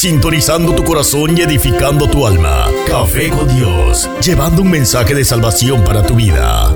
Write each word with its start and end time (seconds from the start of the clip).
sintonizando 0.00 0.74
tu 0.74 0.82
corazón 0.82 1.36
y 1.36 1.42
edificando 1.42 2.08
tu 2.08 2.26
alma. 2.26 2.68
Café 2.86 3.28
con 3.28 3.46
Dios, 3.54 4.08
llevando 4.24 4.62
un 4.62 4.70
mensaje 4.70 5.14
de 5.14 5.26
salvación 5.26 5.84
para 5.84 6.06
tu 6.06 6.14
vida. 6.14 6.74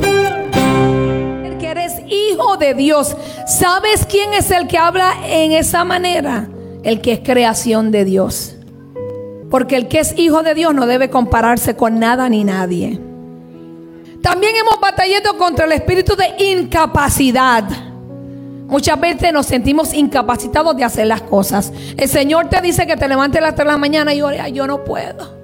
El 1.43 1.57
que 1.57 1.71
eres 1.71 1.95
hijo 2.07 2.59
de 2.59 2.75
Dios, 2.75 3.17
¿sabes 3.47 4.05
quién 4.05 4.35
es 4.35 4.51
el 4.51 4.69
que 4.69 4.77
habla 4.77 5.15
en 5.27 5.53
esa 5.53 5.85
manera? 5.85 6.51
El 6.83 7.01
que 7.01 7.15
es 7.15 7.21
creación 7.21 7.91
de 7.91 8.05
Dios. 8.05 8.57
Porque 9.51 9.77
el 9.77 9.89
que 9.89 10.01
es 10.01 10.19
hijo 10.19 10.43
de 10.43 10.53
Dios 10.53 10.75
no 10.75 10.87
debe 10.87 11.09
compararse 11.09 11.77
con 11.77 11.99
nada 11.99 12.29
ni 12.29 12.45
nadie. 12.45 13.01
También 14.21 14.55
hemos 14.55 14.79
batallado 14.79 15.39
contra 15.39 15.65
el 15.65 15.73
espíritu 15.73 16.15
de 16.15 16.45
incapacidad. 16.53 17.94
Muchas 18.67 18.99
veces 18.99 19.33
nos 19.33 19.47
sentimos 19.47 19.93
incapacitados 19.93 20.77
de 20.77 20.85
hacer 20.85 21.07
las 21.07 21.23
cosas. 21.23 21.73
El 21.97 22.09
Señor 22.09 22.49
te 22.49 22.61
dice 22.61 22.87
que 22.87 22.97
te 22.97 23.07
levantes 23.07 23.41
a 23.41 23.45
las 23.45 23.55
3 23.55 23.67
de 23.67 23.73
la 23.73 23.79
mañana 23.79 24.15
y 24.15 24.23
ore, 24.23 24.41
yo 24.53 24.67
no 24.67 24.85
puedo. 24.85 25.35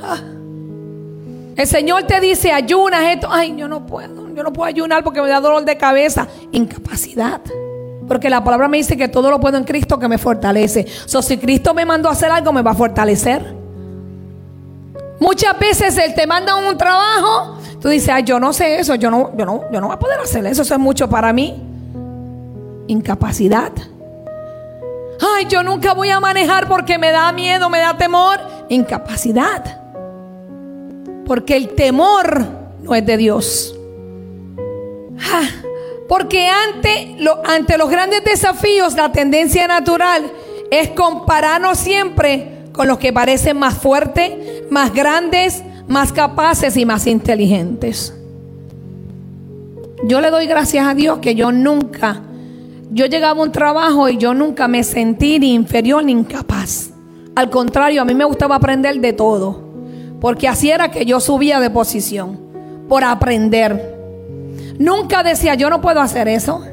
Ah. 0.00 0.18
El 1.56 1.66
Señor 1.66 2.04
te 2.04 2.20
dice, 2.20 2.52
ayunas 2.52 3.02
esto, 3.04 3.28
ay, 3.30 3.54
yo 3.56 3.66
no 3.66 3.86
puedo. 3.86 4.32
Yo 4.34 4.42
no 4.42 4.52
puedo 4.52 4.68
ayunar 4.68 5.04
porque 5.04 5.20
me 5.20 5.28
da 5.28 5.40
dolor 5.40 5.64
de 5.64 5.76
cabeza. 5.76 6.28
Incapacidad. 6.52 7.40
Porque 8.06 8.30
la 8.30 8.42
palabra 8.42 8.68
me 8.68 8.76
dice 8.76 8.96
que 8.96 9.08
todo 9.08 9.30
lo 9.30 9.40
puedo 9.40 9.56
en 9.56 9.64
Cristo 9.64 9.98
que 9.98 10.08
me 10.08 10.18
fortalece. 10.18 10.86
So, 11.06 11.22
si 11.22 11.38
Cristo 11.38 11.74
me 11.74 11.84
mandó 11.84 12.08
a 12.08 12.12
hacer 12.12 12.30
algo, 12.30 12.52
me 12.52 12.62
va 12.62 12.72
a 12.72 12.74
fortalecer. 12.74 13.54
Muchas 15.20 15.58
veces 15.58 15.96
Él 15.98 16.14
te 16.14 16.26
manda 16.26 16.54
un 16.56 16.76
trabajo. 16.76 17.58
Tú 17.80 17.88
dices, 17.88 18.08
ay, 18.10 18.24
yo 18.24 18.38
no 18.38 18.52
sé 18.52 18.78
eso. 18.80 18.94
Yo 18.94 19.10
no, 19.10 19.36
yo 19.36 19.44
no, 19.44 19.64
yo 19.72 19.80
no 19.80 19.88
voy 19.88 19.96
a 19.96 19.98
poder 19.98 20.20
hacer 20.20 20.44
eso. 20.46 20.62
Eso 20.62 20.74
es 20.74 20.80
mucho 20.80 21.08
para 21.08 21.32
mí 21.32 21.73
incapacidad. 22.86 23.72
Ay, 25.20 25.46
yo 25.48 25.62
nunca 25.62 25.94
voy 25.94 26.10
a 26.10 26.20
manejar 26.20 26.68
porque 26.68 26.98
me 26.98 27.10
da 27.10 27.30
miedo, 27.32 27.70
me 27.70 27.78
da 27.78 27.96
temor. 27.96 28.40
Incapacidad. 28.68 29.80
Porque 31.26 31.56
el 31.56 31.68
temor 31.70 32.46
no 32.82 32.94
es 32.94 33.06
de 33.06 33.16
Dios. 33.16 33.74
porque 36.08 36.48
ante, 36.48 37.16
ante 37.44 37.78
los 37.78 37.88
grandes 37.88 38.24
desafíos, 38.24 38.94
la 38.94 39.12
tendencia 39.12 39.66
natural 39.66 40.30
es 40.70 40.90
compararnos 40.90 41.78
siempre 41.78 42.64
con 42.72 42.88
los 42.88 42.98
que 42.98 43.12
parecen 43.12 43.58
más 43.58 43.74
fuertes, 43.74 44.32
más 44.70 44.92
grandes, 44.92 45.62
más 45.86 46.12
capaces 46.12 46.76
y 46.76 46.84
más 46.84 47.06
inteligentes. 47.06 48.14
Yo 50.04 50.20
le 50.20 50.30
doy 50.30 50.46
gracias 50.46 50.86
a 50.86 50.94
Dios 50.94 51.18
que 51.20 51.34
yo 51.34 51.52
nunca 51.52 52.20
yo 52.94 53.06
llegaba 53.06 53.40
a 53.40 53.42
un 53.42 53.50
trabajo 53.50 54.08
y 54.08 54.18
yo 54.18 54.34
nunca 54.34 54.68
me 54.68 54.84
sentí 54.84 55.40
ni 55.40 55.52
inferior 55.52 56.04
ni 56.04 56.12
incapaz. 56.12 56.90
Al 57.34 57.50
contrario, 57.50 58.00
a 58.00 58.04
mí 58.04 58.14
me 58.14 58.24
gustaba 58.24 58.54
aprender 58.54 59.00
de 59.00 59.12
todo. 59.12 59.64
Porque 60.20 60.46
así 60.46 60.70
era 60.70 60.92
que 60.92 61.04
yo 61.04 61.18
subía 61.18 61.58
de 61.58 61.70
posición. 61.70 62.38
Por 62.88 63.02
aprender. 63.02 63.96
Nunca 64.78 65.24
decía, 65.24 65.56
yo 65.56 65.70
no 65.70 65.80
puedo 65.80 66.00
hacer 66.00 66.28
eso. 66.28 66.64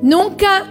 Nunca, 0.00 0.64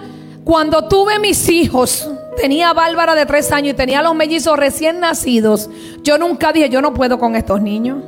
cuando 0.44 0.88
tuve 0.88 1.20
mis 1.20 1.48
hijos, 1.48 2.10
tenía 2.38 2.72
a 2.72 2.74
Bárbara 2.74 3.14
de 3.14 3.28
tres 3.28 3.52
años 3.52 3.74
y 3.74 3.78
tenía 3.78 4.02
los 4.02 4.16
mellizos 4.16 4.58
recién 4.58 5.00
nacidos. 5.00 5.70
Yo 6.02 6.18
nunca 6.18 6.52
dije, 6.52 6.70
yo 6.70 6.82
no 6.82 6.96
puedo 6.96 7.20
con 7.20 7.36
estos 7.36 7.62
niños. 7.62 8.00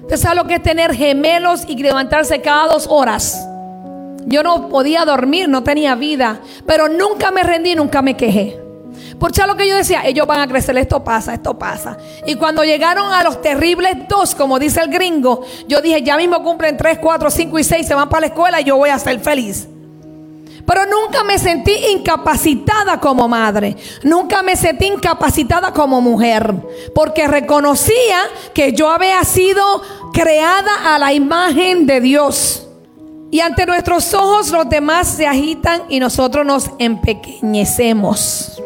¿Usted 0.00 0.16
sabe 0.16 0.36
lo 0.36 0.46
que 0.46 0.54
es 0.54 0.62
tener 0.62 0.94
gemelos 0.94 1.64
y 1.68 1.76
levantarse 1.76 2.40
cada 2.40 2.68
dos 2.68 2.86
horas? 2.88 3.46
Yo 4.26 4.42
no 4.42 4.68
podía 4.68 5.04
dormir, 5.04 5.48
no 5.48 5.62
tenía 5.62 5.94
vida, 5.94 6.40
pero 6.66 6.88
nunca 6.88 7.30
me 7.30 7.42
rendí, 7.42 7.74
nunca 7.74 8.02
me 8.02 8.16
quejé. 8.16 8.64
Por 9.18 9.46
lo 9.46 9.56
que 9.56 9.68
yo 9.68 9.76
decía, 9.76 10.02
ellos 10.04 10.26
van 10.26 10.40
a 10.40 10.48
crecer, 10.48 10.76
esto 10.76 11.02
pasa, 11.02 11.34
esto 11.34 11.58
pasa. 11.58 11.96
Y 12.26 12.34
cuando 12.34 12.64
llegaron 12.64 13.12
a 13.12 13.22
los 13.22 13.40
terribles 13.40 14.08
dos, 14.08 14.34
como 14.34 14.58
dice 14.58 14.80
el 14.80 14.90
gringo, 14.90 15.44
yo 15.68 15.80
dije, 15.80 16.02
ya 16.02 16.16
mismo 16.16 16.42
cumplen 16.42 16.76
tres, 16.76 16.98
cuatro, 17.00 17.30
cinco 17.30 17.58
y 17.58 17.64
seis, 17.64 17.86
se 17.86 17.94
van 17.94 18.08
para 18.08 18.22
la 18.22 18.26
escuela 18.28 18.60
y 18.60 18.64
yo 18.64 18.76
voy 18.76 18.90
a 18.90 18.98
ser 18.98 19.20
feliz. 19.20 19.68
Pero 20.66 20.86
nunca 20.86 21.24
me 21.24 21.38
sentí 21.38 21.72
incapacitada 21.92 22.98
como 22.98 23.28
madre. 23.28 23.76
Nunca 24.02 24.42
me 24.42 24.56
sentí 24.56 24.86
incapacitada 24.86 25.72
como 25.72 26.00
mujer. 26.00 26.54
Porque 26.94 27.28
reconocía 27.28 28.20
que 28.54 28.72
yo 28.72 28.88
había 28.88 29.22
sido 29.24 29.82
creada 30.12 30.94
a 30.94 30.98
la 30.98 31.12
imagen 31.12 31.86
de 31.86 32.00
Dios. 32.00 32.66
Y 33.34 33.40
ante 33.40 33.66
nuestros 33.66 34.14
ojos 34.14 34.52
los 34.52 34.68
demás 34.68 35.08
se 35.08 35.26
agitan 35.26 35.82
y 35.88 35.98
nosotros 35.98 36.46
nos 36.46 36.70
empequeñecemos. 36.78 38.62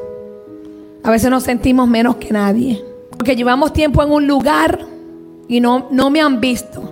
A 1.02 1.10
veces 1.10 1.30
nos 1.30 1.44
sentimos 1.44 1.88
menos 1.88 2.16
que 2.16 2.30
nadie. 2.30 2.84
Porque 3.12 3.34
llevamos 3.34 3.72
tiempo 3.72 4.02
en 4.02 4.12
un 4.12 4.26
lugar 4.26 4.78
y 5.48 5.60
no, 5.60 5.88
no 5.90 6.10
me 6.10 6.20
han 6.20 6.38
visto. 6.38 6.82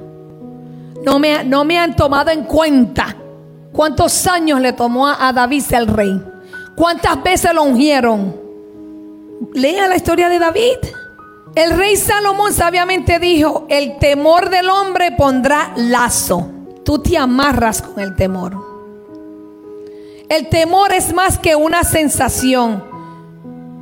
No 1.05 1.19
me, 1.19 1.45
no 1.45 1.67
me 1.67 1.79
han 1.79 1.95
tomado 1.95 2.31
en 2.31 2.45
cuenta. 2.45 3.15
¿Cuántos 3.73 4.27
años 4.27 4.59
le 4.63 4.73
tomó 4.73 5.07
a, 5.07 5.29
a 5.29 5.35
David 5.35 5.65
el 5.73 5.87
rey? 5.87 6.19
¿Cuántas 6.75 7.23
veces 7.23 7.53
lo 7.53 7.65
ungieron? 7.65 8.35
Lea 9.53 9.87
la 9.87 9.97
historia 9.97 10.31
de 10.31 10.39
David. 10.39 10.79
El 11.55 11.77
rey 11.77 11.97
Salomón 11.97 12.55
sabiamente 12.55 13.19
dijo, 13.19 13.67
el 13.69 13.99
temor 13.99 14.49
del 14.49 14.71
hombre 14.71 15.13
pondrá 15.13 15.75
lazo 15.77 16.53
tú 16.87 17.01
te 17.01 17.19
amarras 17.19 17.83
con 17.83 17.99
el 17.99 18.15
temor. 18.15 18.65
El 20.29 20.49
temor 20.49 20.93
es 20.93 21.13
más 21.13 21.37
que 21.37 21.57
una 21.57 21.83
sensación, 21.83 22.85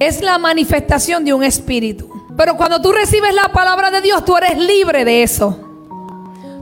es 0.00 0.22
la 0.22 0.38
manifestación 0.38 1.22
de 1.22 1.34
un 1.34 1.44
espíritu. 1.44 2.10
Pero 2.34 2.56
cuando 2.56 2.80
tú 2.80 2.92
recibes 2.92 3.34
la 3.34 3.52
palabra 3.52 3.90
de 3.90 4.00
Dios, 4.00 4.24
tú 4.24 4.36
eres 4.38 4.58
libre 4.58 5.04
de 5.04 5.22
eso. 5.22 5.60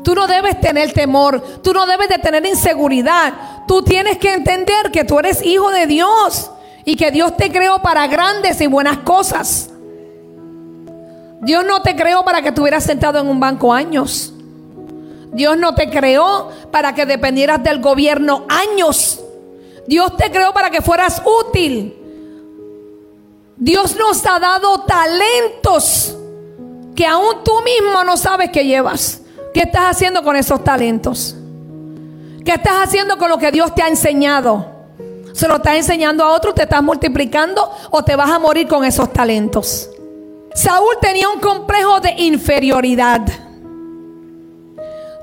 Tú 0.02 0.16
no 0.16 0.26
debes 0.26 0.60
tener 0.60 0.92
temor, 0.92 1.40
tú 1.62 1.72
no 1.72 1.86
debes 1.86 2.08
de 2.08 2.18
tener 2.18 2.44
inseguridad. 2.44 3.32
Tú 3.68 3.82
tienes 3.82 4.18
que 4.18 4.34
entender 4.34 4.90
que 4.92 5.04
tú 5.04 5.20
eres 5.20 5.46
hijo 5.46 5.70
de 5.70 5.86
Dios 5.86 6.50
y 6.84 6.96
que 6.96 7.12
Dios 7.12 7.36
te 7.36 7.52
creó 7.52 7.80
para 7.80 8.08
grandes 8.08 8.60
y 8.60 8.66
buenas 8.66 8.98
cosas. 8.98 9.70
Dios 11.40 11.64
no 11.64 11.82
te 11.82 11.94
creó 11.94 12.24
para 12.24 12.42
que 12.42 12.48
estuvieras 12.48 12.82
sentado 12.82 13.20
en 13.20 13.28
un 13.28 13.38
banco 13.38 13.72
años. 13.72 14.34
Dios 15.32 15.56
no 15.56 15.74
te 15.74 15.90
creó 15.90 16.50
para 16.70 16.94
que 16.94 17.06
dependieras 17.06 17.62
del 17.62 17.80
gobierno 17.80 18.46
años. 18.48 19.20
Dios 19.86 20.16
te 20.16 20.30
creó 20.30 20.52
para 20.52 20.70
que 20.70 20.82
fueras 20.82 21.22
útil. 21.24 21.96
Dios 23.56 23.96
nos 23.96 24.24
ha 24.26 24.38
dado 24.38 24.80
talentos 24.82 26.16
que 26.94 27.06
aún 27.06 27.42
tú 27.44 27.52
mismo 27.62 28.04
no 28.04 28.16
sabes 28.16 28.50
que 28.50 28.64
llevas. 28.64 29.22
¿Qué 29.54 29.60
estás 29.60 29.84
haciendo 29.90 30.22
con 30.22 30.36
esos 30.36 30.62
talentos? 30.62 31.36
¿Qué 32.44 32.52
estás 32.52 32.74
haciendo 32.82 33.16
con 33.18 33.28
lo 33.28 33.38
que 33.38 33.52
Dios 33.52 33.74
te 33.74 33.82
ha 33.82 33.88
enseñado? 33.88 34.66
¿Se 35.32 35.48
lo 35.48 35.56
estás 35.56 35.76
enseñando 35.76 36.24
a 36.24 36.32
otro? 36.32 36.52
¿Te 36.52 36.62
estás 36.62 36.82
multiplicando 36.82 37.70
o 37.90 38.02
te 38.04 38.16
vas 38.16 38.30
a 38.30 38.38
morir 38.38 38.68
con 38.68 38.84
esos 38.84 39.12
talentos? 39.12 39.88
Saúl 40.54 40.96
tenía 41.00 41.28
un 41.28 41.40
complejo 41.40 42.00
de 42.00 42.14
inferioridad. 42.18 43.22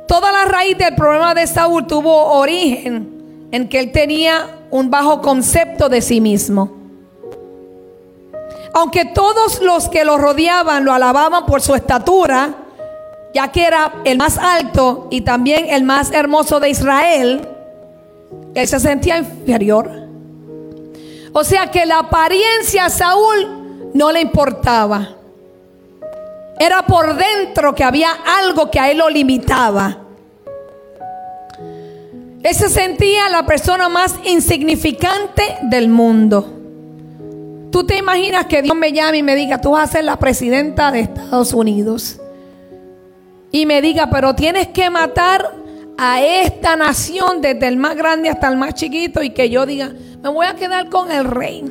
Toda 0.09 0.31
la 0.31 0.45
raíz 0.45 0.75
del 0.75 0.95
problema 0.95 1.35
de 1.35 1.45
Saúl 1.45 1.85
tuvo 1.85 2.33
origen 2.33 3.47
en 3.51 3.69
que 3.69 3.77
él 3.77 3.91
tenía 3.91 4.57
un 4.71 4.89
bajo 4.89 5.21
concepto 5.21 5.87
de 5.87 6.01
sí 6.01 6.19
mismo. 6.19 6.71
Aunque 8.73 9.05
todos 9.05 9.61
los 9.61 9.87
que 9.87 10.03
lo 10.03 10.17
rodeaban 10.17 10.83
lo 10.83 10.93
alababan 10.93 11.45
por 11.45 11.61
su 11.61 11.75
estatura, 11.75 12.55
ya 13.35 13.51
que 13.51 13.63
era 13.63 14.01
el 14.03 14.17
más 14.17 14.39
alto 14.39 15.09
y 15.11 15.21
también 15.21 15.67
el 15.69 15.83
más 15.83 16.11
hermoso 16.11 16.59
de 16.59 16.71
Israel, 16.71 17.47
él 18.55 18.67
se 18.67 18.79
sentía 18.79 19.19
inferior. 19.19 19.91
O 21.33 21.43
sea 21.43 21.69
que 21.69 21.85
la 21.85 21.99
apariencia 21.99 22.85
a 22.85 22.89
Saúl 22.89 23.91
no 23.93 24.11
le 24.11 24.21
importaba. 24.21 25.18
Era 26.59 26.81
por 26.81 27.15
dentro 27.15 27.73
que 27.73 27.85
había 27.85 28.11
algo 28.11 28.69
que 28.69 28.81
a 28.81 28.91
él 28.91 28.97
lo 28.97 29.09
limitaba. 29.09 29.97
Él 32.43 32.55
se 32.55 32.69
sentía 32.69 33.29
la 33.29 33.45
persona 33.45 33.87
más 33.87 34.15
insignificante 34.25 35.57
del 35.63 35.87
mundo. 35.87 36.55
Tú 37.71 37.85
te 37.85 37.97
imaginas 37.97 38.45
que 38.47 38.61
Dios 38.61 38.75
me 38.75 38.91
llame 38.91 39.19
y 39.19 39.23
me 39.23 39.35
diga, 39.35 39.61
tú 39.61 39.71
vas 39.71 39.89
a 39.89 39.91
ser 39.93 40.03
la 40.03 40.17
presidenta 40.17 40.91
de 40.91 41.01
Estados 41.01 41.53
Unidos. 41.53 42.19
Y 43.51 43.65
me 43.65 43.81
diga, 43.81 44.09
pero 44.09 44.35
tienes 44.35 44.67
que 44.67 44.89
matar 44.89 45.53
a 45.97 46.21
esta 46.21 46.75
nación 46.75 47.41
desde 47.41 47.67
el 47.67 47.77
más 47.77 47.95
grande 47.95 48.29
hasta 48.29 48.49
el 48.49 48.57
más 48.57 48.73
chiquito 48.73 49.21
y 49.21 49.31
que 49.31 49.49
yo 49.49 49.65
diga, 49.65 49.91
me 50.21 50.29
voy 50.29 50.45
a 50.45 50.55
quedar 50.55 50.89
con 50.89 51.11
el 51.11 51.25
rey. 51.25 51.63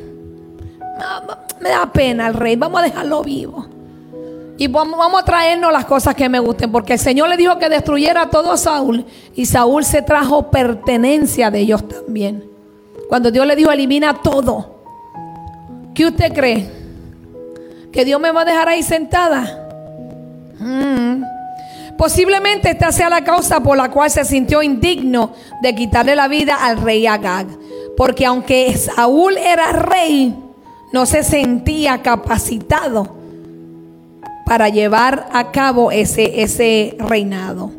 Me 1.61 1.69
da 1.69 1.93
pena 1.93 2.29
el 2.29 2.35
rey, 2.35 2.57
vamos 2.57 2.81
a 2.81 2.85
dejarlo 2.85 3.23
vivo. 3.23 3.78
Y 4.61 4.67
vamos, 4.67 4.99
a 5.17 5.25
traernos 5.25 5.73
las 5.73 5.85
cosas 5.85 6.17
que 6.17 6.29
me 6.29 6.41
gusten, 6.41 6.73
porque 6.73 6.95
el 6.95 6.99
Señor 6.99 7.29
le 7.29 7.37
dijo 7.37 7.59
que 7.59 7.69
destruyera 7.69 8.23
a 8.23 8.31
todo 8.31 8.57
Saúl 8.57 9.07
y 9.37 9.47
Saúl 9.47 9.85
se 9.85 10.03
trajo 10.03 10.51
pertenencia 10.51 11.49
de 11.53 11.61
ellos 11.61 11.87
también. 11.87 12.45
Cuando 13.09 13.31
Dios 13.31 13.47
le 13.47 13.55
dijo, 13.55 13.71
elimina 13.71 14.15
todo. 14.15 14.83
¿Qué 15.95 16.07
usted 16.07 16.33
cree? 16.33 16.69
¿Que 17.93 18.05
Dios 18.05 18.21
me 18.21 18.33
va 18.33 18.41
a 18.41 18.45
dejar 18.45 18.69
ahí 18.69 18.83
sentada? 18.83 19.69
Mm. 20.59 21.23
Posiblemente 21.97 22.71
esta 22.71 22.91
sea 22.91 23.09
la 23.09 23.23
causa 23.23 23.61
por 23.63 23.77
la 23.77 23.93
cual 23.93 24.11
se 24.11 24.25
sintió 24.25 24.61
indigno 24.61 25.35
de 25.63 25.75
quitarle 25.77 26.17
la 26.17 26.27
vida 26.27 26.57
al 26.61 26.81
rey 26.81 27.07
Agag. 27.07 27.47
Porque 27.97 28.27
aunque 28.27 28.77
Saúl 28.77 29.37
era 29.37 29.71
rey, 29.71 30.37
no 30.93 31.07
se 31.07 31.23
sentía 31.23 32.03
capacitado 32.03 33.18
para 34.49 34.71
llevar 34.71 35.29
a 35.31 35.53
cabo 35.53 35.93
ese, 35.93 36.43
ese 36.43 36.97
reinado. 36.99 37.71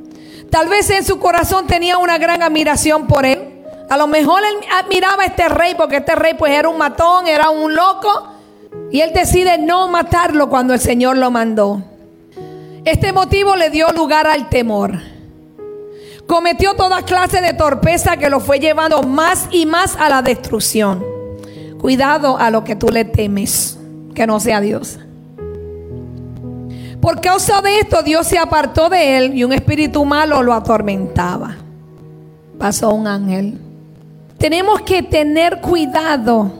Tal 0.52 0.70
vez 0.70 0.88
en 0.92 1.04
su 1.04 1.18
corazón 1.18 1.66
tenía 1.66 1.98
una 1.98 2.20
gran 2.20 2.44
admiración 2.44 3.08
por 3.08 3.26
él. 3.26 3.64
A 3.90 3.98
lo 3.98 4.06
mejor 4.06 4.44
él 4.44 4.68
admiraba 4.80 5.24
a 5.24 5.26
este 5.26 5.50
rey 5.50 5.74
porque 5.76 5.98
este 5.98 6.16
rey 6.16 6.36
pues 6.36 6.54
era 6.54 6.70
un 6.70 6.78
matón, 6.78 7.28
era 7.28 7.50
un 7.50 7.74
loco. 7.74 8.28
Y 8.92 9.02
él 9.02 9.12
decide 9.16 9.58
no 9.58 9.88
matarlo 9.88 10.48
cuando 10.48 10.76
el 10.76 10.80
Señor 10.80 11.18
lo 11.18 11.32
mandó. 11.32 11.82
Este 12.86 13.14
motivo 13.14 13.56
le 13.56 13.72
dio 13.72 13.92
lugar 13.92 14.28
al 14.28 14.48
temor. 14.48 14.94
Cometió 16.28 16.76
toda 16.76 17.02
clase 17.02 17.42
de 17.42 17.54
torpeza 17.54 18.18
que 18.18 18.30
lo 18.30 18.40
fue 18.40 18.60
llevando 18.60 19.02
más 19.02 19.48
y 19.50 19.66
más 19.66 19.96
a 19.96 20.08
la 20.08 20.22
destrucción. 20.22 21.04
Cuidado 21.82 22.38
a 22.38 22.52
lo 22.52 22.64
que 22.64 22.76
tú 22.76 22.90
le 22.90 23.06
temes, 23.06 23.80
que 24.14 24.28
no 24.28 24.40
sea 24.40 24.62
Dios. 24.62 25.00
Por 27.02 27.22
causa 27.22 27.62
de 27.62 27.80
esto 27.80 28.02
Dios 28.04 28.28
se 28.28 28.38
apartó 28.38 28.90
de 28.90 29.18
él 29.18 29.34
y 29.38 29.44
un 29.44 29.54
espíritu 29.54 30.04
malo 30.06 30.44
lo 30.44 30.54
atormentaba. 30.54 31.56
Pasó 32.58 32.94
un 32.94 33.08
ángel. 33.08 33.58
Tenemos 34.38 34.82
que 34.82 35.04
tener 35.04 35.62
cuidado 35.62 36.52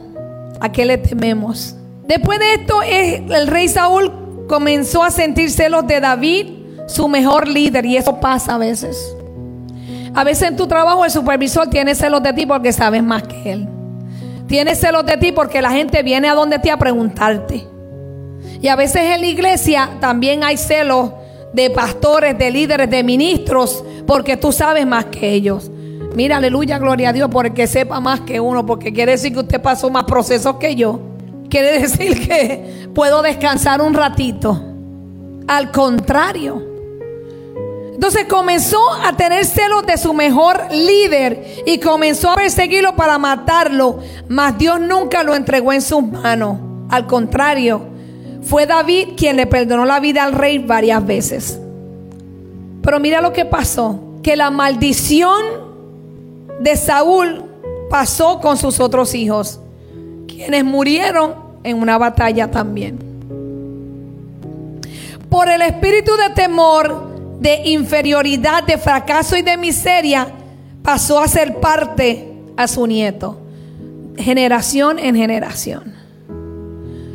a 0.60 0.70
qué 0.70 0.84
le 0.84 0.98
tememos. 0.98 1.76
Después 2.06 2.38
de 2.38 2.54
esto 2.54 2.82
el 2.82 3.46
rey 3.46 3.68
Saúl 3.68 4.46
comenzó 4.48 5.02
a 5.02 5.10
sentir 5.10 5.50
celos 5.50 5.86
de 5.86 6.00
David, 6.00 6.46
su 6.88 7.06
mejor 7.06 7.46
líder, 7.46 7.86
y 7.86 7.96
eso 7.96 8.18
pasa 8.18 8.56
a 8.56 8.58
veces. 8.58 9.14
A 10.14 10.24
veces 10.24 10.48
en 10.48 10.56
tu 10.56 10.66
trabajo 10.66 11.04
el 11.04 11.10
supervisor 11.10 11.68
tiene 11.68 11.94
celos 11.94 12.22
de 12.22 12.32
ti 12.32 12.46
porque 12.46 12.72
sabes 12.72 13.02
más 13.02 13.22
que 13.22 13.52
él. 13.52 13.68
Tiene 14.48 14.74
celos 14.74 15.06
de 15.06 15.16
ti 15.16 15.30
porque 15.30 15.62
la 15.62 15.70
gente 15.70 16.02
viene 16.02 16.28
a 16.28 16.34
donde 16.34 16.58
ti 16.58 16.68
a 16.68 16.76
preguntarte. 16.76 17.69
Y 18.60 18.68
a 18.68 18.76
veces 18.76 19.02
en 19.02 19.20
la 19.20 19.26
iglesia 19.26 19.90
también 20.00 20.44
hay 20.44 20.56
celos 20.56 21.12
de 21.52 21.70
pastores, 21.70 22.36
de 22.38 22.50
líderes, 22.50 22.90
de 22.90 23.02
ministros, 23.02 23.84
porque 24.06 24.36
tú 24.36 24.52
sabes 24.52 24.86
más 24.86 25.06
que 25.06 25.32
ellos. 25.32 25.70
Mira, 26.14 26.36
aleluya, 26.36 26.78
gloria 26.78 27.10
a 27.10 27.12
Dios, 27.12 27.30
porque 27.32 27.66
sepa 27.66 28.00
más 28.00 28.20
que 28.20 28.40
uno, 28.40 28.66
porque 28.66 28.92
quiere 28.92 29.12
decir 29.12 29.32
que 29.32 29.40
usted 29.40 29.60
pasó 29.60 29.90
más 29.90 30.04
procesos 30.04 30.56
que 30.56 30.74
yo. 30.74 31.00
Quiere 31.48 31.78
decir 31.80 32.26
que 32.26 32.88
puedo 32.94 33.22
descansar 33.22 33.80
un 33.80 33.94
ratito. 33.94 34.60
Al 35.46 35.70
contrario. 35.70 36.66
Entonces 37.94 38.24
comenzó 38.26 38.80
a 39.04 39.14
tener 39.14 39.44
celos 39.44 39.84
de 39.84 39.98
su 39.98 40.14
mejor 40.14 40.68
líder 40.72 41.62
y 41.66 41.78
comenzó 41.78 42.30
a 42.30 42.36
perseguirlo 42.36 42.96
para 42.96 43.18
matarlo, 43.18 43.98
mas 44.26 44.56
Dios 44.56 44.80
nunca 44.80 45.22
lo 45.22 45.34
entregó 45.34 45.72
en 45.72 45.82
sus 45.82 46.02
manos. 46.02 46.58
Al 46.88 47.06
contrario, 47.06 47.82
fue 48.42 48.66
David 48.66 49.10
quien 49.16 49.36
le 49.36 49.46
perdonó 49.46 49.84
la 49.84 50.00
vida 50.00 50.24
al 50.24 50.32
rey 50.32 50.58
varias 50.58 51.04
veces. 51.04 51.60
Pero 52.82 52.98
mira 52.98 53.20
lo 53.20 53.32
que 53.32 53.44
pasó, 53.44 54.00
que 54.22 54.36
la 54.36 54.50
maldición 54.50 55.42
de 56.60 56.76
Saúl 56.76 57.44
pasó 57.90 58.40
con 58.40 58.56
sus 58.56 58.80
otros 58.80 59.14
hijos, 59.14 59.60
quienes 60.26 60.64
murieron 60.64 61.34
en 61.64 61.80
una 61.80 61.98
batalla 61.98 62.50
también. 62.50 62.98
Por 65.28 65.48
el 65.48 65.62
espíritu 65.62 66.12
de 66.16 66.34
temor, 66.34 67.08
de 67.38 67.62
inferioridad, 67.66 68.64
de 68.64 68.78
fracaso 68.78 69.36
y 69.36 69.42
de 69.42 69.56
miseria, 69.56 70.28
pasó 70.82 71.18
a 71.18 71.28
ser 71.28 71.60
parte 71.60 72.26
a 72.56 72.66
su 72.66 72.86
nieto, 72.86 73.38
generación 74.16 74.98
en 74.98 75.14
generación. 75.14 75.99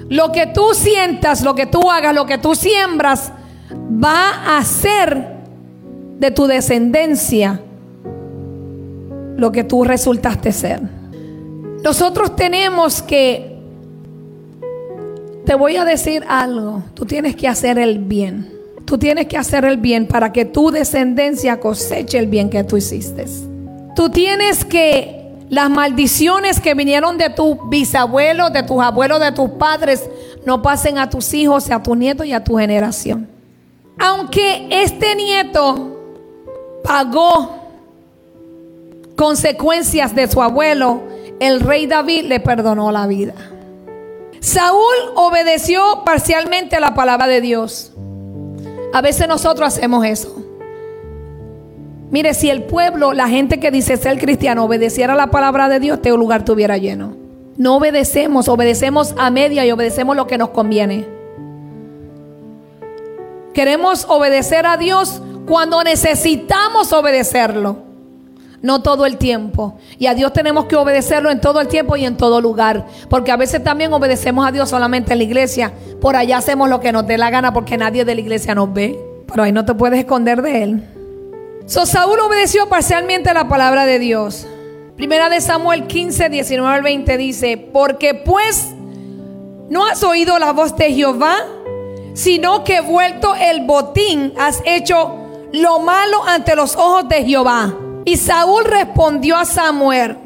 Lo 0.10 0.31
que 0.31 0.48
tú 0.48 0.74
sientas, 0.74 1.42
lo 1.42 1.56
que 1.56 1.66
tú 1.66 1.90
hagas, 1.90 2.13
lo 2.13 2.25
que 2.25 2.38
tú 2.38 2.56
siembras, 2.56 3.31
va 3.72 4.57
a 4.57 4.63
ser 4.63 5.36
de 6.19 6.31
tu 6.31 6.48
descendencia 6.48 7.62
lo 9.38 9.52
que 9.52 9.63
tú 9.63 9.84
resultaste 9.84 10.52
ser. 10.52 10.81
Nosotros 11.84 12.36
tenemos 12.36 13.02
que, 13.02 13.57
te 15.46 15.56
voy 15.56 15.75
a 15.75 15.86
decir 15.86 16.24
algo, 16.28 16.84
tú 16.94 17.06
tienes 17.06 17.36
que 17.36 17.48
hacer 17.48 17.78
el 17.78 18.00
bien. 18.00 18.54
Tú 18.86 19.00
tienes 19.00 19.25
que 19.25 19.38
hacer 19.38 19.66
el 19.66 19.78
bien 19.78 20.06
para 20.06 20.31
que 20.31 20.46
tu 20.46 20.69
descendencia 20.69 21.60
coseche 21.60 22.19
el 22.19 22.28
bien 22.28 22.52
que 22.52 22.63
tú 22.63 22.78
hiciste. 22.78 23.25
Tú 23.96 24.10
tienes 24.10 24.63
que 24.63 25.25
las 25.50 25.69
maldiciones 25.69 26.59
que 26.59 26.74
vinieron 26.74 27.18
de 27.18 27.30
tus 27.30 27.57
bisabuelos, 27.69 28.51
de 28.51 28.63
tus 28.63 28.81
abuelos, 28.81 29.19
de 29.19 29.31
tus 29.31 29.51
padres, 29.51 30.09
no 30.45 30.62
pasen 30.62 30.97
a 30.97 31.09
tus 31.09 31.33
hijos, 31.33 31.69
a 31.69 31.81
tu 31.81 31.95
nieto 31.95 32.24
y 32.24 32.33
a 32.33 32.44
tu 32.44 32.57
generación. 32.57 33.30
Aunque 33.97 34.68
este 34.69 35.15
nieto 35.15 36.00
pagó 36.83 37.63
consecuencias 39.15 40.13
de 40.15 40.27
su 40.27 40.42
abuelo, 40.42 41.03
el 41.39 41.59
rey 41.59 41.88
David 41.88 42.25
le 42.25 42.39
perdonó 42.39 42.92
la 42.92 43.07
vida. 43.07 43.33
Saúl 44.39 44.95
obedeció 45.15 46.03
parcialmente 46.06 46.75
a 46.75 46.80
la 46.80 46.94
palabra 46.94 47.27
de 47.27 47.42
Dios. 47.42 47.92
A 48.94 49.01
veces 49.01 49.27
nosotros 49.27 49.68
hacemos 49.68 50.06
eso. 50.06 50.44
Mire, 52.12 52.34
si 52.34 52.50
el 52.50 52.63
pueblo, 52.63 53.13
la 53.13 53.28
gente 53.28 53.60
que 53.60 53.72
dice 53.72 53.98
ser 53.98 54.19
cristiano, 54.19 54.66
obedeciera 54.66 55.16
la 55.16 55.31
palabra 55.31 55.69
de 55.69 55.80
Dios, 55.80 55.98
este 55.98 56.10
lugar 56.12 56.42
estuviera 56.42 56.78
lleno. 56.78 57.16
No 57.57 57.78
obedecemos, 57.78 58.48
obedecemos 58.48 59.16
a 59.18 59.30
media 59.31 59.66
y 59.66 59.72
obedecemos 59.72 60.16
lo 60.16 60.28
que 60.28 60.38
nos 60.38 60.50
conviene. 60.50 61.07
Queremos 63.54 64.06
obedecer 64.10 64.66
a 64.66 64.75
Dios 64.78 65.22
cuando 65.48 65.81
necesitamos 65.84 66.92
obedecerlo, 66.92 67.78
no 68.62 68.81
todo 68.81 69.06
el 69.06 69.18
tiempo. 69.18 69.78
Y 69.98 70.07
a 70.07 70.13
Dios 70.13 70.34
tenemos 70.34 70.66
que 70.66 70.75
obedecerlo 70.75 71.31
en 71.31 71.40
todo 71.40 71.62
el 71.62 71.68
tiempo 71.68 71.96
y 71.96 72.06
en 72.06 72.18
todo 72.18 72.42
lugar. 72.42 72.86
Porque 73.10 73.31
a 73.31 73.38
veces 73.38 73.63
también 73.63 73.94
obedecemos 73.94 74.46
a 74.46 74.52
Dios 74.52 74.69
solamente 74.69 75.14
en 75.14 75.19
la 75.19 75.24
iglesia. 75.24 75.71
Por 76.02 76.18
allá 76.18 76.38
hacemos 76.38 76.69
lo 76.69 76.81
que 76.81 76.92
nos 76.92 77.07
dé 77.07 77.18
la 77.18 77.30
gana 77.30 77.54
porque 77.54 77.78
nadie 77.78 78.04
de 78.04 78.16
la 78.16 78.21
iglesia 78.21 78.54
nos 78.54 78.74
ve. 78.74 79.00
Pero 79.28 79.44
ahí 79.44 79.54
no 79.54 79.64
te 79.64 79.74
puedes 79.74 80.00
esconder 80.00 80.42
de 80.42 80.64
Él. 80.64 80.94
So, 81.68 81.88
Saúl 81.88 82.19
obedeció 82.19 82.69
parcialmente 82.69 83.34
la 83.34 83.48
palabra 83.48 83.88
de 83.88 83.98
Dios. 83.98 84.45
Primera 84.95 85.30
de 85.30 85.42
Samuel 85.42 85.88
15, 85.88 86.30
19 86.30 86.76
al 86.76 86.84
20 86.84 87.18
dice, 87.18 87.57
porque 87.57 88.14
pues 88.14 88.68
no 89.69 89.86
has 89.86 90.04
oído 90.04 90.38
la 90.38 90.54
voz 90.54 90.78
de 90.78 90.94
Jehová, 90.94 91.38
sino 92.14 92.64
que 92.64 92.81
vuelto 92.81 93.34
el 93.34 93.66
botín 93.66 94.34
has 94.38 94.62
hecho 94.66 95.16
lo 95.54 95.80
malo 95.80 96.24
ante 96.28 96.56
los 96.56 96.76
ojos 96.76 97.10
de 97.10 97.26
Jehová. 97.26 97.76
Y 98.06 98.18
Saúl 98.18 98.64
respondió 98.66 99.36
a 99.36 99.45
Samuel, 99.45 100.18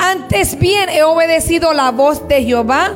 antes 0.00 0.58
bien 0.58 0.88
he 0.90 1.04
obedecido 1.04 1.72
la 1.72 1.92
voz 1.92 2.26
de 2.26 2.42
Jehová 2.42 2.94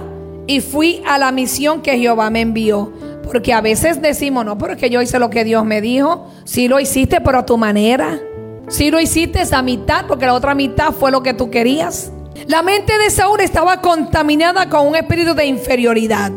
y 0.48 0.60
fui 0.60 1.00
a 1.06 1.18
la 1.18 1.30
misión 1.30 1.80
que 1.80 1.96
Jehová 1.96 2.28
me 2.30 2.40
envió. 2.40 2.92
Porque 3.24 3.52
a 3.52 3.60
veces 3.60 4.02
decimos, 4.02 4.44
no, 4.44 4.58
pero 4.58 4.74
es 4.74 4.78
que 4.78 4.90
yo 4.90 5.00
hice 5.00 5.18
lo 5.18 5.30
que 5.30 5.44
Dios 5.44 5.64
me 5.64 5.80
dijo. 5.80 6.30
Si 6.44 6.68
lo 6.68 6.80
hiciste, 6.80 7.20
pero 7.20 7.38
a 7.38 7.46
tu 7.46 7.56
manera. 7.56 8.20
Si 8.68 8.90
lo 8.90 9.00
hiciste 9.00 9.42
esa 9.42 9.62
mitad, 9.62 10.06
porque 10.06 10.26
la 10.26 10.34
otra 10.34 10.54
mitad 10.54 10.92
fue 10.92 11.10
lo 11.10 11.22
que 11.22 11.34
tú 11.34 11.50
querías. 11.50 12.12
La 12.46 12.62
mente 12.62 12.96
de 12.98 13.10
Saúl 13.10 13.40
estaba 13.40 13.80
contaminada 13.80 14.68
con 14.68 14.86
un 14.86 14.96
espíritu 14.96 15.34
de 15.34 15.46
inferioridad. 15.46 16.32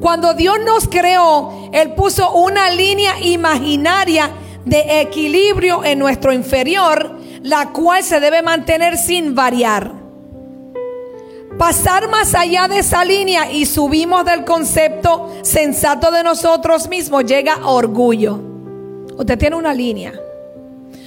Cuando 0.00 0.34
Dios 0.34 0.56
nos 0.64 0.88
creó, 0.88 1.70
Él 1.72 1.94
puso 1.94 2.32
una 2.32 2.70
línea 2.70 3.20
imaginaria 3.22 4.30
de 4.64 5.00
equilibrio 5.00 5.84
en 5.84 5.98
nuestro 5.98 6.32
inferior, 6.32 7.18
la 7.42 7.70
cual 7.70 8.02
se 8.02 8.20
debe 8.20 8.42
mantener 8.42 8.98
sin 8.98 9.34
variar. 9.34 10.05
Pasar 11.58 12.08
más 12.10 12.34
allá 12.34 12.68
de 12.68 12.80
esa 12.80 13.02
línea 13.02 13.50
y 13.50 13.64
subimos 13.64 14.24
del 14.26 14.44
concepto 14.44 15.32
sensato 15.42 16.10
de 16.10 16.22
nosotros 16.22 16.86
mismos 16.88 17.24
llega 17.24 17.66
orgullo. 17.66 18.38
Usted 19.16 19.38
tiene 19.38 19.56
una 19.56 19.72
línea. 19.72 20.12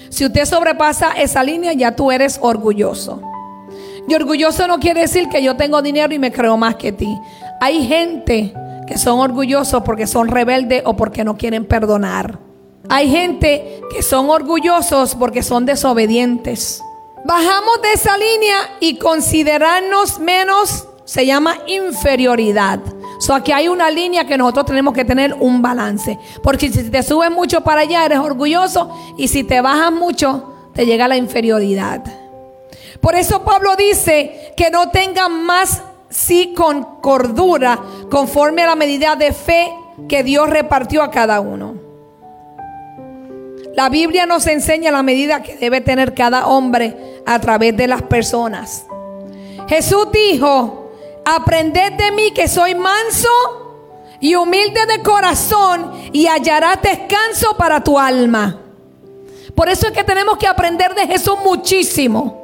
Si 0.09 0.25
usted 0.25 0.45
sobrepasa 0.45 1.11
esa 1.11 1.43
línea, 1.43 1.73
ya 1.73 1.95
tú 1.95 2.11
eres 2.11 2.39
orgulloso. 2.41 3.21
Y 4.07 4.15
orgulloso 4.15 4.67
no 4.67 4.79
quiere 4.79 5.01
decir 5.01 5.29
que 5.29 5.43
yo 5.43 5.55
tengo 5.55 5.83
dinero 5.83 6.11
y 6.15 6.19
me 6.19 6.31
creo 6.31 6.57
más 6.57 6.75
que 6.75 6.91
ti. 6.91 7.15
Hay 7.61 7.85
gente 7.85 8.51
que 8.87 8.97
son 8.97 9.19
orgullosos 9.19 9.83
porque 9.83 10.07
son 10.07 10.29
rebeldes 10.29 10.81
o 10.83 10.95
porque 10.95 11.23
no 11.23 11.37
quieren 11.37 11.65
perdonar. 11.65 12.39
Hay 12.89 13.07
gente 13.11 13.81
que 13.91 14.01
son 14.01 14.31
orgullosos 14.31 15.13
porque 15.13 15.43
son 15.43 15.67
desobedientes. 15.67 16.81
Bajamos 17.25 17.81
de 17.81 17.93
esa 17.93 18.17
línea 18.17 18.77
y 18.79 18.97
considerarnos 18.97 20.19
menos 20.19 20.87
se 21.05 21.25
llama 21.25 21.57
inferioridad. 21.67 22.79
So 23.19 23.33
aquí 23.33 23.51
hay 23.51 23.67
una 23.67 23.89
línea 23.91 24.25
que 24.25 24.37
nosotros 24.37 24.67
tenemos 24.67 24.93
que 24.93 25.03
tener 25.03 25.33
un 25.33 25.61
balance. 25.61 26.17
Porque 26.41 26.71
si 26.71 26.89
te 26.89 27.03
subes 27.03 27.31
mucho 27.31 27.61
para 27.61 27.81
allá, 27.81 28.05
eres 28.05 28.19
orgulloso. 28.19 28.95
Y 29.17 29.27
si 29.27 29.43
te 29.43 29.59
bajas 29.59 29.91
mucho, 29.91 30.53
te 30.73 30.85
llega 30.85 31.07
la 31.07 31.17
inferioridad. 31.17 32.03
Por 33.01 33.15
eso 33.15 33.43
Pablo 33.43 33.75
dice 33.75 34.53
que 34.55 34.69
no 34.69 34.89
tengan 34.89 35.43
más 35.43 35.81
sí 36.09 36.53
con 36.55 37.01
cordura, 37.01 37.79
conforme 38.09 38.63
a 38.63 38.67
la 38.67 38.75
medida 38.75 39.15
de 39.15 39.33
fe 39.33 39.73
que 40.07 40.23
Dios 40.23 40.49
repartió 40.49 41.03
a 41.03 41.11
cada 41.11 41.39
uno. 41.39 41.88
La 43.75 43.89
Biblia 43.89 44.25
nos 44.25 44.47
enseña 44.47 44.91
la 44.91 45.03
medida 45.03 45.43
que 45.43 45.55
debe 45.55 45.81
tener 45.81 46.13
cada 46.13 46.47
hombre 46.47 46.95
a 47.25 47.39
través 47.39 47.75
de 47.77 47.87
las 47.87 48.01
personas. 48.03 48.85
Jesús 49.67 50.07
dijo, 50.11 50.91
aprended 51.25 51.93
de 51.93 52.11
mí 52.11 52.31
que 52.31 52.47
soy 52.47 52.75
manso 52.75 53.29
y 54.19 54.35
humilde 54.35 54.85
de 54.85 55.01
corazón 55.01 55.91
y 56.11 56.27
hallarás 56.27 56.81
descanso 56.81 57.55
para 57.55 57.83
tu 57.83 57.97
alma. 57.97 58.59
Por 59.55 59.69
eso 59.69 59.87
es 59.87 59.93
que 59.93 60.03
tenemos 60.03 60.37
que 60.37 60.47
aprender 60.47 60.93
de 60.95 61.05
Jesús 61.07 61.35
muchísimo. 61.43 62.39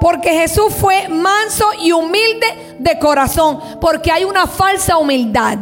Porque 0.00 0.30
Jesús 0.30 0.72
fue 0.72 1.08
manso 1.08 1.66
y 1.80 1.92
humilde 1.92 2.76
de 2.78 2.98
corazón. 2.98 3.58
Porque 3.80 4.12
hay 4.12 4.24
una 4.24 4.46
falsa 4.46 4.96
humildad. 4.98 5.58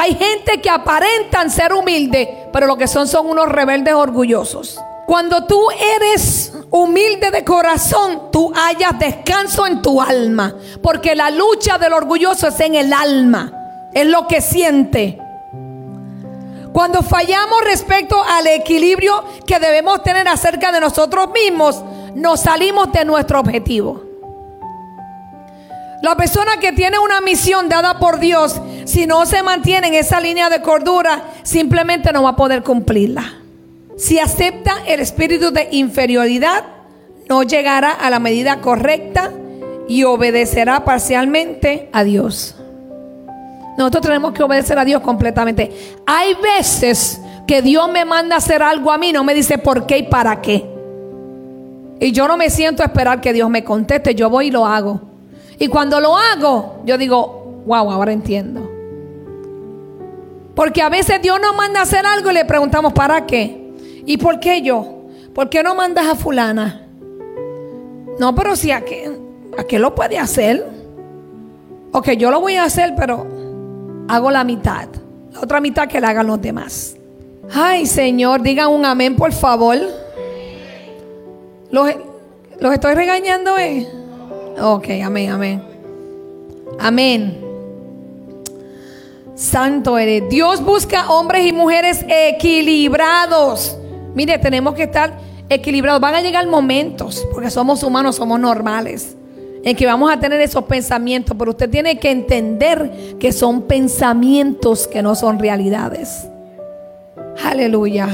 Hay 0.00 0.14
gente 0.14 0.60
que 0.60 0.70
aparentan 0.70 1.50
ser 1.50 1.72
humilde, 1.72 2.46
pero 2.52 2.68
lo 2.68 2.76
que 2.76 2.86
son 2.86 3.08
son 3.08 3.28
unos 3.28 3.48
rebeldes 3.48 3.94
orgullosos. 3.94 4.78
Cuando 5.08 5.44
tú 5.44 5.60
eres 5.96 6.52
humilde 6.70 7.32
de 7.32 7.44
corazón, 7.44 8.30
tú 8.30 8.52
hallas 8.54 8.96
descanso 8.96 9.66
en 9.66 9.82
tu 9.82 10.00
alma. 10.00 10.54
Porque 10.84 11.16
la 11.16 11.32
lucha 11.32 11.78
del 11.78 11.94
orgulloso 11.94 12.46
es 12.46 12.60
en 12.60 12.76
el 12.76 12.92
alma. 12.92 13.52
Es 13.92 14.06
lo 14.06 14.28
que 14.28 14.40
siente. 14.40 15.18
Cuando 16.72 17.02
fallamos 17.02 17.64
respecto 17.64 18.22
al 18.22 18.46
equilibrio 18.46 19.24
que 19.48 19.58
debemos 19.58 20.04
tener 20.04 20.28
acerca 20.28 20.70
de 20.70 20.78
nosotros 20.78 21.30
mismos, 21.32 21.82
nos 22.14 22.42
salimos 22.42 22.92
de 22.92 23.04
nuestro 23.04 23.40
objetivo. 23.40 24.08
La 26.02 26.14
persona 26.14 26.58
que 26.60 26.72
tiene 26.72 27.00
una 27.00 27.20
misión 27.20 27.68
dada 27.68 27.98
por 27.98 28.20
Dios, 28.20 28.60
si 28.88 29.06
no 29.06 29.26
se 29.26 29.42
mantiene 29.42 29.88
en 29.88 29.94
esa 29.94 30.18
línea 30.18 30.48
de 30.48 30.62
cordura, 30.62 31.22
simplemente 31.42 32.10
no 32.10 32.22
va 32.22 32.30
a 32.30 32.36
poder 32.36 32.62
cumplirla. 32.62 33.34
Si 33.98 34.18
acepta 34.18 34.76
el 34.86 35.00
espíritu 35.00 35.50
de 35.50 35.68
inferioridad, 35.72 36.64
no 37.28 37.42
llegará 37.42 37.92
a 37.92 38.08
la 38.08 38.18
medida 38.18 38.62
correcta 38.62 39.30
y 39.88 40.04
obedecerá 40.04 40.86
parcialmente 40.86 41.90
a 41.92 42.02
Dios. 42.02 42.56
Nosotros 43.76 44.06
tenemos 44.06 44.32
que 44.32 44.42
obedecer 44.42 44.78
a 44.78 44.86
Dios 44.86 45.02
completamente. 45.02 45.70
Hay 46.06 46.34
veces 46.36 47.20
que 47.46 47.60
Dios 47.60 47.90
me 47.92 48.06
manda 48.06 48.36
a 48.36 48.38
hacer 48.38 48.62
algo 48.62 48.90
a 48.90 48.96
mí, 48.96 49.12
no 49.12 49.22
me 49.22 49.34
dice 49.34 49.58
por 49.58 49.84
qué 49.84 49.98
y 49.98 50.02
para 50.04 50.40
qué. 50.40 50.64
Y 52.00 52.12
yo 52.12 52.26
no 52.26 52.38
me 52.38 52.48
siento 52.48 52.82
a 52.82 52.86
esperar 52.86 53.20
que 53.20 53.34
Dios 53.34 53.50
me 53.50 53.62
conteste, 53.62 54.14
yo 54.14 54.30
voy 54.30 54.46
y 54.46 54.50
lo 54.50 54.64
hago. 54.64 55.02
Y 55.58 55.68
cuando 55.68 56.00
lo 56.00 56.16
hago, 56.16 56.80
yo 56.86 56.96
digo, 56.96 57.64
wow, 57.66 57.90
ahora 57.92 58.12
entiendo. 58.14 58.77
Porque 60.58 60.82
a 60.82 60.88
veces 60.88 61.22
Dios 61.22 61.40
nos 61.40 61.54
manda 61.54 61.78
a 61.78 61.82
hacer 61.84 62.04
algo 62.04 62.32
y 62.32 62.34
le 62.34 62.44
preguntamos, 62.44 62.92
¿para 62.92 63.26
qué? 63.26 63.70
¿Y 64.04 64.16
por 64.16 64.40
qué 64.40 64.60
yo? 64.60 65.04
¿Por 65.32 65.48
qué 65.48 65.62
no 65.62 65.76
mandas 65.76 66.08
a 66.08 66.16
fulana? 66.16 66.84
No, 68.18 68.34
pero 68.34 68.56
si 68.56 68.72
a 68.72 68.84
qué, 68.84 69.08
a 69.56 69.62
qué 69.62 69.78
lo 69.78 69.94
puede 69.94 70.18
hacer. 70.18 70.68
Ok, 71.92 72.10
yo 72.18 72.32
lo 72.32 72.40
voy 72.40 72.56
a 72.56 72.64
hacer, 72.64 72.94
pero 72.96 73.24
hago 74.08 74.32
la 74.32 74.42
mitad. 74.42 74.88
La 75.32 75.42
otra 75.42 75.60
mitad 75.60 75.86
que 75.86 76.00
la 76.00 76.08
hagan 76.08 76.26
los 76.26 76.42
demás. 76.42 76.96
Ay, 77.54 77.86
Señor, 77.86 78.42
digan 78.42 78.70
un 78.70 78.84
amén, 78.84 79.14
por 79.14 79.30
favor. 79.30 79.76
¿Los, 81.70 81.88
estoy 82.72 82.94
regañando? 82.96 83.56
Eh? 83.58 83.86
Ok, 84.60 84.88
amén, 85.04 85.30
amén. 85.30 85.62
Amén. 86.80 87.47
Santo 89.38 89.98
eres. 89.98 90.28
Dios 90.28 90.64
busca 90.64 91.08
hombres 91.10 91.46
y 91.46 91.52
mujeres 91.52 92.04
equilibrados. 92.08 93.78
Mire, 94.12 94.36
tenemos 94.38 94.74
que 94.74 94.82
estar 94.82 95.16
equilibrados. 95.48 96.00
Van 96.00 96.16
a 96.16 96.20
llegar 96.20 96.44
momentos, 96.48 97.24
porque 97.32 97.48
somos 97.48 97.84
humanos, 97.84 98.16
somos 98.16 98.40
normales, 98.40 99.14
en 99.62 99.76
que 99.76 99.86
vamos 99.86 100.10
a 100.10 100.18
tener 100.18 100.40
esos 100.40 100.64
pensamientos, 100.64 101.36
pero 101.38 101.52
usted 101.52 101.70
tiene 101.70 102.00
que 102.00 102.10
entender 102.10 103.16
que 103.20 103.30
son 103.30 103.62
pensamientos 103.62 104.88
que 104.88 105.02
no 105.02 105.14
son 105.14 105.38
realidades. 105.38 106.26
Aleluya. 107.44 108.08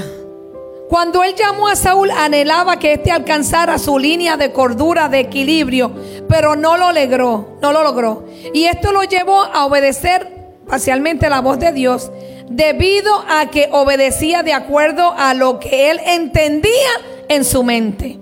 Cuando 0.90 1.23
él 1.23 1.35
llamó 1.35 1.69
a 1.69 1.76
Saúl, 1.76 2.11
anhelaba 2.11 2.78
que 2.78 2.93
éste 2.93 3.11
alcanzara 3.11 3.78
su 3.78 3.99
línea 3.99 4.37
de 4.37 4.52
cordura, 4.52 5.09
de 5.09 5.21
equilibrio, 5.21 5.90
pero 6.28 6.54
no 6.54 6.76
lo 6.76 6.93
logró, 6.93 7.57
no 7.62 7.73
lo 7.73 7.83
logró. 7.83 8.25
Y 8.52 8.66
esto 8.66 8.93
lo 8.93 9.04
llevó 9.04 9.43
a 9.43 9.64
obedecer 9.64 10.34
parcialmente 10.66 11.28
la 11.28 11.40
voz 11.40 11.59
de 11.59 11.73
Dios, 11.73 12.11
debido 12.49 13.12
a 13.28 13.50
que 13.50 13.68
obedecía 13.73 14.42
de 14.42 14.52
acuerdo 14.52 15.14
a 15.16 15.35
lo 15.35 15.61
que 15.61 15.90
él 15.90 16.00
entendía 16.06 16.90
en 17.28 17.44
su 17.44 17.62
mente. 17.62 18.18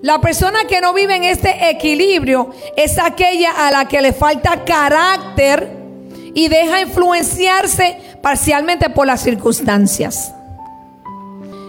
La 0.00 0.20
persona 0.20 0.60
que 0.68 0.80
no 0.80 0.94
vive 0.94 1.16
en 1.16 1.24
este 1.24 1.70
equilibrio 1.70 2.50
es 2.76 2.98
aquella 2.98 3.66
a 3.66 3.70
la 3.72 3.86
que 3.86 4.00
le 4.00 4.12
falta 4.12 4.64
carácter 4.64 5.76
y 6.34 6.48
deja 6.48 6.80
influenciarse 6.80 7.98
parcialmente 8.22 8.90
por 8.90 9.08
las 9.08 9.22
circunstancias. 9.22 10.32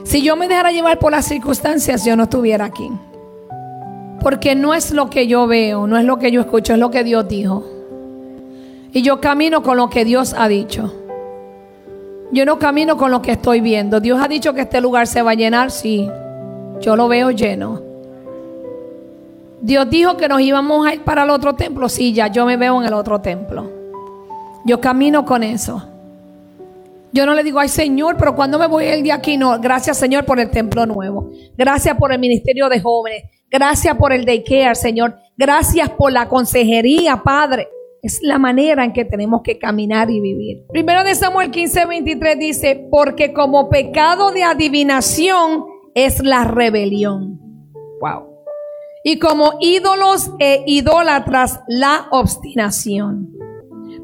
Si 0.03 0.21
yo 0.21 0.35
me 0.35 0.47
dejara 0.47 0.71
llevar 0.71 0.99
por 0.99 1.11
las 1.11 1.25
circunstancias, 1.25 2.05
yo 2.05 2.15
no 2.15 2.23
estuviera 2.23 2.65
aquí. 2.65 2.91
Porque 4.21 4.53
no 4.53 4.73
es 4.73 4.91
lo 4.91 5.09
que 5.09 5.27
yo 5.27 5.47
veo, 5.47 5.87
no 5.87 5.97
es 5.97 6.05
lo 6.05 6.19
que 6.19 6.31
yo 6.31 6.41
escucho, 6.41 6.73
es 6.73 6.79
lo 6.79 6.91
que 6.91 7.03
Dios 7.03 7.27
dijo. 7.27 7.63
Y 8.91 9.01
yo 9.01 9.21
camino 9.21 9.61
con 9.61 9.77
lo 9.77 9.89
que 9.89 10.05
Dios 10.05 10.33
ha 10.37 10.47
dicho. 10.47 10.93
Yo 12.31 12.45
no 12.45 12.59
camino 12.59 12.97
con 12.97 13.11
lo 13.11 13.21
que 13.21 13.31
estoy 13.31 13.61
viendo. 13.61 13.99
Dios 13.99 14.19
ha 14.21 14.27
dicho 14.27 14.53
que 14.53 14.61
este 14.61 14.81
lugar 14.81 15.07
se 15.07 15.21
va 15.21 15.31
a 15.31 15.35
llenar, 15.35 15.71
sí. 15.71 16.09
Yo 16.79 16.95
lo 16.95 17.07
veo 17.07 17.31
lleno. 17.31 17.81
Dios 19.61 19.89
dijo 19.89 20.15
que 20.15 20.27
nos 20.27 20.41
íbamos 20.41 20.87
a 20.87 20.93
ir 20.93 21.01
para 21.01 21.23
el 21.23 21.29
otro 21.31 21.53
templo, 21.53 21.89
sí, 21.89 22.13
ya 22.13 22.27
yo 22.27 22.45
me 22.45 22.55
veo 22.55 22.79
en 22.79 22.87
el 22.87 22.93
otro 22.93 23.19
templo. 23.19 23.69
Yo 24.65 24.79
camino 24.79 25.25
con 25.25 25.43
eso. 25.43 25.83
Yo 27.11 27.25
no 27.25 27.33
le 27.33 27.43
digo, 27.43 27.59
ay 27.59 27.67
Señor, 27.67 28.15
pero 28.17 28.35
cuando 28.35 28.57
me 28.57 28.67
voy 28.67 28.85
el 28.85 29.03
día 29.03 29.15
aquí? 29.15 29.35
No, 29.35 29.59
gracias 29.59 29.97
Señor 29.97 30.25
por 30.25 30.39
el 30.39 30.49
templo 30.49 30.85
nuevo. 30.85 31.31
Gracias 31.57 31.97
por 31.97 32.13
el 32.13 32.19
ministerio 32.19 32.69
de 32.69 32.79
jóvenes. 32.79 33.23
Gracias 33.49 33.97
por 33.97 34.13
el 34.13 34.25
daycare, 34.25 34.75
Señor. 34.75 35.15
Gracias 35.35 35.89
por 35.89 36.11
la 36.11 36.29
consejería, 36.29 37.17
Padre. 37.17 37.67
Es 38.01 38.19
la 38.21 38.39
manera 38.39 38.85
en 38.85 38.93
que 38.93 39.05
tenemos 39.05 39.41
que 39.43 39.57
caminar 39.57 40.09
y 40.09 40.21
vivir. 40.21 40.65
Primero 40.69 41.03
de 41.03 41.15
Samuel 41.15 41.51
15, 41.51 41.85
23 41.85 42.39
dice, 42.39 42.87
porque 42.89 43.33
como 43.33 43.69
pecado 43.69 44.31
de 44.31 44.43
adivinación 44.43 45.65
es 45.93 46.23
la 46.23 46.45
rebelión. 46.45 47.39
Wow. 47.99 48.27
Y 49.03 49.19
como 49.19 49.53
ídolos 49.59 50.31
e 50.39 50.63
idólatras 50.65 51.61
la 51.67 52.07
obstinación. 52.11 53.33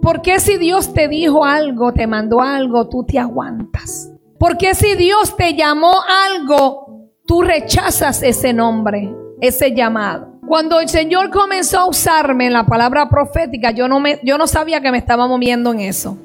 ¿Por 0.01 0.21
qué 0.21 0.39
si 0.39 0.57
Dios 0.57 0.93
te 0.93 1.07
dijo 1.07 1.45
algo, 1.45 1.93
te 1.93 2.07
mandó 2.07 2.41
algo, 2.41 2.89
tú 2.89 3.05
te 3.05 3.17
aguantas? 3.17 4.11
¿Por 4.37 4.57
qué 4.57 4.75
si 4.75 4.95
Dios 4.95 5.35
te 5.35 5.53
llamó 5.53 5.93
algo, 6.35 7.09
tú 7.25 7.41
rechazas 7.41 8.21
ese 8.21 8.53
nombre, 8.53 9.13
ese 9.41 9.73
llamado? 9.73 10.34
Cuando 10.47 10.79
el 10.79 10.89
Señor 10.89 11.31
comenzó 11.31 11.79
a 11.79 11.85
usarme 11.85 12.45
en 12.45 12.53
la 12.53 12.65
palabra 12.65 13.09
profética, 13.09 13.71
yo 13.71 13.87
no, 13.87 13.99
me, 13.99 14.19
yo 14.23 14.37
no 14.37 14.45
sabía 14.45 14.79
que 14.79 14.91
me 14.91 14.97
estaba 14.99 15.27
moviendo 15.27 15.73
en 15.73 15.79
eso. 15.79 16.17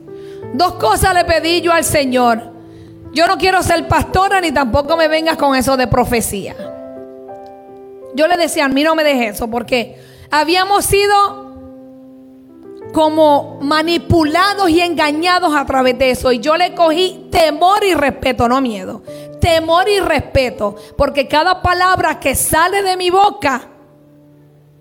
Dos 0.53 0.75
cosas 0.75 1.15
le 1.15 1.25
pedí 1.25 1.62
yo 1.62 1.73
al 1.73 1.85
Señor. 1.85 2.53
Yo 3.12 3.27
no 3.27 3.39
quiero 3.39 3.62
ser 3.62 3.89
pastora 3.89 4.41
ni 4.41 4.53
tampoco 4.53 4.97
me 4.97 5.09
vengas 5.09 5.37
con 5.37 5.57
eso 5.57 5.77
de 5.77 5.87
profecía. 5.87 6.55
Yo 8.15 8.27
le 8.27 8.37
decía, 8.37 8.67
a 8.67 8.69
mí 8.69 8.83
no 8.83 8.95
me 8.95 9.05
dejes 9.05 9.37
eso 9.37 9.49
porque 9.49 9.97
habíamos 10.31 10.85
sido 10.85 11.50
como 12.93 13.59
manipulados 13.62 14.69
y 14.69 14.81
engañados 14.81 15.55
a 15.55 15.65
través 15.65 15.99
de 15.99 16.11
eso. 16.11 16.31
Y 16.33 16.41
yo 16.41 16.57
le 16.57 16.75
cogí 16.75 17.29
temor 17.31 17.83
y 17.85 17.95
respeto, 17.95 18.49
no 18.49 18.61
miedo. 18.61 19.03
Temor 19.41 19.89
y 19.89 20.00
respeto. 20.00 20.77
Porque 20.97 21.27
cada 21.27 21.62
palabra 21.62 22.21
que 22.21 22.35
sale 22.35 22.83
de 22.83 22.97
mi 22.97 23.11
boca, 23.11 23.62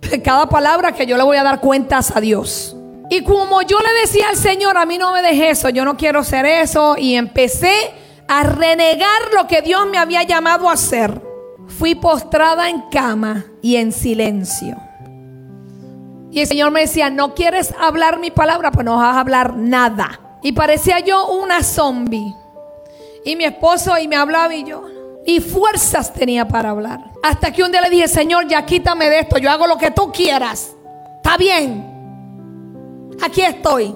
cada 0.24 0.48
palabra 0.48 0.94
que 0.94 1.06
yo 1.06 1.18
le 1.18 1.24
voy 1.24 1.38
a 1.38 1.44
dar 1.44 1.60
cuentas 1.60 2.16
a 2.16 2.22
Dios. 2.22 2.76
Y 3.10 3.24
como 3.24 3.62
yo 3.64 3.80
le 3.80 4.02
decía 4.02 4.30
al 4.30 4.36
Señor, 4.36 4.78
a 4.78 4.86
mí 4.86 4.98
no 4.98 5.12
me 5.12 5.22
dejes 5.22 5.60
eso, 5.60 5.70
yo 5.70 5.84
no 5.84 5.98
quiero 5.98 6.20
hacer 6.20 6.46
eso. 6.46 6.96
Y 6.98 7.16
empecé 7.16 7.74
a 8.28 8.44
renegar 8.44 9.34
lo 9.34 9.48
que 9.48 9.64
Dios 9.64 9.88
me 9.88 9.98
había 9.98 10.22
llamado 10.24 10.70
a 10.70 10.74
hacer. 10.74 11.20
Fui 11.68 11.96
postrada 11.96 12.70
en 12.70 12.82
cama 12.90 13.46
y 13.62 13.76
en 13.76 13.92
silencio 13.92 14.76
Y 16.32 16.42
el 16.42 16.48
Señor 16.48 16.72
me 16.72 16.82
decía, 16.82 17.10
no 17.10 17.36
quieres 17.36 17.74
hablar 17.80 18.20
mi 18.20 18.32
palabra, 18.32 18.72
pues 18.72 18.86
no 18.86 18.98
vas 18.98 19.16
a 19.16 19.20
hablar 19.20 19.56
nada. 19.56 20.20
Y 20.44 20.52
parecía 20.52 21.00
yo 21.00 21.28
una 21.28 21.64
zombie. 21.64 22.34
Y 23.26 23.36
mi 23.36 23.44
esposo 23.44 23.98
y 23.98 24.08
me 24.08 24.16
hablaba 24.16 24.54
y 24.54 24.64
yo, 24.64 24.84
y 25.26 25.40
fuerzas 25.40 26.14
tenía 26.14 26.48
para 26.48 26.72
hablar. 26.72 27.12
Hasta 27.22 27.52
que 27.52 27.64
un 27.64 27.72
día 27.72 27.82
le 27.82 27.90
dije, 27.90 28.08
Señor, 28.08 28.48
ya 28.48 28.66
quítame 28.66 29.10
de 29.10 29.20
esto, 29.20 29.38
yo 29.38 29.50
hago 29.52 29.68
lo 29.68 29.78
que 29.78 29.92
tú 29.92 30.12
quieras. 30.12 30.76
Está 31.18 31.38
bien. 31.38 31.86
Aquí 33.22 33.42
estoy. 33.42 33.96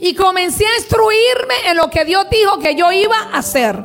Y 0.00 0.14
comencé 0.14 0.64
a 0.66 0.76
instruirme 0.76 1.54
en 1.70 1.76
lo 1.76 1.88
que 1.88 2.04
Dios 2.04 2.26
dijo 2.30 2.58
que 2.58 2.74
yo 2.74 2.92
iba 2.92 3.16
a 3.32 3.38
hacer. 3.38 3.82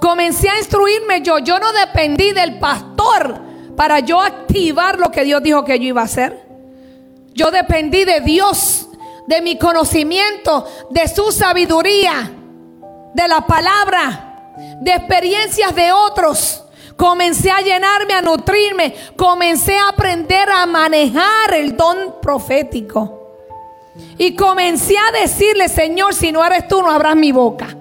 Comencé 0.00 0.48
a 0.48 0.58
instruirme 0.58 1.22
yo. 1.22 1.38
Yo 1.38 1.58
no 1.58 1.72
dependí 1.72 2.32
del 2.32 2.58
pastor 2.58 3.40
para 3.76 4.00
yo 4.00 4.20
activar 4.20 4.98
lo 4.98 5.10
que 5.10 5.24
Dios 5.24 5.42
dijo 5.42 5.64
que 5.64 5.78
yo 5.78 5.86
iba 5.86 6.02
a 6.02 6.04
hacer. 6.04 6.44
Yo 7.32 7.50
dependí 7.50 8.04
de 8.04 8.20
Dios, 8.20 8.88
de 9.26 9.40
mi 9.42 9.58
conocimiento, 9.58 10.66
de 10.90 11.08
su 11.08 11.32
sabiduría, 11.32 12.30
de 13.14 13.28
la 13.28 13.46
palabra, 13.46 14.33
de 14.80 14.92
experiencias 14.92 15.74
de 15.74 15.92
otros. 15.92 16.64
Comencé 16.96 17.50
a 17.50 17.60
llenarme, 17.60 18.14
a 18.14 18.22
nutrirme. 18.22 18.94
Comencé 19.16 19.76
a 19.76 19.88
aprender 19.88 20.48
a 20.48 20.64
manejar 20.66 21.54
el 21.54 21.76
don 21.76 22.16
profético. 22.22 23.20
Y 24.18 24.34
comencé 24.34 24.96
a 24.98 25.20
decirle, 25.20 25.68
Señor, 25.68 26.14
si 26.14 26.32
no 26.32 26.44
eres 26.44 26.68
tú, 26.68 26.82
no 26.82 26.90
abras 26.90 27.16
mi 27.16 27.32
boca. 27.32 27.76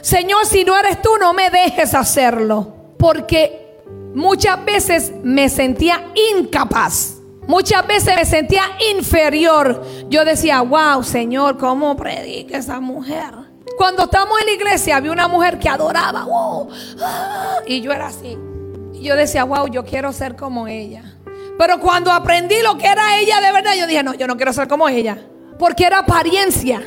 Señor, 0.00 0.46
si 0.46 0.64
no 0.64 0.78
eres 0.78 1.02
tú, 1.02 1.10
no 1.18 1.32
me 1.32 1.50
dejes 1.50 1.94
hacerlo. 1.94 2.74
Porque 2.98 3.80
muchas 4.14 4.64
veces 4.64 5.12
me 5.22 5.48
sentía 5.48 6.02
incapaz. 6.32 7.16
Muchas 7.46 7.86
veces 7.86 8.14
me 8.14 8.24
sentía 8.26 8.62
inferior. 8.94 9.82
Yo 10.08 10.24
decía, 10.24 10.60
wow, 10.60 11.02
Señor, 11.02 11.56
¿cómo 11.56 11.96
predica 11.96 12.58
esa 12.58 12.78
mujer? 12.78 13.47
Cuando 13.76 14.04
estamos 14.04 14.40
en 14.40 14.46
la 14.46 14.52
iglesia, 14.52 14.96
había 14.96 15.12
una 15.12 15.28
mujer 15.28 15.58
que 15.58 15.68
adoraba. 15.68 16.26
y 17.66 17.80
yo 17.80 17.92
era 17.92 18.08
así. 18.08 18.36
Y 18.94 19.02
yo 19.02 19.14
decía, 19.14 19.44
wow, 19.44 19.68
yo 19.68 19.84
quiero 19.84 20.12
ser 20.12 20.36
como 20.36 20.66
ella. 20.66 21.02
Pero 21.58 21.78
cuando 21.80 22.10
aprendí 22.12 22.56
lo 22.62 22.78
que 22.78 22.86
era 22.86 23.18
ella 23.18 23.40
de 23.40 23.52
verdad, 23.52 23.74
yo 23.76 23.86
dije, 23.86 24.02
no, 24.02 24.14
yo 24.14 24.26
no 24.26 24.36
quiero 24.36 24.52
ser 24.52 24.68
como 24.68 24.88
ella 24.88 25.18
porque 25.58 25.84
era 25.84 25.98
apariencia. 25.98 26.82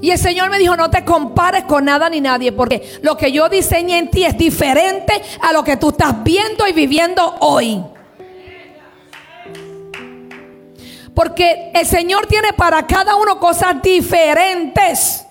Y 0.00 0.10
el 0.10 0.18
Señor 0.18 0.48
me 0.48 0.58
dijo, 0.58 0.76
no 0.76 0.88
te 0.88 1.04
compares 1.04 1.64
con 1.64 1.84
nada 1.84 2.08
ni 2.08 2.22
nadie, 2.22 2.52
porque 2.52 2.98
lo 3.02 3.18
que 3.18 3.32
yo 3.32 3.50
diseñé 3.50 3.98
en 3.98 4.10
ti 4.10 4.24
es 4.24 4.38
diferente 4.38 5.20
a 5.42 5.52
lo 5.52 5.62
que 5.62 5.76
tú 5.76 5.90
estás 5.90 6.22
viendo 6.24 6.66
y 6.66 6.72
viviendo 6.72 7.36
hoy. 7.40 7.82
Porque 11.14 11.70
el 11.74 11.84
Señor 11.84 12.26
tiene 12.26 12.54
para 12.54 12.86
cada 12.86 13.16
uno 13.16 13.38
cosas 13.38 13.82
diferentes. 13.82 15.26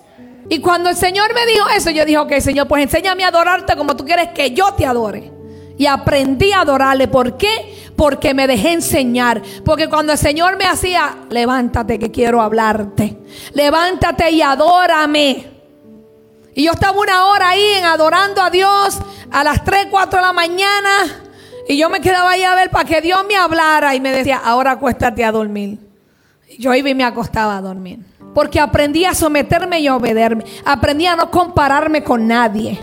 Y 0.50 0.60
cuando 0.60 0.90
el 0.90 0.96
Señor 0.96 1.32
me 1.32 1.46
dijo 1.46 1.66
eso, 1.74 1.88
yo 1.88 2.04
dije, 2.04 2.18
ok, 2.18 2.32
Señor, 2.40 2.68
pues 2.68 2.82
enséñame 2.82 3.24
a 3.24 3.28
adorarte 3.28 3.74
como 3.76 3.96
tú 3.96 4.04
quieres 4.04 4.28
que 4.34 4.50
yo 4.50 4.74
te 4.74 4.84
adore. 4.84 5.32
Y 5.78 5.86
aprendí 5.86 6.52
a 6.52 6.60
adorarle. 6.60 7.08
¿Por 7.08 7.38
qué? 7.38 7.80
porque 8.00 8.32
me 8.32 8.46
dejé 8.46 8.72
enseñar. 8.72 9.42
Porque 9.62 9.86
cuando 9.90 10.12
el 10.12 10.18
Señor 10.18 10.56
me 10.56 10.64
hacía, 10.64 11.18
levántate 11.28 11.98
que 11.98 12.10
quiero 12.10 12.40
hablarte. 12.40 13.18
Levántate 13.52 14.30
y 14.30 14.40
adórame. 14.40 15.46
Y 16.54 16.64
yo 16.64 16.72
estaba 16.72 16.98
una 16.98 17.26
hora 17.26 17.50
ahí 17.50 17.62
en 17.76 17.84
adorando 17.84 18.40
a 18.40 18.48
Dios 18.48 18.98
a 19.30 19.44
las 19.44 19.62
3, 19.64 19.88
4 19.90 20.18
de 20.18 20.24
la 20.24 20.32
mañana. 20.32 20.90
Y 21.68 21.76
yo 21.76 21.90
me 21.90 22.00
quedaba 22.00 22.30
ahí 22.30 22.42
a 22.42 22.54
ver 22.54 22.70
para 22.70 22.86
que 22.86 23.02
Dios 23.02 23.22
me 23.28 23.36
hablara 23.36 23.94
y 23.94 24.00
me 24.00 24.12
decía, 24.12 24.40
ahora 24.42 24.70
acuéstate 24.70 25.22
a 25.22 25.30
dormir. 25.30 25.78
Yo 26.58 26.74
iba 26.74 26.88
y 26.88 26.94
me 26.94 27.04
acostaba 27.04 27.58
a 27.58 27.60
dormir. 27.60 27.98
Porque 28.34 28.60
aprendí 28.60 29.04
a 29.04 29.14
someterme 29.14 29.80
y 29.80 29.86
a 29.86 29.96
obedecerme. 29.96 30.44
Aprendí 30.64 31.06
a 31.06 31.16
no 31.16 31.30
compararme 31.30 32.04
con 32.04 32.26
nadie. 32.26 32.78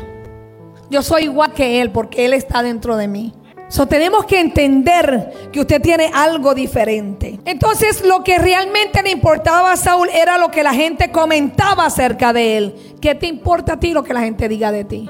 Yo 0.89 1.01
soy 1.01 1.23
igual 1.23 1.53
que 1.53 1.81
Él 1.81 1.91
porque 1.91 2.25
Él 2.25 2.33
está 2.33 2.61
dentro 2.61 2.97
de 2.97 3.07
mí. 3.07 3.33
So, 3.69 3.85
tenemos 3.85 4.25
que 4.25 4.39
entender 4.39 5.49
que 5.51 5.59
usted 5.59 5.81
tiene 5.81 6.09
algo 6.13 6.55
diferente. 6.55 7.37
Entonces, 7.43 8.05
lo 8.05 8.23
que 8.23 8.39
realmente 8.39 9.03
le 9.03 9.11
importaba 9.11 9.73
a 9.73 9.77
Saúl 9.77 10.07
era 10.13 10.37
lo 10.37 10.49
que 10.51 10.63
la 10.63 10.73
gente 10.73 11.11
comentaba 11.11 11.85
acerca 11.85 12.31
de 12.31 12.57
él. 12.57 12.95
¿Qué 13.01 13.13
te 13.13 13.27
importa 13.27 13.73
a 13.73 13.79
ti 13.79 13.91
lo 13.91 14.03
que 14.03 14.13
la 14.13 14.21
gente 14.21 14.47
diga 14.47 14.71
de 14.71 14.85
ti? 14.85 15.09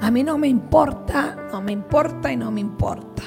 A 0.00 0.10
mí 0.10 0.24
no 0.24 0.38
me 0.38 0.48
importa, 0.48 1.36
no 1.52 1.62
me 1.62 1.70
importa 1.70 2.32
y 2.32 2.36
no 2.36 2.50
me 2.50 2.60
importa. 2.60 3.22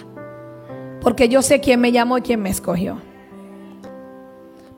Porque 1.00 1.30
yo 1.30 1.41
sé 1.41 1.62
quién 1.62 1.80
me 1.80 1.94
llamó 1.94 2.17
y 2.17 2.22
quién 2.22 2.41
me 2.41 2.50
escogió. 2.50 3.02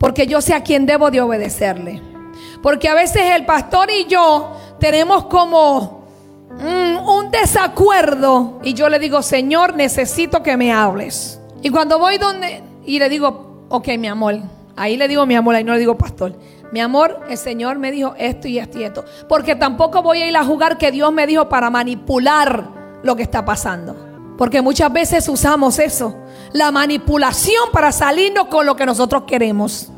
Porque 0.04 0.28
yo 0.28 0.42
sé 0.42 0.54
a 0.54 0.62
quién 0.62 0.86
debo 0.86 1.10
de 1.10 1.22
obedecerle. 1.22 2.02
Porque 2.62 2.90
a 2.90 2.94
veces 2.94 3.24
el 3.36 3.46
pastor 3.46 3.90
y 3.90 4.06
yo 4.06 4.52
tenemos 4.80 5.26
como 5.26 6.04
Mm, 6.60 7.08
un 7.08 7.32
desacuerdo 7.32 8.60
y 8.64 8.74
yo 8.74 8.88
le 8.88 9.00
digo, 9.00 9.24
Señor, 9.24 9.76
necesito 9.76 10.44
que 10.44 10.56
me 10.56 10.72
hables. 10.72 11.40
Y 11.62 11.70
cuando 11.70 11.98
voy 11.98 12.18
donde, 12.18 12.62
y 12.86 13.00
le 13.00 13.10
digo, 13.10 13.66
ok, 13.70 13.88
mi 13.98 14.08
amor, 14.08 14.40
ahí 14.76 14.96
le 14.96 15.08
digo 15.08 15.26
mi 15.26 15.36
amor, 15.36 15.56
ahí 15.56 15.64
no 15.64 15.74
le 15.74 15.80
digo 15.80 15.98
pastor. 15.98 16.36
Mi 16.72 16.80
amor, 16.80 17.22
el 17.30 17.38
Señor 17.38 17.80
me 17.80 17.92
dijo 17.92 18.14
esto 18.18 18.48
y 18.48 18.60
esto 18.60 18.80
y 18.80 18.84
esto. 18.84 19.04
Porque 19.28 19.56
tampoco 19.56 20.02
voy 20.02 20.22
a 20.22 20.28
ir 20.28 20.36
a 20.38 20.44
jugar 20.44 20.78
que 20.78 20.92
Dios 20.92 21.12
me 21.12 21.26
dijo 21.26 21.50
para 21.50 21.70
manipular 21.70 22.70
lo 23.04 23.16
que 23.16 23.24
está 23.24 23.46
pasando. 23.46 23.96
Porque 24.38 24.62
muchas 24.62 24.92
veces 24.92 25.30
usamos 25.30 25.80
eso, 25.80 26.16
la 26.52 26.72
manipulación 26.72 27.72
para 27.72 27.92
salirnos 27.92 28.48
con 28.48 28.66
lo 28.66 28.76
que 28.76 28.86
nosotros 28.86 29.24
queremos. 29.28 29.93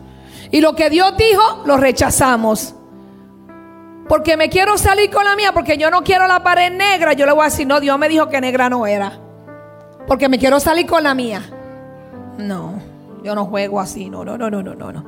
Y 0.55 0.61
lo 0.61 0.73
que 0.73 0.89
Dios 0.89 1.17
dijo, 1.17 1.63
lo 1.65 1.75
rechazamos. 1.75 2.75
Porque 4.07 4.37
me 4.37 4.47
quiero 4.47 4.77
salir 4.77 5.09
con 5.09 5.25
la 5.25 5.35
mía, 5.35 5.51
porque 5.51 5.77
yo 5.77 5.91
no 5.91 6.01
quiero 6.01 6.27
la 6.27 6.43
pared 6.43 6.71
negra. 6.71 7.11
Yo 7.11 7.25
le 7.25 7.33
voy 7.33 7.41
a 7.41 7.49
decir, 7.49 7.67
no, 7.67 7.81
Dios 7.81 7.99
me 7.99 8.07
dijo 8.07 8.29
que 8.29 8.39
negra 8.39 8.69
no 8.69 8.87
era. 8.87 9.19
Porque 10.07 10.29
me 10.29 10.39
quiero 10.39 10.61
salir 10.61 10.85
con 10.87 11.03
la 11.03 11.13
mía. 11.13 11.41
No, 12.37 12.81
yo 13.21 13.35
no 13.35 13.47
juego 13.47 13.81
así. 13.81 14.09
No, 14.09 14.23
no, 14.23 14.37
no, 14.37 14.49
no, 14.49 14.63
no, 14.63 14.73
no. 14.73 15.05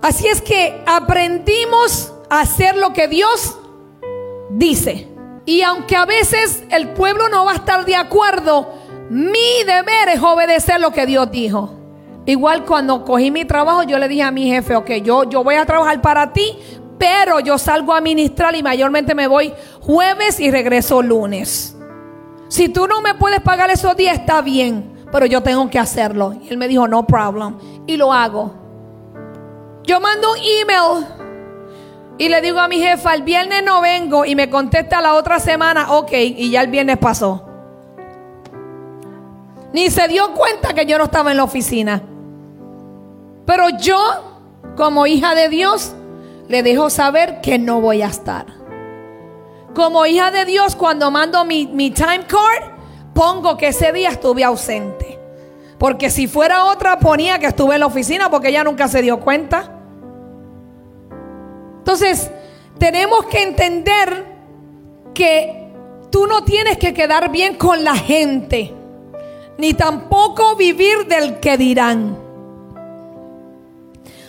Así 0.00 0.28
es 0.28 0.42
que 0.42 0.80
aprendimos 0.86 2.14
a 2.30 2.42
hacer 2.42 2.76
lo 2.76 2.92
que 2.92 3.08
Dios 3.08 3.58
dice. 4.50 5.08
Y 5.44 5.62
aunque 5.62 5.96
a 5.96 6.04
veces 6.04 6.62
el 6.70 6.90
pueblo 6.90 7.28
no 7.30 7.46
va 7.46 7.50
a 7.50 7.56
estar 7.56 7.84
de 7.84 7.96
acuerdo, 7.96 8.74
mi 9.10 9.64
deber 9.66 10.10
es 10.10 10.22
obedecer 10.22 10.80
lo 10.80 10.92
que 10.92 11.04
Dios 11.04 11.32
dijo. 11.32 11.77
Igual 12.28 12.66
cuando 12.66 13.06
cogí 13.06 13.30
mi 13.30 13.46
trabajo, 13.46 13.84
yo 13.84 13.98
le 13.98 14.06
dije 14.06 14.22
a 14.22 14.30
mi 14.30 14.50
jefe, 14.50 14.76
ok, 14.76 14.90
yo, 15.02 15.24
yo 15.24 15.42
voy 15.42 15.54
a 15.54 15.64
trabajar 15.64 16.02
para 16.02 16.30
ti, 16.30 16.58
pero 16.98 17.40
yo 17.40 17.56
salgo 17.56 17.94
a 17.94 18.02
ministrar 18.02 18.54
y 18.54 18.62
mayormente 18.62 19.14
me 19.14 19.26
voy 19.26 19.50
jueves 19.80 20.38
y 20.38 20.50
regreso 20.50 21.00
lunes. 21.00 21.74
Si 22.48 22.68
tú 22.68 22.86
no 22.86 23.00
me 23.00 23.14
puedes 23.14 23.40
pagar 23.40 23.70
esos 23.70 23.96
días, 23.96 24.18
está 24.18 24.42
bien, 24.42 25.06
pero 25.10 25.24
yo 25.24 25.42
tengo 25.42 25.70
que 25.70 25.78
hacerlo. 25.78 26.34
Y 26.42 26.50
él 26.50 26.58
me 26.58 26.68
dijo, 26.68 26.86
no 26.86 27.06
problem. 27.06 27.56
Y 27.86 27.96
lo 27.96 28.12
hago. 28.12 28.52
Yo 29.84 29.98
mando 29.98 30.32
un 30.32 30.38
email 30.38 31.06
y 32.18 32.28
le 32.28 32.42
digo 32.42 32.60
a 32.60 32.68
mi 32.68 32.78
jefa, 32.78 33.14
el 33.14 33.22
viernes 33.22 33.62
no 33.64 33.80
vengo 33.80 34.26
y 34.26 34.34
me 34.34 34.50
contesta 34.50 35.00
la 35.00 35.14
otra 35.14 35.40
semana, 35.40 35.92
ok, 35.92 36.12
y 36.12 36.50
ya 36.50 36.60
el 36.60 36.68
viernes 36.70 36.98
pasó. 36.98 37.46
Ni 39.72 39.88
se 39.88 40.06
dio 40.08 40.34
cuenta 40.34 40.74
que 40.74 40.84
yo 40.84 40.98
no 40.98 41.04
estaba 41.04 41.30
en 41.30 41.38
la 41.38 41.44
oficina. 41.44 42.02
Pero 43.48 43.70
yo, 43.70 43.96
como 44.76 45.06
hija 45.06 45.34
de 45.34 45.48
Dios, 45.48 45.94
le 46.48 46.62
dejo 46.62 46.90
saber 46.90 47.40
que 47.40 47.58
no 47.58 47.80
voy 47.80 48.02
a 48.02 48.08
estar. 48.08 48.44
Como 49.74 50.04
hija 50.04 50.30
de 50.30 50.44
Dios, 50.44 50.76
cuando 50.76 51.10
mando 51.10 51.46
mi, 51.46 51.66
mi 51.66 51.90
time 51.90 52.26
card, 52.26 52.74
pongo 53.14 53.56
que 53.56 53.68
ese 53.68 53.90
día 53.90 54.10
estuve 54.10 54.44
ausente. 54.44 55.18
Porque 55.78 56.10
si 56.10 56.26
fuera 56.26 56.66
otra, 56.66 56.98
ponía 56.98 57.38
que 57.38 57.46
estuve 57.46 57.76
en 57.76 57.80
la 57.80 57.86
oficina 57.86 58.30
porque 58.30 58.48
ella 58.48 58.64
nunca 58.64 58.86
se 58.86 59.00
dio 59.00 59.18
cuenta. 59.18 59.72
Entonces, 61.78 62.30
tenemos 62.78 63.24
que 63.24 63.44
entender 63.44 64.26
que 65.14 65.72
tú 66.10 66.26
no 66.26 66.44
tienes 66.44 66.76
que 66.76 66.92
quedar 66.92 67.30
bien 67.30 67.54
con 67.54 67.82
la 67.82 67.94
gente, 67.94 68.74
ni 69.56 69.72
tampoco 69.72 70.54
vivir 70.54 71.06
del 71.06 71.40
que 71.40 71.56
dirán. 71.56 72.27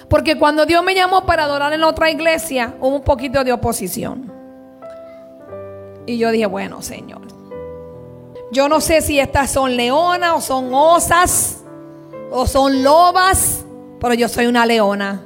Porque 0.09 0.37
cuando 0.37 0.65
Dios 0.65 0.83
me 0.83 0.95
llamó 0.95 1.25
para 1.25 1.43
adorar 1.43 1.71
en 1.73 1.83
otra 1.83 2.09
iglesia, 2.09 2.73
hubo 2.79 2.95
un 2.95 3.03
poquito 3.03 3.43
de 3.43 3.53
oposición. 3.53 4.31
Y 6.05 6.17
yo 6.17 6.31
dije, 6.31 6.47
bueno, 6.47 6.81
Señor, 6.81 7.21
yo 8.51 8.67
no 8.67 8.81
sé 8.81 9.01
si 9.01 9.19
estas 9.19 9.51
son 9.51 9.77
leonas 9.77 10.31
o 10.35 10.41
son 10.41 10.73
osas 10.73 11.63
o 12.31 12.47
son 12.47 12.83
lobas, 12.83 13.63
pero 13.99 14.15
yo 14.15 14.27
soy 14.27 14.47
una 14.47 14.65
leona. 14.65 15.21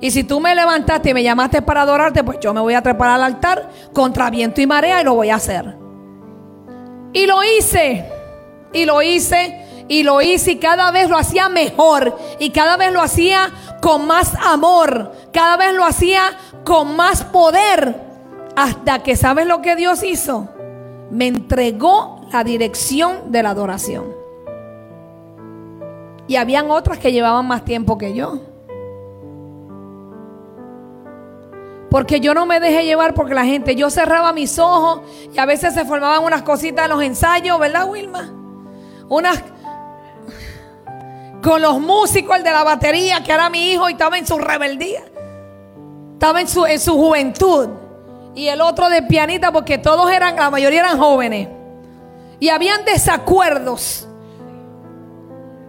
Y 0.00 0.10
si 0.10 0.24
tú 0.24 0.40
me 0.40 0.54
levantaste 0.54 1.10
y 1.10 1.14
me 1.14 1.22
llamaste 1.22 1.60
para 1.60 1.82
adorarte, 1.82 2.24
pues 2.24 2.40
yo 2.40 2.54
me 2.54 2.60
voy 2.60 2.74
a 2.74 2.82
trepar 2.82 3.10
al 3.10 3.22
altar 3.22 3.70
contra 3.92 4.30
viento 4.30 4.60
y 4.60 4.66
marea 4.66 5.00
y 5.00 5.04
lo 5.04 5.14
voy 5.14 5.30
a 5.30 5.36
hacer. 5.36 5.76
Y 7.12 7.26
lo 7.26 7.44
hice. 7.44 8.06
Y 8.72 8.84
lo 8.86 9.02
hice. 9.02 9.84
Y 9.88 10.02
lo 10.02 10.22
hice 10.22 10.52
y 10.52 10.56
cada 10.56 10.90
vez 10.90 11.08
lo 11.10 11.18
hacía 11.18 11.48
mejor. 11.48 12.18
Y 12.38 12.50
cada 12.50 12.76
vez 12.76 12.92
lo 12.92 13.02
hacía 13.02 13.50
con 13.82 14.06
más 14.06 14.34
amor. 14.36 15.12
Cada 15.32 15.58
vez 15.58 15.74
lo 15.74 15.84
hacía 15.84 16.22
con 16.64 16.96
más 16.96 17.24
poder. 17.24 18.00
Hasta 18.56 19.02
que, 19.02 19.16
¿sabes 19.16 19.46
lo 19.46 19.60
que 19.60 19.76
Dios 19.76 20.02
hizo? 20.04 20.48
Me 21.10 21.26
entregó 21.26 22.20
la 22.32 22.44
dirección 22.44 23.32
de 23.32 23.42
la 23.42 23.50
adoración. 23.50 24.04
Y 26.28 26.36
habían 26.36 26.70
otras 26.70 26.98
que 26.98 27.12
llevaban 27.12 27.46
más 27.46 27.64
tiempo 27.64 27.98
que 27.98 28.14
yo. 28.14 28.38
Porque 31.90 32.20
yo 32.20 32.32
no 32.32 32.46
me 32.46 32.60
dejé 32.60 32.84
llevar 32.84 33.12
porque 33.12 33.34
la 33.34 33.44
gente, 33.44 33.74
yo 33.74 33.90
cerraba 33.90 34.32
mis 34.32 34.58
ojos 34.58 35.00
y 35.30 35.38
a 35.38 35.44
veces 35.44 35.74
se 35.74 35.84
formaban 35.84 36.24
unas 36.24 36.42
cositas 36.42 36.84
en 36.84 36.90
los 36.90 37.02
ensayos, 37.02 37.58
¿verdad, 37.58 37.86
Wilma? 37.90 38.32
Unas 39.08 39.42
con 41.42 41.60
los 41.60 41.80
músicos, 41.80 42.36
el 42.36 42.44
de 42.44 42.52
la 42.52 42.62
batería, 42.62 43.22
que 43.22 43.32
era 43.32 43.50
mi 43.50 43.72
hijo 43.72 43.88
y 43.88 43.92
estaba 43.92 44.16
en 44.16 44.26
su 44.26 44.38
rebeldía. 44.38 45.02
Estaba 46.14 46.40
en 46.40 46.48
su, 46.48 46.64
en 46.64 46.78
su 46.78 46.92
juventud. 46.94 47.68
Y 48.34 48.46
el 48.46 48.60
otro 48.60 48.88
de 48.88 49.02
pianita, 49.02 49.52
porque 49.52 49.76
todos 49.76 50.10
eran, 50.10 50.36
la 50.36 50.50
mayoría 50.50 50.80
eran 50.80 50.98
jóvenes. 50.98 51.48
Y 52.38 52.48
habían 52.48 52.84
desacuerdos. 52.84 54.08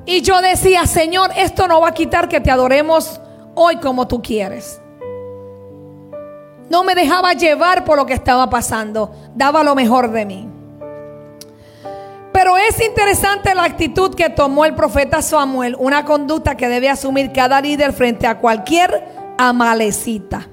Y 0.05 0.21
yo 0.21 0.41
decía, 0.41 0.85
Señor, 0.85 1.31
esto 1.35 1.67
no 1.67 1.81
va 1.81 1.89
a 1.89 1.93
quitar 1.93 2.29
que 2.29 2.39
te 2.39 2.51
adoremos 2.51 3.19
hoy 3.55 3.77
como 3.77 4.07
tú 4.07 4.21
quieres. 4.21 4.79
No 6.69 6.83
me 6.83 6.95
dejaba 6.95 7.33
llevar 7.33 7.83
por 7.83 7.97
lo 7.97 8.05
que 8.05 8.13
estaba 8.13 8.49
pasando. 8.49 9.11
Daba 9.35 9.63
lo 9.63 9.75
mejor 9.75 10.11
de 10.11 10.25
mí. 10.25 10.52
Pero 12.43 12.57
es 12.57 12.77
interesante 12.85 13.55
la 13.55 13.63
actitud 13.63 14.13
que 14.15 14.29
tomó 14.29 14.65
el 14.65 14.75
profeta 14.75 15.21
Samuel, 15.21 15.77
una 15.79 16.03
conducta 16.03 16.57
que 16.57 16.67
debe 16.67 16.89
asumir 16.89 17.31
cada 17.31 17.61
líder 17.61 17.93
frente 17.93 18.27
a 18.27 18.37
cualquier 18.37 19.01
amalecita. 19.37 20.49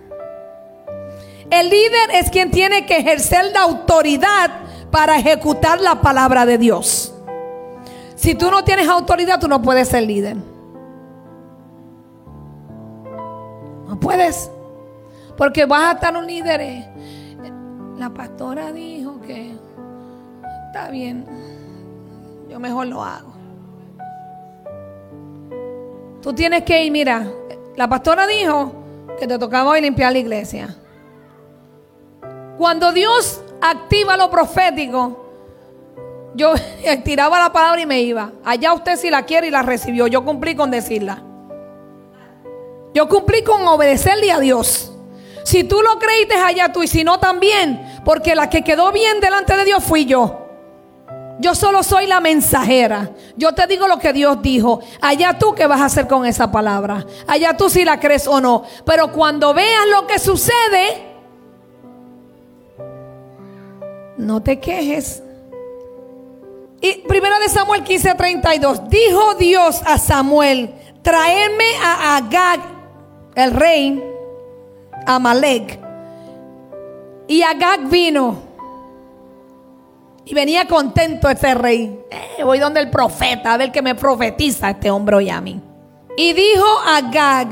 El 1.50 1.68
líder 1.68 2.11
es 2.14 2.31
quien 2.31 2.53
tiene 2.53 2.87
que 2.87 2.98
ejercer 2.98 3.46
la 3.46 3.62
autoridad 3.62 4.53
para 4.92 5.18
ejecutar 5.18 5.81
la 5.81 6.00
palabra 6.00 6.46
de 6.46 6.59
Dios. 6.59 7.12
Si 8.14 8.37
tú 8.37 8.53
no 8.53 8.62
tienes 8.62 8.88
autoridad, 8.88 9.40
tú 9.40 9.48
no 9.48 9.61
puedes 9.61 9.88
ser 9.88 10.05
líder. 10.05 10.37
No 13.88 13.98
puedes. 13.98 14.48
Porque 15.37 15.64
vas 15.64 15.83
a 15.88 15.92
estar 15.94 16.16
un 16.16 16.24
líder. 16.24 16.61
Eh. 16.61 16.88
La 17.98 18.11
pastora 18.11 18.70
dijo 18.70 19.20
que 19.22 19.57
está 20.68 20.88
bien, 20.88 21.26
yo 22.51 22.59
mejor 22.59 22.87
lo 22.89 23.03
hago. 23.03 23.33
Tú 26.21 26.35
tienes 26.35 26.65
que 26.65 26.85
ir, 26.85 26.91
mira, 26.91 27.27
la 27.77 27.89
pastora 27.89 28.27
dijo 28.27 28.73
que 29.19 29.27
te 29.27 29.39
tocaba 29.39 29.71
hoy 29.71 29.81
limpiar 29.81 30.13
la 30.13 30.19
iglesia. 30.19 30.77
Cuando 32.59 32.93
Dios 32.93 33.41
activa 33.61 34.17
lo 34.17 34.29
profético, 34.29 35.25
yo 36.35 36.53
tiraba 37.05 37.39
la 37.39 37.53
palabra 37.53 37.81
y 37.81 37.87
me 37.87 38.01
iba. 38.03 38.33
Allá 38.45 38.75
usted 38.75 38.97
si 38.97 39.11
la 39.11 39.23
quiere 39.23 39.47
y 39.47 39.51
la 39.51 39.63
recibió. 39.63 40.09
Yo 40.09 40.25
cumplí 40.25 40.55
con 40.55 40.71
decirla. 40.71 41.23
Yo 42.93 43.09
cumplí 43.09 43.45
con 43.45 43.67
obedecerle 43.67 44.33
a 44.33 44.41
Dios. 44.41 44.93
Si 45.45 45.65
tú 45.65 45.81
lo 45.81 45.99
creíste 45.99 46.35
allá 46.35 46.73
tú 46.73 46.83
y 46.83 46.89
si 46.89 47.05
no 47.05 47.19
también, 47.19 48.01
porque 48.05 48.35
la 48.35 48.51
que 48.51 48.63
quedó 48.63 48.93
bien 48.93 49.21
delante 49.21 49.57
de 49.57 49.65
Dios 49.65 49.83
fui 49.83 50.05
yo. 50.05 50.39
Yo 51.40 51.55
solo 51.55 51.83
soy 51.83 52.07
la 52.07 52.20
mensajera. 52.20 53.11
Yo 53.35 53.55
te 53.55 53.66
digo 53.66 53.88
lo 53.88 53.98
que 53.98 54.12
Dios 54.12 54.42
dijo. 54.42 54.81
Allá 55.00 55.38
tú 55.38 55.55
qué 55.55 55.66
vas 55.66 55.81
a 55.81 55.87
hacer 55.87 56.07
con 56.07 56.26
esa 56.26 56.53
palabra. 56.53 57.07
Allá 57.26 57.57
tú 57.57 57.70
si 57.70 57.83
la 57.83 57.98
crees 57.98 58.26
o 58.26 58.42
no. 58.42 58.62
Pero 58.85 59.11
cuando 59.11 59.55
veas 59.55 59.87
lo 59.90 60.07
que 60.07 60.18
sucede, 60.18 61.03
no 64.18 64.42
te 64.42 64.61
quejes. 64.61 65.22
Y 66.83 66.98
primero 67.09 67.38
de 67.38 67.48
Samuel 67.48 67.85
15:32. 67.85 68.88
Dijo 68.90 69.35
Dios 69.37 69.81
a 69.87 69.96
Samuel, 69.96 70.74
traerme 71.00 71.74
a 71.83 72.18
Agag, 72.18 72.61
el 73.35 73.53
rey 73.53 74.03
Amalek. 75.07 75.81
Y 77.29 77.42
Agag 77.42 77.88
vino. 77.88 78.50
Y 80.31 80.35
venía 80.35 80.69
contento 80.69 81.29
ese 81.29 81.55
rey. 81.55 81.99
Eh, 82.09 82.45
voy 82.45 82.61
donde 82.61 82.79
el 82.79 82.88
profeta, 82.88 83.53
a 83.53 83.57
ver 83.57 83.73
que 83.73 83.83
me 83.83 83.97
profetiza 83.97 84.71
este 84.71 84.88
hombre 84.88 85.16
hoy 85.16 85.29
a 85.29 85.40
mí. 85.40 85.61
Y 86.16 86.33
dijo 86.35 86.64
Agag, 86.87 87.49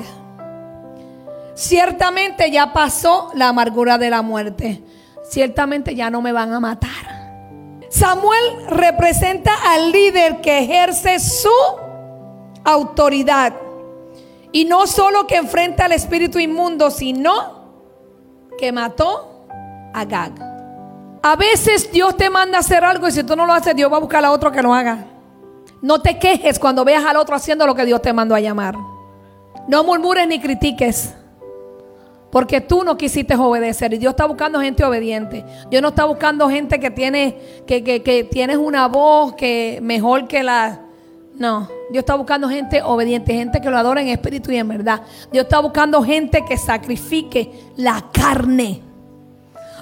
ciertamente 1.55 2.53
ya 2.53 2.73
pasó 2.73 3.33
la 3.35 3.49
amargura 3.49 3.99
de 3.99 4.11
la 4.11 4.23
muerte. 4.23 4.81
Ciertamente 5.29 5.97
ya 5.97 6.09
no 6.09 6.23
me 6.23 6.31
van 6.31 6.53
a 6.53 6.61
matar. 6.61 7.81
Samuel 7.91 8.69
representa 8.69 9.51
al 9.73 9.91
líder 9.91 10.41
que 10.41 10.61
ejerce 10.61 11.19
su 11.19 11.51
autoridad 12.63 13.55
y 14.53 14.67
no 14.67 14.87
solo 14.87 15.27
que 15.27 15.35
enfrenta 15.35 15.87
al 15.87 15.93
espíritu 15.93 16.39
inmundo, 16.39 16.93
sino 16.93 17.59
que 18.57 18.71
mató 18.71 19.49
a 19.93 20.05
Gag. 20.05 20.48
A 21.23 21.37
veces 21.37 21.91
Dios 21.93 22.17
te 22.17 22.31
manda 22.31 22.59
a 22.59 22.61
hacer 22.61 22.85
algo 22.85 23.09
y 23.09 23.13
si 23.13 23.23
tú 23.25 23.35
no 23.35 23.47
lo 23.47 23.53
haces, 23.53 23.75
Dios 23.75 23.91
va 23.93 23.97
a 23.97 24.01
buscar 24.01 24.25
a 24.25 24.31
otro 24.31 24.53
que 24.53 24.63
lo 24.63 24.73
haga. 24.73 25.07
No 25.81 26.01
te 26.01 26.19
quejes 26.19 26.59
cuando 26.59 26.85
veas 26.85 27.05
al 27.05 27.17
otro 27.17 27.35
haciendo 27.35 27.67
lo 27.67 27.75
que 27.75 27.85
Dios 27.85 28.03
te 28.03 28.13
mandó 28.13 28.35
a 28.35 28.41
llamar. 28.41 28.77
No 29.69 29.85
murmures 29.85 30.27
ni 30.27 30.41
critiques. 30.41 31.15
Porque 32.31 32.61
tú 32.61 32.85
no 32.85 32.97
quisiste 32.97 33.35
obedecer 33.37 33.95
y 33.95 33.99
Dios 33.99 34.11
está 34.11 34.27
buscando 34.27 34.61
gente 34.61 34.85
obediente. 34.85 35.45
Dios 35.71 35.81
no 35.81 35.89
está 35.89 36.05
buscando 36.05 36.49
gente 36.49 36.79
que 36.79 36.91
tiene 36.91 37.63
que, 37.67 37.83
que, 37.83 38.03
que 38.03 38.25
tienes 38.25 38.59
una 38.59 38.87
voz 38.87 39.35
que 39.35 39.79
mejor 39.83 40.29
que 40.29 40.43
la 40.43 40.83
no, 41.39 41.69
Dios 41.91 42.03
está 42.03 42.17
buscando 42.17 42.49
gente 42.49 42.83
obediente, 42.83 43.33
gente 43.33 43.61
que 43.61 43.71
lo 43.71 43.79
adora 43.79 44.03
en 44.03 44.09
espíritu 44.09 44.51
y 44.51 44.57
en 44.57 44.67
verdad. 44.67 45.03
Dios 45.31 45.45
está 45.45 45.61
buscando 45.61 46.03
gente 46.03 46.45
que 46.45 46.57
sacrifique 46.57 47.71
la 47.77 48.05
carne. 48.13 48.83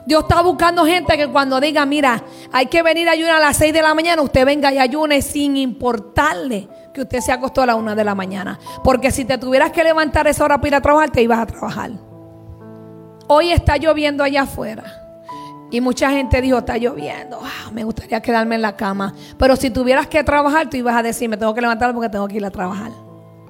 Dios 0.07 0.23
está 0.23 0.41
buscando 0.41 0.85
gente 0.85 1.17
que 1.17 1.27
cuando 1.27 1.61
diga, 1.61 1.85
mira, 1.85 2.23
hay 2.53 2.67
que 2.67 2.83
venir 2.83 3.09
a 3.09 3.13
ayunar 3.13 3.37
a 3.37 3.41
las 3.41 3.57
6 3.57 3.73
de 3.73 3.83
la 3.83 3.93
mañana, 3.93 4.23
usted 4.23 4.47
venga 4.47 4.73
y 4.73 4.79
ayune 4.79 5.21
sin 5.21 5.57
importarle 5.57 6.69
que 6.95 7.03
usted 7.03 7.21
se 7.21 7.33
acostó 7.33 7.63
a 7.63 7.67
la 7.67 7.75
1 7.75 7.97
de 7.97 8.05
la 8.05 8.15
mañana. 8.15 8.59
Porque 8.85 9.11
si 9.11 9.25
te 9.25 9.37
tuvieras 9.37 9.73
que 9.73 9.83
levantar 9.83 10.29
esa 10.29 10.45
hora 10.45 10.59
para 10.59 10.69
ir 10.69 10.75
a 10.77 10.81
trabajar, 10.81 11.11
te 11.11 11.23
ibas 11.23 11.41
a 11.41 11.47
trabajar. 11.47 11.91
Hoy 13.27 13.51
está 13.51 13.77
lloviendo 13.77 14.23
allá 14.23 14.43
afuera. 14.43 14.85
Y 15.73 15.81
mucha 15.81 16.11
gente 16.11 16.41
dijo, 16.41 16.59
está 16.59 16.79
lloviendo, 16.79 17.41
ah, 17.43 17.71
me 17.73 17.83
gustaría 17.83 18.23
quedarme 18.23 18.55
en 18.55 18.63
la 18.63 18.77
cama. 18.77 19.13
Pero 19.37 19.57
si 19.57 19.71
tuvieras 19.71 20.07
que 20.07 20.23
trabajar, 20.23 20.71
tú 20.71 20.77
ibas 20.77 20.95
a 20.95 21.03
decir, 21.03 21.29
me 21.29 21.37
tengo 21.37 21.53
que 21.53 21.61
levantar 21.61 21.93
porque 21.93 22.09
tengo 22.09 22.29
que 22.29 22.37
ir 22.37 22.47
a 22.47 22.51
trabajar. 22.51 22.93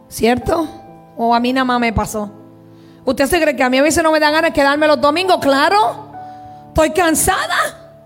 ¿Cierto? 0.09 0.67
O 1.19 1.35
a 1.35 1.41
mí 1.41 1.53
nada 1.53 1.67
más 1.67 1.79
me 1.79 1.93
pasó. 1.93 2.33
¿Usted 3.05 3.27
se 3.27 3.41
cree 3.41 3.55
que 3.55 3.63
a 3.63 3.69
mí 3.69 3.77
a 3.77 3.83
veces 3.83 4.03
no 4.03 4.11
me 4.11 4.19
dan 4.19 4.33
ganas 4.33 4.51
de 4.51 4.55
quedarme 4.55 4.87
los 4.87 5.01
domingos? 5.01 5.39
Claro. 5.41 6.06
Estoy 6.77 6.91
cansada. 6.91 8.05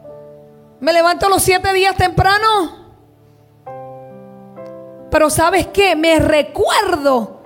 Me 0.79 0.93
levanto 0.93 1.29
los 1.29 1.43
siete 1.43 1.73
días 1.73 1.97
temprano. 1.97 2.77
Pero 5.11 5.29
¿sabes 5.29 5.67
qué? 5.67 5.97
Me 5.97 6.21
recuerdo 6.21 7.41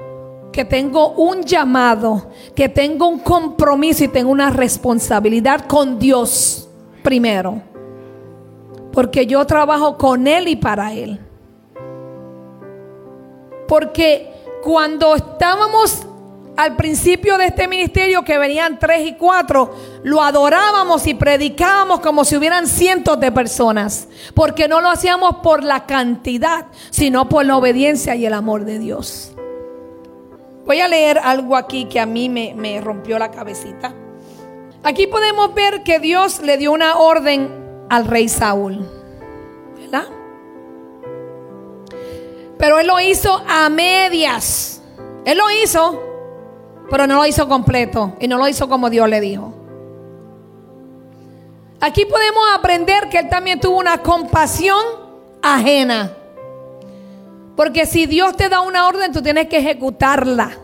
que 0.52 0.66
tengo 0.66 1.12
un 1.12 1.42
llamado, 1.44 2.28
que 2.54 2.68
tengo 2.68 3.08
un 3.08 3.20
compromiso 3.20 4.04
y 4.04 4.08
tengo 4.08 4.30
una 4.30 4.50
responsabilidad 4.50 5.64
con 5.66 5.98
Dios 5.98 6.68
primero. 7.02 7.62
Porque 8.92 9.24
yo 9.24 9.46
trabajo 9.46 9.96
con 9.96 10.26
Él 10.26 10.46
y 10.48 10.56
para 10.56 10.92
Él. 10.92 11.18
Porque 13.66 14.30
cuando 14.62 15.14
estábamos 15.14 16.06
al 16.56 16.76
principio 16.76 17.36
de 17.36 17.46
este 17.46 17.66
ministerio, 17.66 18.24
que 18.24 18.38
venían 18.38 18.78
tres 18.78 19.06
y 19.06 19.14
cuatro, 19.14 19.74
lo 20.04 20.22
adorábamos 20.22 21.06
y 21.06 21.14
predicábamos 21.14 22.00
como 22.00 22.24
si 22.24 22.36
hubieran 22.36 22.68
cientos 22.68 23.18
de 23.18 23.32
personas. 23.32 24.06
Porque 24.34 24.68
no 24.68 24.80
lo 24.80 24.88
hacíamos 24.88 25.36
por 25.42 25.64
la 25.64 25.86
cantidad, 25.86 26.66
sino 26.90 27.28
por 27.28 27.44
la 27.44 27.56
obediencia 27.56 28.14
y 28.14 28.24
el 28.26 28.34
amor 28.34 28.64
de 28.64 28.78
Dios. 28.78 29.32
Voy 30.64 30.80
a 30.80 30.88
leer 30.88 31.18
algo 31.18 31.56
aquí 31.56 31.86
que 31.86 32.00
a 32.00 32.06
mí 32.06 32.28
me, 32.28 32.80
rompió 32.80 33.18
la 33.18 33.30
cabecita. 33.30 33.92
Aquí 34.82 35.06
podemos 35.06 35.54
ver 35.54 35.82
que 35.82 35.98
Dios 35.98 36.40
le 36.40 36.56
dio 36.56 36.72
una 36.72 36.98
orden 36.98 37.86
al 37.90 38.06
rey 38.06 38.28
Saúl. 38.28 38.88
¿Verdad? 39.76 40.06
Pero 42.58 42.78
él 42.78 42.86
lo 42.86 43.00
hizo 43.00 43.42
a 43.48 43.68
medias. 43.68 44.80
Él 45.24 45.38
lo 45.38 45.50
hizo, 45.62 46.00
pero 46.90 47.06
no 47.06 47.16
lo 47.16 47.26
hizo 47.26 47.48
completo. 47.48 48.14
Y 48.20 48.28
no 48.28 48.38
lo 48.38 48.48
hizo 48.48 48.68
como 48.68 48.90
Dios 48.90 49.08
le 49.08 49.20
dijo. 49.20 49.52
Aquí 51.80 52.04
podemos 52.06 52.44
aprender 52.54 53.08
que 53.08 53.18
él 53.18 53.28
también 53.28 53.60
tuvo 53.60 53.78
una 53.78 53.98
compasión 53.98 54.82
ajena. 55.42 56.12
Porque 57.56 57.86
si 57.86 58.06
Dios 58.06 58.36
te 58.36 58.48
da 58.48 58.60
una 58.60 58.86
orden, 58.86 59.12
tú 59.12 59.22
tienes 59.22 59.48
que 59.48 59.58
ejecutarla. 59.58 60.58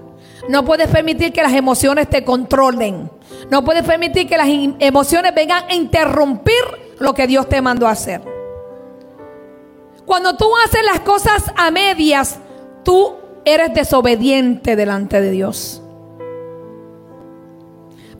No 0.48 0.64
puedes 0.64 0.88
permitir 0.88 1.32
que 1.32 1.42
las 1.42 1.52
emociones 1.52 2.08
te 2.08 2.24
controlen. 2.24 3.10
No 3.50 3.62
puedes 3.64 3.84
permitir 3.84 4.28
que 4.28 4.36
las 4.36 4.48
emociones 4.48 5.34
vengan 5.34 5.64
a 5.68 5.74
interrumpir 5.74 6.62
lo 6.98 7.14
que 7.14 7.26
Dios 7.26 7.48
te 7.48 7.60
mandó 7.60 7.86
a 7.86 7.92
hacer. 7.92 8.22
Cuando 10.06 10.36
tú 10.36 10.46
haces 10.64 10.84
las 10.84 11.00
cosas 11.00 11.52
a 11.56 11.70
medias, 11.70 12.38
tú 12.82 13.14
eres 13.44 13.72
desobediente 13.74 14.74
delante 14.74 15.20
de 15.20 15.30
Dios. 15.30 15.82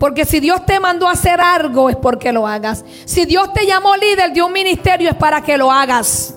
Porque 0.00 0.24
si 0.24 0.40
Dios 0.40 0.64
te 0.64 0.80
mandó 0.80 1.06
a 1.06 1.12
hacer 1.12 1.42
algo 1.42 1.90
es 1.90 1.96
porque 1.96 2.32
lo 2.32 2.46
hagas. 2.46 2.86
Si 3.04 3.26
Dios 3.26 3.52
te 3.52 3.66
llamó 3.66 3.94
líder 3.96 4.32
de 4.32 4.42
un 4.42 4.50
ministerio 4.50 5.10
es 5.10 5.14
para 5.14 5.42
que 5.42 5.58
lo 5.58 5.70
hagas. 5.70 6.34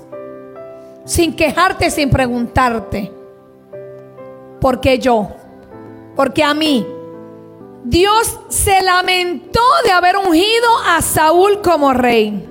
Sin 1.06 1.34
quejarte, 1.34 1.90
sin 1.90 2.10
preguntarte. 2.10 3.10
¿Por 4.60 4.82
qué 4.82 5.00
yo? 5.00 5.30
Porque 6.14 6.44
a 6.44 6.54
mí. 6.54 6.86
Dios 7.86 8.38
se 8.50 8.82
lamentó 8.82 9.62
de 9.86 9.92
haber 9.92 10.18
ungido 10.18 10.70
a 10.86 11.02
Saúl 11.02 11.62
como 11.62 11.94
rey. 11.94 12.46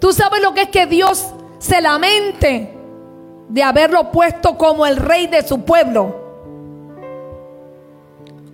Tú 0.00 0.12
sabes 0.12 0.42
lo 0.42 0.52
que 0.52 0.62
es 0.62 0.68
que 0.68 0.86
Dios 0.86 1.28
se 1.60 1.80
lamente 1.80 2.76
de 3.48 3.62
haberlo 3.62 4.10
puesto 4.10 4.58
como 4.58 4.84
el 4.84 4.96
rey 4.96 5.28
de 5.28 5.46
su 5.46 5.60
pueblo. 5.60 6.25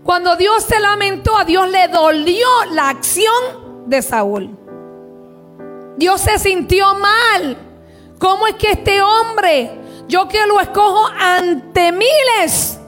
Cuando 0.05 0.35
Dios 0.35 0.65
se 0.65 0.81
lamentó, 0.81 1.37
a 1.37 1.45
Dios 1.45 1.71
le 1.71 1.87
dolió 1.89 2.47
la 2.73 2.89
acción 2.89 3.87
de 3.87 4.03
Saúl. 4.03 4.59
Dios 5.97 6.21
se 6.21 6.39
sintió 6.39 6.95
mal. 6.95 7.57
¿Cómo 8.19 8.47
es 8.47 8.55
que 8.57 8.73
este 8.73 9.01
hombre, 9.01 9.71
yo 10.09 10.29
que 10.29 10.45
lo 10.47 10.61
escojo 10.61 11.07
ante 11.07 11.93
miles, 11.93 12.79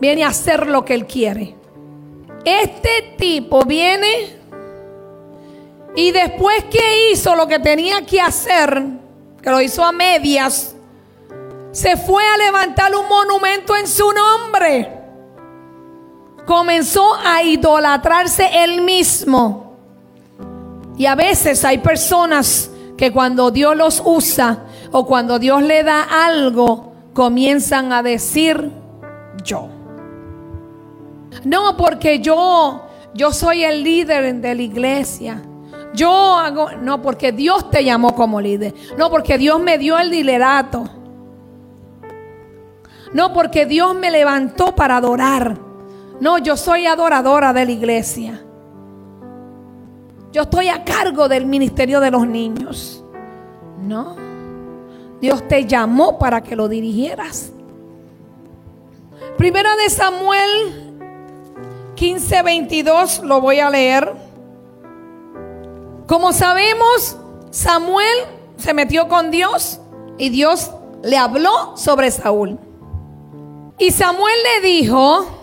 viene 0.00 0.24
a 0.24 0.28
hacer 0.28 0.66
lo 0.66 0.84
que 0.84 0.94
él 0.94 1.06
quiere? 1.06 1.56
Este 2.44 3.14
tipo 3.16 3.64
viene 3.64 4.36
y 5.94 6.10
después 6.10 6.64
que 6.64 7.12
hizo 7.12 7.36
lo 7.36 7.46
que 7.46 7.60
tenía 7.60 8.04
que 8.04 8.20
hacer, 8.20 8.82
que 9.40 9.50
lo 9.50 9.60
hizo 9.60 9.84
a 9.84 9.92
medias, 9.92 10.74
se 11.70 11.96
fue 11.96 12.26
a 12.26 12.36
levantar 12.36 12.94
un 12.94 13.08
monumento 13.08 13.76
en 13.76 13.86
su 13.86 14.12
nombre 14.12 15.03
comenzó 16.46 17.14
a 17.14 17.42
idolatrarse 17.42 18.64
él 18.64 18.82
mismo. 18.82 19.76
Y 20.96 21.06
a 21.06 21.14
veces 21.14 21.64
hay 21.64 21.78
personas 21.78 22.70
que 22.96 23.12
cuando 23.12 23.50
Dios 23.50 23.76
los 23.76 24.02
usa 24.04 24.64
o 24.92 25.06
cuando 25.06 25.38
Dios 25.38 25.62
le 25.62 25.82
da 25.82 26.02
algo, 26.02 26.92
comienzan 27.12 27.92
a 27.92 28.02
decir 28.02 28.70
yo. 29.42 29.68
No, 31.44 31.76
porque 31.76 32.20
yo 32.20 32.84
yo 33.14 33.32
soy 33.32 33.62
el 33.62 33.84
líder 33.84 34.34
de 34.34 34.54
la 34.54 34.62
iglesia. 34.62 35.40
Yo 35.94 36.36
hago, 36.36 36.72
no, 36.72 37.00
porque 37.00 37.30
Dios 37.30 37.70
te 37.70 37.84
llamó 37.84 38.14
como 38.16 38.40
líder. 38.40 38.74
No, 38.98 39.08
porque 39.08 39.38
Dios 39.38 39.60
me 39.60 39.78
dio 39.78 39.96
el 39.96 40.10
liderato. 40.10 40.84
No, 43.12 43.32
porque 43.32 43.64
Dios 43.66 43.94
me 43.94 44.10
levantó 44.10 44.74
para 44.74 44.96
adorar. 44.96 45.56
No, 46.24 46.38
yo 46.38 46.56
soy 46.56 46.86
adoradora 46.86 47.52
de 47.52 47.66
la 47.66 47.70
iglesia. 47.70 48.42
Yo 50.32 50.40
estoy 50.40 50.70
a 50.70 50.82
cargo 50.82 51.28
del 51.28 51.44
ministerio 51.44 52.00
de 52.00 52.10
los 52.10 52.26
niños. 52.26 53.04
No. 53.82 54.16
Dios 55.20 55.46
te 55.46 55.66
llamó 55.66 56.18
para 56.18 56.42
que 56.42 56.56
lo 56.56 56.66
dirigieras. 56.66 57.52
Primera 59.36 59.76
de 59.76 59.90
Samuel 59.90 60.94
15, 61.94 62.42
22, 62.42 63.22
lo 63.24 63.42
voy 63.42 63.60
a 63.60 63.68
leer. 63.68 64.10
Como 66.06 66.32
sabemos, 66.32 67.18
Samuel 67.50 68.16
se 68.56 68.72
metió 68.72 69.08
con 69.08 69.30
Dios 69.30 69.78
y 70.16 70.30
Dios 70.30 70.70
le 71.02 71.18
habló 71.18 71.76
sobre 71.76 72.10
Saúl. 72.10 72.58
Y 73.76 73.90
Samuel 73.90 74.36
le 74.62 74.66
dijo, 74.66 75.33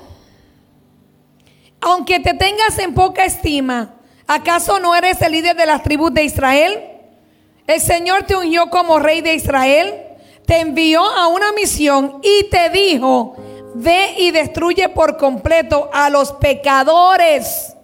aunque 1.81 2.19
te 2.19 2.33
tengas 2.35 2.77
en 2.77 2.93
poca 2.93 3.25
estima, 3.25 3.95
¿acaso 4.27 4.79
no 4.79 4.95
eres 4.95 5.21
el 5.21 5.31
líder 5.31 5.55
de 5.55 5.65
las 5.65 5.83
tribus 5.83 6.13
de 6.13 6.23
Israel? 6.23 6.79
El 7.67 7.81
Señor 7.81 8.23
te 8.23 8.35
unió 8.35 8.69
como 8.69 8.99
rey 8.99 9.21
de 9.21 9.33
Israel, 9.33 9.95
te 10.45 10.59
envió 10.59 11.03
a 11.03 11.27
una 11.27 11.51
misión 11.51 12.19
y 12.21 12.45
te 12.45 12.69
dijo, 12.69 13.35
ve 13.73 14.13
y 14.17 14.31
destruye 14.31 14.89
por 14.89 15.17
completo 15.17 15.89
a 15.91 16.09
los 16.09 16.33
pecadores, 16.33 17.75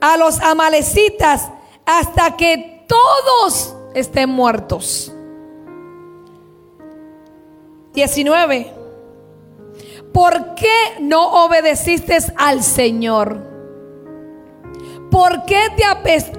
a 0.00 0.16
los 0.16 0.40
amalecitas, 0.40 1.50
hasta 1.84 2.36
que 2.36 2.84
todos 2.86 3.74
estén 3.94 4.30
muertos. 4.30 5.12
19. 7.94 8.83
¿Por 10.14 10.54
qué 10.54 11.00
no 11.00 11.44
obedeciste 11.44 12.16
al 12.36 12.62
Señor? 12.62 13.36
¿Por 15.10 15.44
qué 15.44 15.60
te 15.76 15.84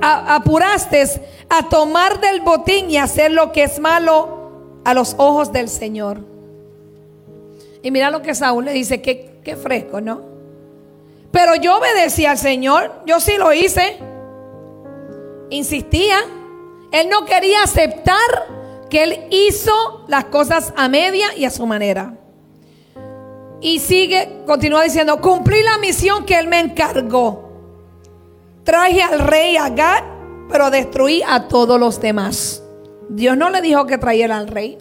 apuraste 0.01 1.03
a 1.49 1.69
tomar 1.69 2.19
del 2.21 2.41
botín 2.41 2.89
y 2.89 2.97
hacer 2.97 3.31
lo 3.31 3.51
que 3.51 3.63
es 3.63 3.79
malo 3.79 4.79
a 4.85 4.93
los 4.93 5.15
ojos 5.17 5.51
del 5.51 5.67
Señor? 5.67 6.21
Y 7.83 7.91
mira 7.91 8.09
lo 8.09 8.21
que 8.21 8.33
Saúl 8.33 8.65
le 8.65 8.71
dice, 8.71 9.01
qué, 9.01 9.39
qué 9.43 9.57
fresco, 9.57 9.99
¿no? 10.01 10.21
Pero 11.31 11.55
yo 11.55 11.77
obedecí 11.77 12.25
al 12.25 12.37
Señor, 12.37 13.03
yo 13.05 13.19
sí 13.19 13.33
lo 13.37 13.51
hice. 13.51 13.97
Insistía. 15.49 16.17
Él 16.91 17.09
no 17.09 17.25
quería 17.25 17.61
aceptar 17.63 18.15
que 18.89 19.03
él 19.03 19.27
hizo 19.31 20.05
las 20.07 20.25
cosas 20.25 20.73
a 20.77 20.87
media 20.87 21.27
y 21.35 21.43
a 21.43 21.49
su 21.49 21.65
manera. 21.65 22.13
Y 23.65 23.79
sigue, 23.79 24.43
continúa 24.45 24.83
diciendo, 24.83 25.19
cumplí 25.19 25.63
la 25.63 25.79
misión 25.79 26.23
que 26.23 26.37
él 26.37 26.47
me 26.47 26.59
encargó. 26.59 27.49
Traje 28.63 29.01
al 29.01 29.21
rey 29.21 29.57
Agad, 29.57 30.03
pero 30.51 30.69
destruí 30.69 31.23
a 31.27 31.47
todos 31.47 31.79
los 31.79 31.99
demás. 31.99 32.61
Dios 33.09 33.35
no 33.35 33.49
le 33.49 33.63
dijo 33.63 33.87
que 33.87 33.97
trajera 33.97 34.37
al 34.37 34.49
rey. 34.49 34.77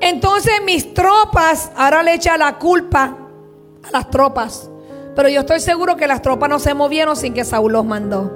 Entonces 0.00 0.54
mis 0.64 0.92
tropas, 0.92 1.70
ahora 1.76 2.02
le 2.02 2.14
echa 2.14 2.36
la 2.36 2.58
culpa 2.58 3.16
a 3.84 3.90
las 3.92 4.10
tropas. 4.10 4.68
Pero 5.14 5.28
yo 5.28 5.42
estoy 5.42 5.60
seguro 5.60 5.96
que 5.96 6.08
las 6.08 6.20
tropas 6.20 6.50
no 6.50 6.58
se 6.58 6.74
movieron 6.74 7.14
sin 7.14 7.32
que 7.32 7.44
Saúl 7.44 7.74
los 7.74 7.84
mandó. 7.84 8.28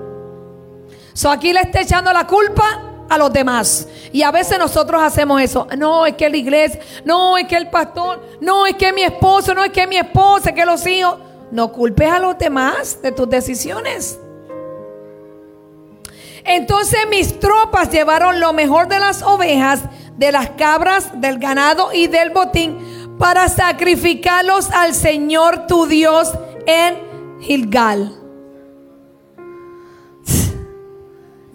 So 1.14 1.32
aquí 1.32 1.52
le 1.52 1.62
está 1.62 1.80
echando 1.80 2.12
la 2.12 2.28
culpa 2.28 2.85
a 3.08 3.18
los 3.18 3.32
demás. 3.32 3.88
Y 4.12 4.22
a 4.22 4.30
veces 4.30 4.58
nosotros 4.58 5.02
hacemos 5.02 5.40
eso. 5.40 5.66
No, 5.76 6.06
es 6.06 6.14
que 6.14 6.28
la 6.28 6.36
iglesia, 6.36 6.80
no, 7.04 7.36
es 7.38 7.46
que 7.46 7.56
el 7.56 7.68
pastor, 7.68 8.22
no, 8.40 8.66
es 8.66 8.74
que 8.74 8.92
mi 8.92 9.02
esposo, 9.02 9.54
no, 9.54 9.64
es 9.64 9.70
que 9.70 9.86
mi 9.86 9.96
esposa, 9.96 10.50
es 10.50 10.54
que 10.54 10.64
los 10.64 10.86
hijos. 10.86 11.18
No 11.50 11.72
culpes 11.72 12.10
a 12.10 12.18
los 12.18 12.36
demás 12.38 13.00
de 13.02 13.12
tus 13.12 13.28
decisiones. 13.28 14.18
Entonces 16.44 17.00
mis 17.08 17.38
tropas 17.40 17.90
llevaron 17.90 18.40
lo 18.40 18.52
mejor 18.52 18.88
de 18.88 18.98
las 18.98 19.22
ovejas, 19.22 19.80
de 20.16 20.32
las 20.32 20.50
cabras, 20.50 21.20
del 21.20 21.38
ganado 21.38 21.92
y 21.92 22.06
del 22.06 22.30
botín 22.30 22.78
para 23.18 23.48
sacrificarlos 23.48 24.70
al 24.70 24.94
Señor 24.94 25.66
tu 25.66 25.86
Dios 25.86 26.32
en 26.66 27.40
Gilgal. 27.40 28.12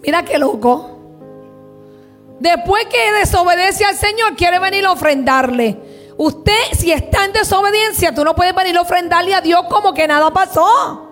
Mira 0.02 0.24
qué 0.24 0.38
loco. 0.38 0.91
Después 2.42 2.86
que 2.86 3.12
desobedece 3.20 3.84
al 3.84 3.96
Señor, 3.96 4.34
quiere 4.34 4.58
venir 4.58 4.84
a 4.84 4.90
ofrendarle. 4.90 5.78
Usted, 6.16 6.72
si 6.76 6.90
está 6.90 7.24
en 7.24 7.32
desobediencia, 7.32 8.12
tú 8.12 8.24
no 8.24 8.34
puedes 8.34 8.52
venir 8.52 8.76
a 8.76 8.80
ofrendarle 8.80 9.32
a 9.32 9.40
Dios 9.40 9.60
como 9.70 9.94
que 9.94 10.08
nada 10.08 10.28
pasó. 10.32 11.08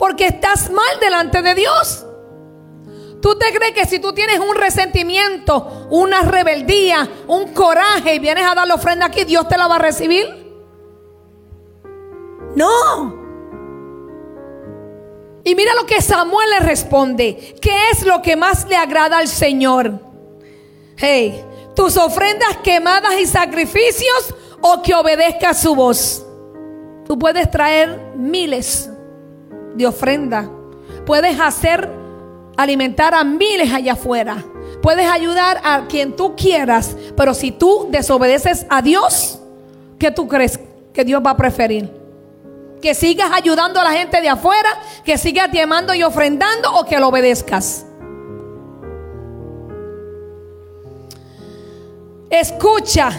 Porque 0.00 0.26
estás 0.26 0.68
mal 0.68 0.98
delante 1.00 1.42
de 1.42 1.54
Dios. 1.54 2.04
¿Tú 3.22 3.38
te 3.38 3.52
crees 3.56 3.70
que 3.72 3.86
si 3.86 4.00
tú 4.00 4.12
tienes 4.12 4.40
un 4.40 4.56
resentimiento, 4.56 5.86
una 5.90 6.22
rebeldía, 6.22 7.08
un 7.28 7.54
coraje 7.54 8.16
y 8.16 8.18
vienes 8.18 8.44
a 8.44 8.56
dar 8.56 8.66
la 8.66 8.74
ofrenda 8.74 9.06
aquí, 9.06 9.22
Dios 9.22 9.46
te 9.46 9.56
la 9.56 9.68
va 9.68 9.76
a 9.76 9.78
recibir? 9.78 10.26
No. 12.56 13.19
Y 15.44 15.54
mira 15.54 15.74
lo 15.74 15.86
que 15.86 16.02
Samuel 16.02 16.50
le 16.50 16.60
responde. 16.60 17.54
¿Qué 17.60 17.90
es 17.92 18.04
lo 18.04 18.20
que 18.20 18.36
más 18.36 18.66
le 18.68 18.76
agrada 18.76 19.18
al 19.18 19.28
Señor? 19.28 19.98
Hey, 20.96 21.44
tus 21.74 21.96
ofrendas 21.96 22.58
quemadas 22.62 23.18
y 23.20 23.26
sacrificios 23.26 24.34
o 24.60 24.82
que 24.82 24.94
obedezca 24.94 25.54
su 25.54 25.74
voz. 25.74 26.26
Tú 27.06 27.18
puedes 27.18 27.50
traer 27.50 28.12
miles 28.14 28.90
de 29.74 29.86
ofrendas. 29.86 30.46
Puedes 31.06 31.40
hacer 31.40 31.88
alimentar 32.56 33.14
a 33.14 33.24
miles 33.24 33.72
allá 33.72 33.94
afuera. 33.94 34.44
Puedes 34.82 35.10
ayudar 35.10 35.60
a 35.64 35.86
quien 35.88 36.14
tú 36.14 36.36
quieras, 36.36 36.96
pero 37.16 37.34
si 37.34 37.50
tú 37.50 37.88
desobedeces 37.90 38.66
a 38.68 38.80
Dios, 38.82 39.40
¿qué 39.98 40.10
tú 40.10 40.28
crees 40.28 40.58
que 40.92 41.04
Dios 41.04 41.22
va 41.24 41.30
a 41.30 41.36
preferir? 41.36 41.99
Que 42.80 42.94
sigas 42.94 43.30
ayudando 43.32 43.80
a 43.80 43.84
la 43.84 43.92
gente 43.92 44.20
de 44.20 44.28
afuera, 44.28 44.70
que 45.04 45.18
sigas 45.18 45.50
llamando 45.52 45.94
y 45.94 46.02
ofrendando 46.02 46.72
o 46.74 46.84
que 46.84 46.98
lo 46.98 47.08
obedezcas. 47.08 47.84
Escucha, 52.30 53.10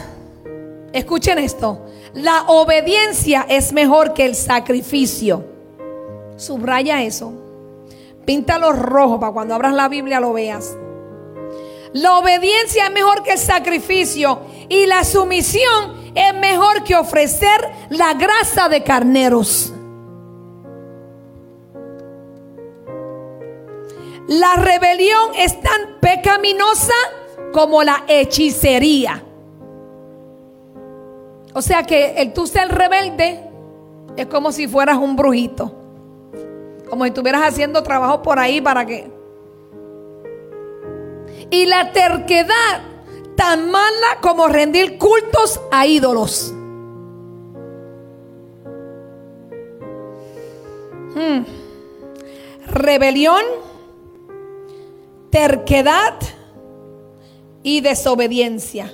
escuchen 0.94 1.38
esto. 1.38 1.86
La 2.14 2.44
obediencia 2.48 3.46
es 3.48 3.74
mejor 3.74 4.14
que 4.14 4.26
el 4.26 4.36
sacrificio. 4.36 5.46
Subraya 6.38 7.04
eso. 7.04 7.34
Píntalo 8.26 8.72
rojo 8.72 9.20
para 9.20 9.34
cuando 9.34 9.56
abras 9.56 9.74
la 9.74 9.90
Biblia 9.90 10.20
lo 10.20 10.34
veas. 10.34 10.76
La 11.94 12.18
obediencia 12.18 12.86
es 12.86 12.92
mejor 12.92 13.24
que 13.24 13.34
el 13.34 13.38
sacrificio 13.38 14.42
y 14.70 14.86
la 14.86 15.04
sumisión 15.04 16.01
es 16.16 16.34
mejor 16.36 16.84
que 16.84 16.96
ofrecer 16.96 17.70
la 17.90 18.14
grasa 18.14 18.70
de 18.70 18.84
carneros. 18.84 19.74
La 24.28 24.56
rebelión 24.56 25.32
es 25.38 25.60
tan 25.60 26.00
pecaminosa 26.00 26.94
como 27.52 27.84
la 27.84 28.04
hechicería. 28.08 29.24
O 31.54 31.62
sea 31.62 31.84
que 31.84 32.14
el 32.14 32.32
tú 32.32 32.48
ser 32.48 32.70
rebelde 32.70 33.44
es 34.16 34.28
como 34.28 34.52
si 34.52 34.68
fueras 34.68 34.98
un 34.98 35.16
brujito. 35.16 35.74
Como 36.90 37.04
si 37.04 37.10
estuvieras 37.10 37.42
haciendo 37.44 37.84
trabajo 37.84 38.22
por 38.22 38.40
ahí 38.40 38.62
para 38.62 38.86
que... 38.86 39.12
Y 41.50 41.66
la 41.66 41.92
terquedad 41.92 42.91
tan 43.36 43.70
mala 43.72 44.20
como 44.22 44.48
rendir 44.48 44.98
cultos 44.98 45.60
a 45.72 45.86
ídolos. 45.86 46.54
Hmm. 51.16 51.44
Rebelión, 52.68 53.44
terquedad 55.30 56.14
y 57.64 57.82
desobediencia. 57.82 58.94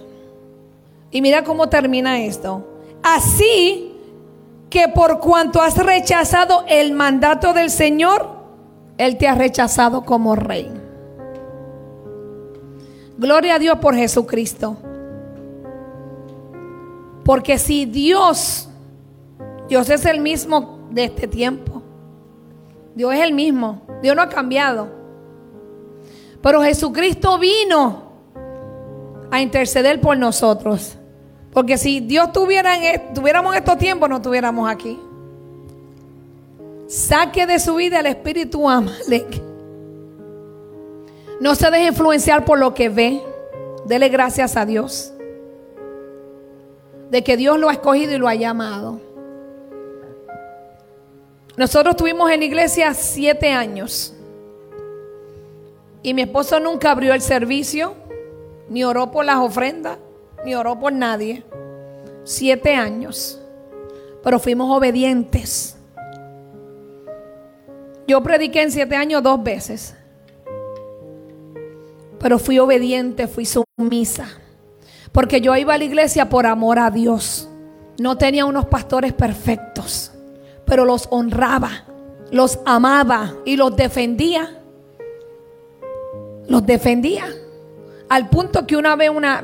Y 1.12 1.22
mira 1.22 1.44
cómo 1.44 1.70
termina 1.70 2.20
esto. 2.22 2.66
Así 3.04 3.94
que 4.70 4.88
por 4.90 5.20
cuanto 5.20 5.62
has 5.62 5.78
rechazado 5.78 6.66
el 6.68 6.92
mandato 6.94 7.54
del 7.54 7.70
Señor, 7.70 8.28
Él 8.98 9.18
te 9.18 9.28
ha 9.28 9.36
rechazado 9.36 10.04
como 10.04 10.36
rey. 10.36 10.77
Gloria 13.18 13.56
a 13.56 13.60
Dios 13.60 13.80
por 13.80 13.96
Jesucristo. 13.96 14.78
Porque 17.24 17.58
si 17.58 17.86
Dios, 17.86 18.70
Dios 19.68 19.90
es 19.90 20.06
el 20.06 20.22
mismo 20.22 20.88
de 20.92 21.06
este 21.06 21.28
tiempo. 21.28 21.82
Dios 22.96 23.14
es 23.14 23.22
el 23.22 23.34
mismo. 23.34 23.82
Dios 24.02 24.16
no 24.16 24.22
ha 24.22 24.30
cambiado. 24.30 24.88
Pero 26.42 26.62
Jesucristo 26.62 27.38
vino 27.38 28.04
a 29.32 29.42
interceder 29.42 30.00
por 30.00 30.16
nosotros. 30.18 30.96
Porque 31.52 31.78
si 31.78 32.00
Dios 32.00 32.32
tuviera 32.32 32.78
en, 32.78 33.14
tuviéramos 33.14 33.54
en 33.54 33.64
estos 33.64 33.78
tiempos, 33.78 34.08
no 34.08 34.18
estuviéramos 34.18 34.70
aquí. 34.70 35.00
Saque 36.88 37.46
de 37.46 37.60
su 37.60 37.76
vida 37.76 38.00
el 38.00 38.06
espíritu 38.06 38.70
Amalek. 38.70 39.47
No 41.40 41.56
se 41.56 41.70
deje 41.70 41.88
influenciar 41.88 42.46
por 42.46 42.60
lo 42.60 42.74
que 42.74 42.90
ve. 42.90 43.22
Dele 43.86 44.10
gracias 44.10 44.56
a 44.58 44.66
Dios. 44.66 45.14
De 47.10 47.24
que 47.24 47.38
Dios 47.38 47.60
lo 47.60 47.70
ha 47.70 47.74
escogido 47.74 48.14
y 48.14 48.18
lo 48.18 48.28
ha 48.28 48.36
llamado. 48.36 49.00
Nosotros 51.56 51.94
estuvimos 51.94 52.30
en 52.32 52.40
la 52.40 52.46
iglesia 52.46 52.94
siete 52.94 53.52
años. 53.52 54.14
Y 56.04 56.14
mi 56.14 56.22
esposo 56.22 56.60
nunca 56.60 56.92
abrió 56.92 57.14
el 57.14 57.22
servicio 57.22 57.96
ni 58.70 58.84
oró 58.84 59.12
por 59.12 59.26
las 59.26 59.38
ofrendas, 59.38 59.98
ni 60.46 60.56
oró 60.56 60.80
por 60.80 60.94
nadie. 60.94 61.44
Siete 62.24 62.76
años. 62.76 63.40
Pero 64.24 64.40
fuimos 64.40 64.76
obedientes. 64.76 65.78
Yo 68.08 68.22
prediqué 68.22 68.62
en 68.62 68.72
siete 68.72 68.96
años 68.96 69.24
dos 69.24 69.42
veces. 69.42 69.97
Pero 72.20 72.40
fui 72.40 72.60
obediente, 72.60 73.28
fui 73.28 73.46
sumisa. 73.46 74.28
Porque 75.12 75.42
yo 75.42 75.56
iba 75.56 75.74
a 75.74 75.78
la 75.78 75.84
iglesia 75.84 76.30
por 76.30 76.46
amor 76.46 76.80
a 76.80 76.92
Dios. 76.92 77.50
No 78.00 78.18
tenía 78.18 78.46
unos 78.46 78.66
pastores 78.66 79.14
perfectos. 79.14 80.12
Pero 80.66 80.86
los 80.86 81.08
honraba, 81.12 81.86
los 82.32 82.60
amaba 82.66 83.34
y 83.46 83.56
los 83.56 83.76
defendía. 83.76 84.62
Los 86.48 86.66
defendía. 86.66 87.26
Al 88.10 88.30
punto 88.30 88.66
que 88.66 88.78
una 88.78 88.96
vez 88.96 89.10
una 89.10 89.44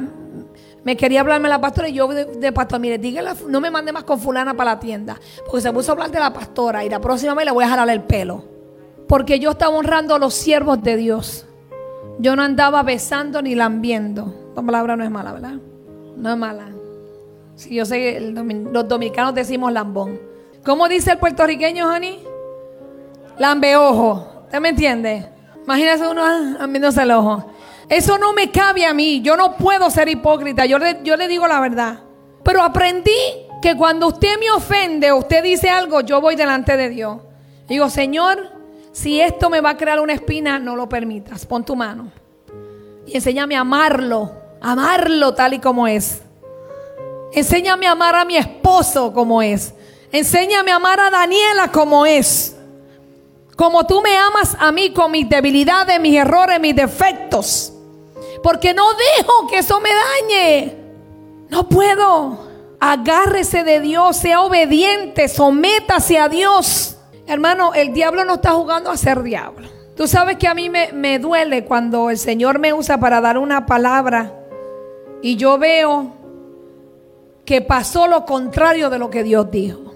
me 0.83 0.97
quería 0.97 1.21
hablarme 1.21 1.47
la 1.47 1.61
pastora 1.61 1.87
y 1.87 1.93
yo 1.93 2.07
de, 2.09 2.51
pastor, 2.51 2.79
mire, 2.79 2.97
dígale, 2.97 3.31
no 3.47 3.61
me 3.61 3.71
mande 3.71 3.93
más 3.93 4.03
con 4.03 4.19
fulana 4.19 4.53
para 4.53 4.73
la 4.73 4.79
tienda. 4.79 5.17
Porque 5.45 5.61
se 5.61 5.71
puso 5.71 5.91
a 5.91 5.93
hablar 5.93 6.11
de 6.11 6.19
la 6.19 6.33
pastora 6.33 6.83
y 6.83 6.89
la 6.89 6.99
próxima 6.99 7.33
vez 7.33 7.45
le 7.45 7.51
voy 7.51 7.63
a 7.63 7.69
jalar 7.69 7.89
el 7.89 8.01
pelo. 8.03 8.43
Porque 9.07 9.39
yo 9.39 9.51
estaba 9.51 9.75
honrando 9.75 10.13
a 10.13 10.19
los 10.19 10.33
siervos 10.33 10.81
de 10.83 10.97
Dios. 10.97 11.45
Yo 12.19 12.35
no 12.35 12.43
andaba 12.43 12.83
besando 12.83 13.41
ni 13.41 13.55
lambiendo. 13.55 14.51
La 14.55 14.61
palabra 14.61 14.95
no 14.95 15.03
es 15.03 15.11
mala, 15.11 15.33
¿verdad? 15.33 15.55
No 16.15 16.31
es 16.31 16.37
mala. 16.37 16.67
Si 17.55 17.75
yo 17.75 17.85
sé 17.85 17.97
que 17.97 18.19
los 18.19 18.87
dominicanos 18.87 19.35
decimos 19.35 19.71
lambón. 19.71 20.19
¿Cómo 20.63 20.87
dice 20.87 21.11
el 21.11 21.17
puertorriqueño, 21.17 21.87
honey? 21.87 22.23
Lambeojo. 23.37 24.43
¿Usted 24.45 24.59
me 24.59 24.69
entiende? 24.69 25.27
Imagínese 25.63 26.07
uno 26.07 26.21
lambiéndose 26.59 27.01
el 27.01 27.11
ojo. 27.11 27.45
Eso 27.89 28.17
no 28.17 28.33
me 28.33 28.51
cabe 28.51 28.85
a 28.85 28.93
mí. 28.93 29.21
Yo 29.21 29.35
no 29.35 29.55
puedo 29.57 29.89
ser 29.89 30.07
hipócrita. 30.07 30.65
Yo 30.65 30.79
le, 30.79 30.99
yo 31.03 31.17
le 31.17 31.27
digo 31.27 31.47
la 31.47 31.59
verdad. 31.59 31.99
Pero 32.43 32.61
aprendí 32.61 33.11
que 33.61 33.75
cuando 33.75 34.07
usted 34.07 34.37
me 34.39 34.51
ofende 34.51 35.13
usted 35.13 35.43
dice 35.43 35.69
algo, 35.69 36.01
yo 36.01 36.21
voy 36.21 36.35
delante 36.35 36.75
de 36.75 36.89
Dios. 36.89 37.17
Digo, 37.67 37.89
Señor, 37.89 38.52
si 38.93 39.19
esto 39.19 39.49
me 39.49 39.59
va 39.59 39.71
a 39.71 39.77
crear 39.77 39.99
una 39.99 40.13
espina, 40.13 40.59
no 40.59 40.75
lo 40.75 40.87
permitas. 40.87 41.45
Pon 41.47 41.65
tu 41.65 41.75
mano. 41.75 42.11
Y 43.07 43.15
enséñame 43.15 43.57
a 43.57 43.61
amarlo. 43.61 44.31
Amarlo 44.61 45.33
tal 45.33 45.55
y 45.55 45.59
como 45.59 45.87
es. 45.87 46.21
Enséñame 47.33 47.87
a 47.87 47.91
amar 47.91 48.15
a 48.15 48.23
mi 48.23 48.37
esposo 48.37 49.11
como 49.11 49.41
es. 49.41 49.73
Enséñame 50.11 50.71
a 50.71 50.75
amar 50.75 50.99
a 50.99 51.09
Daniela 51.09 51.71
como 51.71 52.05
es. 52.05 52.55
Como 53.55 53.83
tú 53.85 54.01
me 54.01 54.15
amas 54.15 54.55
a 54.59 54.71
mí 54.71 54.91
con 54.93 55.11
mis 55.11 55.27
debilidades, 55.27 55.99
mis 55.99 56.15
errores, 56.15 56.59
mis 56.59 56.75
defectos. 56.75 57.73
Porque 58.43 58.75
no 58.75 58.85
dejo 59.17 59.47
que 59.47 59.57
eso 59.57 59.81
me 59.81 59.89
dañe. 59.89 60.77
No 61.49 61.67
puedo. 61.67 62.47
Agárrese 62.79 63.63
de 63.63 63.79
Dios, 63.79 64.17
sea 64.17 64.41
obediente, 64.41 65.27
sométase 65.27 66.19
a 66.19 66.29
Dios. 66.29 66.92
Hermano, 67.27 67.73
el 67.73 67.93
diablo 67.93 68.25
no 68.25 68.35
está 68.35 68.51
jugando 68.51 68.89
a 68.89 68.97
ser 68.97 69.23
diablo. 69.23 69.67
Tú 69.95 70.07
sabes 70.07 70.37
que 70.37 70.47
a 70.47 70.53
mí 70.53 70.69
me, 70.69 70.91
me 70.91 71.19
duele 71.19 71.65
cuando 71.65 72.09
el 72.09 72.17
Señor 72.17 72.59
me 72.59 72.73
usa 72.73 72.99
para 72.99 73.21
dar 73.21 73.37
una 73.37 73.65
palabra 73.65 74.33
y 75.21 75.35
yo 75.35 75.57
veo 75.57 76.13
que 77.45 77.61
pasó 77.61 78.07
lo 78.07 78.25
contrario 78.25 78.89
de 78.89 78.99
lo 78.99 79.09
que 79.09 79.23
Dios 79.23 79.49
dijo. 79.51 79.93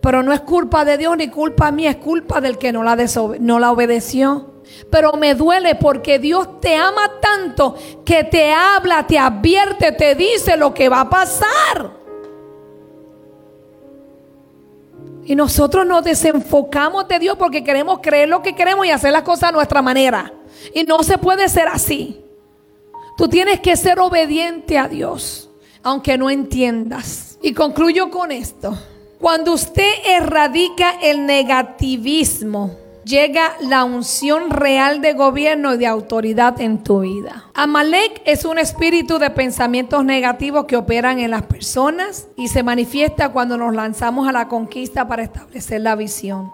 Pero 0.00 0.22
no 0.22 0.32
es 0.32 0.40
culpa 0.42 0.84
de 0.84 0.96
Dios 0.96 1.16
ni 1.16 1.28
culpa 1.28 1.72
mía, 1.72 1.90
es 1.90 1.96
culpa 1.96 2.40
del 2.40 2.58
que 2.58 2.72
no 2.72 2.84
la, 2.84 2.96
no 3.40 3.58
la 3.58 3.72
obedeció. 3.72 4.52
Pero 4.90 5.12
me 5.14 5.34
duele 5.34 5.74
porque 5.74 6.18
Dios 6.18 6.60
te 6.60 6.76
ama 6.76 7.12
tanto 7.20 7.74
que 8.04 8.24
te 8.24 8.52
habla, 8.52 9.06
te 9.06 9.18
advierte, 9.18 9.92
te 9.92 10.14
dice 10.14 10.56
lo 10.56 10.72
que 10.72 10.88
va 10.88 11.02
a 11.02 11.10
pasar. 11.10 11.95
Y 15.26 15.34
nosotros 15.34 15.84
nos 15.84 16.04
desenfocamos 16.04 17.08
de 17.08 17.18
Dios 17.18 17.36
porque 17.36 17.64
queremos 17.64 17.98
creer 18.00 18.28
lo 18.28 18.42
que 18.42 18.54
queremos 18.54 18.86
y 18.86 18.90
hacer 18.90 19.10
las 19.10 19.22
cosas 19.22 19.50
a 19.50 19.52
nuestra 19.52 19.82
manera. 19.82 20.32
Y 20.72 20.84
no 20.84 21.02
se 21.02 21.18
puede 21.18 21.48
ser 21.48 21.66
así. 21.66 22.20
Tú 23.16 23.28
tienes 23.28 23.60
que 23.60 23.76
ser 23.76 23.98
obediente 23.98 24.78
a 24.78 24.88
Dios, 24.88 25.50
aunque 25.82 26.16
no 26.16 26.30
entiendas. 26.30 27.38
Y 27.42 27.52
concluyo 27.52 28.08
con 28.08 28.30
esto. 28.30 28.78
Cuando 29.18 29.52
usted 29.54 29.90
erradica 30.06 30.92
el 31.02 31.26
negativismo, 31.26 32.76
llega 33.06 33.52
la 33.60 33.84
unción 33.84 34.50
real 34.50 35.00
de 35.00 35.12
gobierno 35.12 35.74
y 35.74 35.78
de 35.78 35.86
autoridad 35.86 36.60
en 36.60 36.82
tu 36.82 37.00
vida. 37.00 37.44
Amalek 37.54 38.20
es 38.24 38.44
un 38.44 38.58
espíritu 38.58 39.18
de 39.18 39.30
pensamientos 39.30 40.04
negativos 40.04 40.64
que 40.64 40.76
operan 40.76 41.20
en 41.20 41.30
las 41.30 41.42
personas 41.42 42.26
y 42.36 42.48
se 42.48 42.64
manifiesta 42.64 43.30
cuando 43.30 43.56
nos 43.56 43.74
lanzamos 43.74 44.28
a 44.28 44.32
la 44.32 44.48
conquista 44.48 45.06
para 45.06 45.22
establecer 45.22 45.82
la 45.82 45.94
visión. 45.94 46.50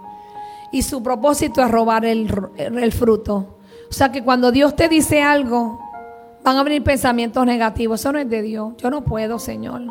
Y 0.73 0.83
su 0.83 1.03
propósito 1.03 1.63
es 1.63 1.71
robar 1.71 2.05
el, 2.05 2.29
fruto. 2.93 3.59
O 3.91 3.93
sea 3.93 4.13
que 4.13 4.23
cuando 4.23 4.53
Dios 4.53 4.77
te 4.77 4.89
dice 4.89 5.23
algo, 5.23 5.81
van 6.45 6.57
a 6.57 6.63
venir 6.63 6.83
pensamientos 6.83 7.45
negativos. 7.47 8.01
Eso 8.01 8.13
no 8.13 8.19
es 8.19 8.29
de 8.29 8.43
Dios. 8.43 8.75
Yo 8.77 8.91
no 8.91 9.05
puedo, 9.05 9.39
Señor. 9.39 9.83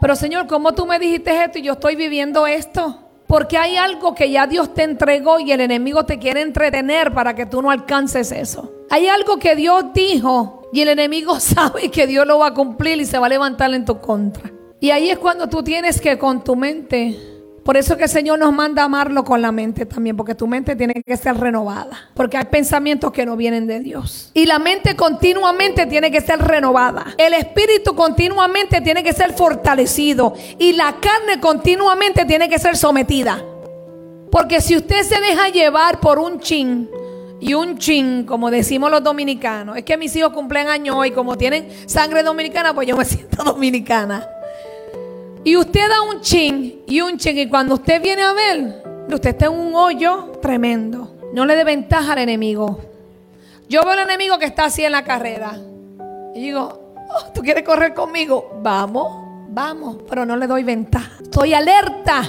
Pero 0.00 0.16
Señor, 0.16 0.46
¿cómo 0.46 0.72
tú 0.72 0.86
me 0.86 0.98
dijiste 0.98 1.42
esto 1.42 1.58
y 1.58 1.62
yo 1.62 1.74
estoy 1.74 1.96
viviendo 1.96 2.46
esto? 2.46 3.05
Porque 3.26 3.58
hay 3.58 3.76
algo 3.76 4.14
que 4.14 4.30
ya 4.30 4.46
Dios 4.46 4.72
te 4.72 4.84
entregó 4.84 5.40
y 5.40 5.50
el 5.52 5.60
enemigo 5.60 6.04
te 6.04 6.18
quiere 6.18 6.42
entretener 6.42 7.12
para 7.12 7.34
que 7.34 7.46
tú 7.46 7.60
no 7.60 7.70
alcances 7.70 8.30
eso. 8.30 8.72
Hay 8.88 9.08
algo 9.08 9.38
que 9.38 9.56
Dios 9.56 9.86
dijo 9.92 10.68
y 10.72 10.80
el 10.80 10.88
enemigo 10.88 11.40
sabe 11.40 11.90
que 11.90 12.06
Dios 12.06 12.26
lo 12.26 12.38
va 12.38 12.48
a 12.48 12.54
cumplir 12.54 13.00
y 13.00 13.04
se 13.04 13.18
va 13.18 13.26
a 13.26 13.30
levantar 13.30 13.72
en 13.74 13.84
tu 13.84 14.00
contra. 14.00 14.52
Y 14.78 14.90
ahí 14.90 15.10
es 15.10 15.18
cuando 15.18 15.48
tú 15.48 15.62
tienes 15.62 16.00
que 16.00 16.18
con 16.18 16.44
tu 16.44 16.54
mente 16.54 17.18
por 17.66 17.76
eso 17.76 17.96
que 17.96 18.04
el 18.04 18.08
Señor 18.08 18.38
nos 18.38 18.52
manda 18.52 18.84
amarlo 18.84 19.24
con 19.24 19.42
la 19.42 19.50
mente 19.50 19.86
también, 19.86 20.16
porque 20.16 20.36
tu 20.36 20.46
mente 20.46 20.76
tiene 20.76 21.02
que 21.04 21.16
ser 21.16 21.36
renovada, 21.36 22.10
porque 22.14 22.36
hay 22.36 22.44
pensamientos 22.44 23.10
que 23.10 23.26
no 23.26 23.36
vienen 23.36 23.66
de 23.66 23.80
Dios. 23.80 24.30
Y 24.34 24.46
la 24.46 24.60
mente 24.60 24.94
continuamente 24.94 25.84
tiene 25.86 26.12
que 26.12 26.20
ser 26.20 26.38
renovada. 26.38 27.16
El 27.18 27.34
espíritu 27.34 27.96
continuamente 27.96 28.80
tiene 28.82 29.02
que 29.02 29.12
ser 29.12 29.32
fortalecido 29.32 30.34
y 30.60 30.74
la 30.74 30.94
carne 31.00 31.40
continuamente 31.40 32.24
tiene 32.24 32.48
que 32.48 32.60
ser 32.60 32.76
sometida. 32.76 33.44
Porque 34.30 34.60
si 34.60 34.76
usted 34.76 35.02
se 35.02 35.20
deja 35.20 35.48
llevar 35.48 35.98
por 35.98 36.20
un 36.20 36.38
chin, 36.38 36.88
y 37.40 37.54
un 37.54 37.78
chin, 37.78 38.24
como 38.24 38.50
decimos 38.50 38.90
los 38.90 39.02
dominicanos. 39.02 39.76
Es 39.76 39.84
que 39.84 39.96
mis 39.96 40.14
hijos 40.16 40.32
cumplen 40.32 40.68
años 40.68 40.96
hoy, 40.96 41.10
como 41.10 41.36
tienen 41.36 41.68
sangre 41.86 42.22
dominicana, 42.22 42.74
pues 42.74 42.86
yo 42.86 42.96
me 42.96 43.04
siento 43.04 43.42
dominicana. 43.42 44.26
Y 45.46 45.56
usted 45.56 45.88
da 45.88 46.02
un 46.02 46.20
chin 46.22 46.82
y 46.88 47.00
un 47.00 47.16
chin. 47.18 47.38
Y 47.38 47.48
cuando 47.48 47.74
usted 47.74 48.02
viene 48.02 48.20
a 48.20 48.32
ver, 48.32 48.82
usted 49.08 49.30
está 49.30 49.46
en 49.46 49.52
un 49.52 49.76
hoyo 49.76 50.32
tremendo. 50.42 51.14
No 51.32 51.46
le 51.46 51.54
dé 51.54 51.62
ventaja 51.62 52.14
al 52.14 52.18
enemigo. 52.18 52.80
Yo 53.68 53.82
veo 53.82 53.92
al 53.92 54.00
enemigo 54.00 54.40
que 54.40 54.46
está 54.46 54.64
así 54.64 54.84
en 54.84 54.90
la 54.90 55.04
carrera. 55.04 55.56
Y 56.34 56.40
digo, 56.40 56.94
oh, 56.96 57.32
¿tú 57.32 57.42
quieres 57.42 57.62
correr 57.62 57.94
conmigo? 57.94 58.58
Vamos, 58.60 59.46
vamos. 59.50 59.98
Pero 60.08 60.26
no 60.26 60.36
le 60.36 60.48
doy 60.48 60.64
ventaja. 60.64 61.12
Estoy 61.22 61.54
alerta. 61.54 62.28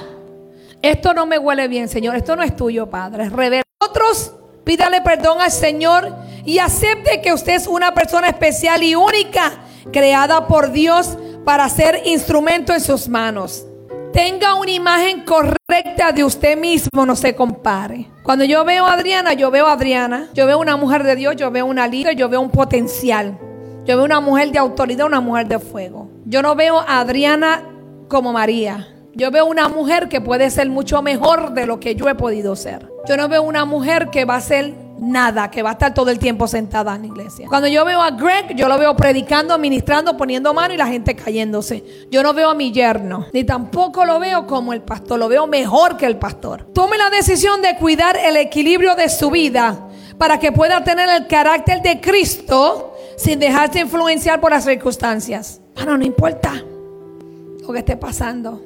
Esto 0.79 1.11
no 1.15 1.25
me 1.25 1.39
huele 1.39 1.67
bien, 1.67 1.89
Señor. 1.89 2.15
Esto 2.15 2.35
no 2.35 2.43
es 2.43 2.55
tuyo, 2.55 2.87
Padre. 2.87 3.29
Revela. 3.29 3.63
Otros, 3.79 4.31
pídale 4.63 5.01
perdón 5.01 5.41
al 5.41 5.49
Señor 5.49 6.13
y 6.45 6.59
acepte 6.59 7.19
que 7.21 7.33
usted 7.33 7.55
es 7.55 7.65
una 7.65 7.95
persona 7.95 8.27
especial 8.27 8.83
y 8.83 8.93
única, 8.93 9.53
creada 9.91 10.47
por 10.47 10.71
Dios 10.71 11.17
para 11.45 11.69
ser 11.69 12.01
instrumento 12.05 12.73
en 12.73 12.81
sus 12.81 13.07
manos. 13.07 13.65
Tenga 14.13 14.55
una 14.55 14.71
imagen 14.71 15.23
correcta 15.23 16.11
de 16.11 16.23
usted 16.23 16.57
mismo, 16.57 17.05
no 17.05 17.15
se 17.15 17.35
compare. 17.35 18.09
Cuando 18.23 18.45
yo 18.45 18.65
veo 18.65 18.85
a 18.85 18.93
Adriana, 18.93 19.33
yo 19.33 19.51
veo 19.51 19.67
a 19.67 19.73
Adriana, 19.73 20.29
yo 20.33 20.45
veo 20.47 20.59
una 20.59 20.75
mujer 20.75 21.03
de 21.03 21.15
Dios, 21.15 21.35
yo 21.35 21.51
veo 21.51 21.65
una 21.65 21.87
líder, 21.87 22.15
yo 22.15 22.27
veo 22.27 22.41
un 22.41 22.49
potencial. 22.49 23.37
Yo 23.85 23.95
veo 23.95 24.03
una 24.03 24.19
mujer 24.19 24.51
de 24.51 24.59
autoridad, 24.59 25.05
una 25.05 25.21
mujer 25.21 25.47
de 25.47 25.59
fuego. 25.59 26.09
Yo 26.25 26.41
no 26.41 26.55
veo 26.55 26.79
a 26.79 26.99
Adriana 26.99 27.63
como 28.09 28.33
María. 28.33 28.87
Yo 29.13 29.31
veo 29.31 29.45
una 29.45 29.69
mujer 29.69 30.09
que 30.09 30.19
puede 30.19 30.49
ser 30.49 30.69
mucho 30.69 31.01
mejor 31.01 31.53
de 31.53 31.65
lo 31.65 31.79
que 31.79 31.95
yo 31.95 32.09
he 32.09 32.15
podido 32.15 32.55
ser. 32.55 32.91
Yo 33.07 33.17
no 33.17 33.29
veo 33.29 33.43
una 33.43 33.65
mujer 33.65 34.09
que 34.09 34.25
va 34.25 34.35
a 34.35 34.41
ser 34.41 34.73
nada, 34.99 35.49
que 35.49 35.61
va 35.61 35.69
a 35.69 35.73
estar 35.73 35.93
todo 35.93 36.09
el 36.09 36.19
tiempo 36.19 36.47
sentada 36.47 36.95
en 36.95 37.01
la 37.01 37.07
iglesia. 37.07 37.47
Cuando 37.47 37.67
yo 37.67 37.85
veo 37.85 38.01
a 38.01 38.11
Greg, 38.11 38.55
yo 38.55 38.67
lo 38.67 38.77
veo 38.77 38.95
predicando, 38.95 39.57
ministrando, 39.57 40.17
poniendo 40.17 40.53
mano 40.53 40.73
y 40.73 40.77
la 40.77 40.87
gente 40.87 41.15
cayéndose. 41.15 41.83
Yo 42.11 42.23
no 42.23 42.33
veo 42.33 42.49
a 42.49 42.53
mi 42.53 42.71
yerno, 42.71 43.27
ni 43.33 43.43
tampoco 43.43 44.05
lo 44.05 44.19
veo 44.19 44.47
como 44.47 44.73
el 44.73 44.81
pastor, 44.81 45.19
lo 45.19 45.27
veo 45.27 45.47
mejor 45.47 45.97
que 45.97 46.05
el 46.05 46.17
pastor. 46.17 46.67
Tome 46.73 46.97
la 46.97 47.09
decisión 47.09 47.61
de 47.61 47.75
cuidar 47.75 48.17
el 48.17 48.37
equilibrio 48.37 48.95
de 48.95 49.09
su 49.09 49.29
vida 49.29 49.87
para 50.17 50.39
que 50.39 50.51
pueda 50.51 50.83
tener 50.83 51.09
el 51.09 51.27
carácter 51.27 51.81
de 51.81 52.01
Cristo 52.01 52.95
sin 53.17 53.39
dejarse 53.39 53.79
influenciar 53.79 54.39
por 54.39 54.51
las 54.51 54.65
circunstancias. 54.65 55.61
Bueno, 55.75 55.97
no 55.97 56.05
importa 56.05 56.53
lo 57.61 57.73
que 57.73 57.79
esté 57.79 57.97
pasando. 57.97 58.61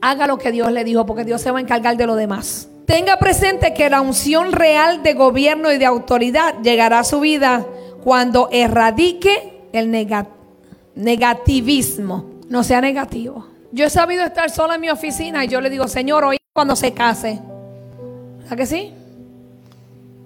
Haga 0.00 0.26
lo 0.26 0.36
que 0.36 0.52
Dios 0.52 0.70
le 0.70 0.84
dijo 0.84 1.06
porque 1.06 1.24
Dios 1.24 1.40
se 1.40 1.50
va 1.50 1.58
a 1.58 1.62
encargar 1.62 1.96
de 1.96 2.06
lo 2.06 2.16
demás. 2.16 2.68
Tenga 2.86 3.16
presente 3.16 3.72
que 3.72 3.88
la 3.88 4.02
unción 4.02 4.52
real 4.52 5.02
de 5.02 5.14
gobierno 5.14 5.72
y 5.72 5.78
de 5.78 5.86
autoridad 5.86 6.60
llegará 6.62 6.98
a 6.98 7.04
su 7.04 7.20
vida 7.20 7.66
cuando 8.02 8.48
erradique 8.52 9.68
el 9.72 9.90
negativismo. 10.94 12.30
No 12.48 12.62
sea 12.62 12.82
negativo. 12.82 13.46
Yo 13.72 13.86
he 13.86 13.90
sabido 13.90 14.22
estar 14.24 14.50
sola 14.50 14.74
en 14.74 14.82
mi 14.82 14.90
oficina 14.90 15.44
y 15.44 15.48
yo 15.48 15.62
le 15.62 15.70
digo, 15.70 15.88
Señor, 15.88 16.24
hoy 16.24 16.36
cuando 16.52 16.76
se 16.76 16.92
case. 16.92 17.40
¿A 18.50 18.56
que 18.56 18.66
sí? 18.66 18.92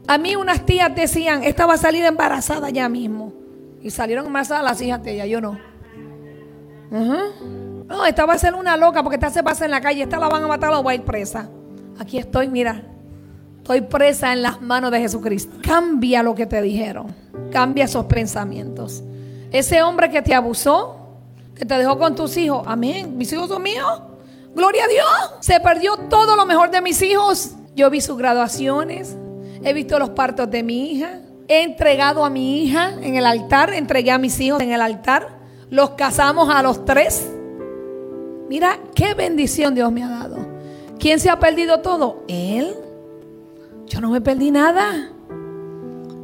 A 0.08 0.18
mí 0.18 0.34
unas 0.34 0.66
tías 0.66 0.92
decían, 0.94 1.44
esta 1.44 1.64
va 1.64 1.74
a 1.74 1.78
salir 1.78 2.04
embarazada 2.04 2.70
ya 2.70 2.88
mismo. 2.88 3.32
Y 3.80 3.90
salieron 3.90 4.26
embarazadas 4.26 4.64
las 4.64 4.80
hijas 4.80 5.02
de 5.04 5.12
ella, 5.12 5.26
yo 5.26 5.40
no. 5.40 5.58
No, 6.90 8.04
esta 8.04 8.26
va 8.26 8.34
a 8.34 8.38
ser 8.38 8.56
una 8.56 8.76
loca 8.76 9.02
porque 9.04 9.14
esta 9.16 9.30
se 9.30 9.44
pasa 9.44 9.64
en 9.64 9.70
la 9.70 9.80
calle, 9.80 10.02
esta 10.02 10.18
la 10.18 10.28
van 10.28 10.42
a 10.42 10.48
matar 10.48 10.72
o 10.72 10.82
va 10.82 10.90
a 10.90 10.94
ir 10.96 11.02
presa 11.02 11.48
aquí 11.98 12.18
estoy, 12.18 12.48
mira, 12.48 12.82
estoy 13.58 13.82
presa 13.82 14.32
en 14.32 14.42
las 14.42 14.60
manos 14.60 14.90
de 14.90 15.00
Jesucristo. 15.00 15.56
Cambia 15.62 16.22
lo 16.22 16.34
que 16.34 16.46
te 16.46 16.62
dijeron, 16.62 17.14
cambia 17.50 17.84
esos 17.84 18.06
pensamientos. 18.06 19.02
Ese 19.50 19.82
hombre 19.82 20.10
que 20.10 20.22
te 20.22 20.34
abusó, 20.34 20.96
que 21.54 21.64
te 21.64 21.76
dejó 21.76 21.98
con 21.98 22.14
tus 22.14 22.36
hijos, 22.36 22.62
amén, 22.66 23.16
mis 23.16 23.32
hijos 23.32 23.48
son 23.48 23.62
míos. 23.62 24.02
Gloria 24.54 24.84
a 24.84 24.88
Dios. 24.88 25.34
Se 25.40 25.60
perdió 25.60 25.96
todo 26.08 26.36
lo 26.36 26.46
mejor 26.46 26.70
de 26.70 26.80
mis 26.80 27.00
hijos. 27.02 27.52
Yo 27.74 27.90
vi 27.90 28.00
sus 28.00 28.18
graduaciones, 28.18 29.16
he 29.62 29.72
visto 29.72 29.98
los 29.98 30.10
partos 30.10 30.50
de 30.50 30.62
mi 30.62 30.92
hija, 30.92 31.20
he 31.46 31.62
entregado 31.62 32.24
a 32.24 32.30
mi 32.30 32.62
hija 32.62 32.92
en 33.00 33.16
el 33.16 33.24
altar, 33.24 33.72
entregué 33.72 34.10
a 34.10 34.18
mis 34.18 34.38
hijos 34.40 34.60
en 34.60 34.72
el 34.72 34.80
altar, 34.80 35.38
los 35.70 35.90
casamos 35.90 36.52
a 36.52 36.62
los 36.62 36.84
tres. 36.84 37.28
Mira 38.48 38.78
qué 38.94 39.14
bendición 39.14 39.74
Dios 39.74 39.92
me 39.92 40.02
ha 40.02 40.08
dado. 40.08 40.47
¿Quién 40.98 41.20
se 41.20 41.30
ha 41.30 41.38
perdido 41.38 41.80
todo? 41.80 42.24
Él. 42.28 42.74
Yo 43.86 44.00
no 44.00 44.10
me 44.10 44.20
perdí 44.20 44.50
nada. 44.50 45.10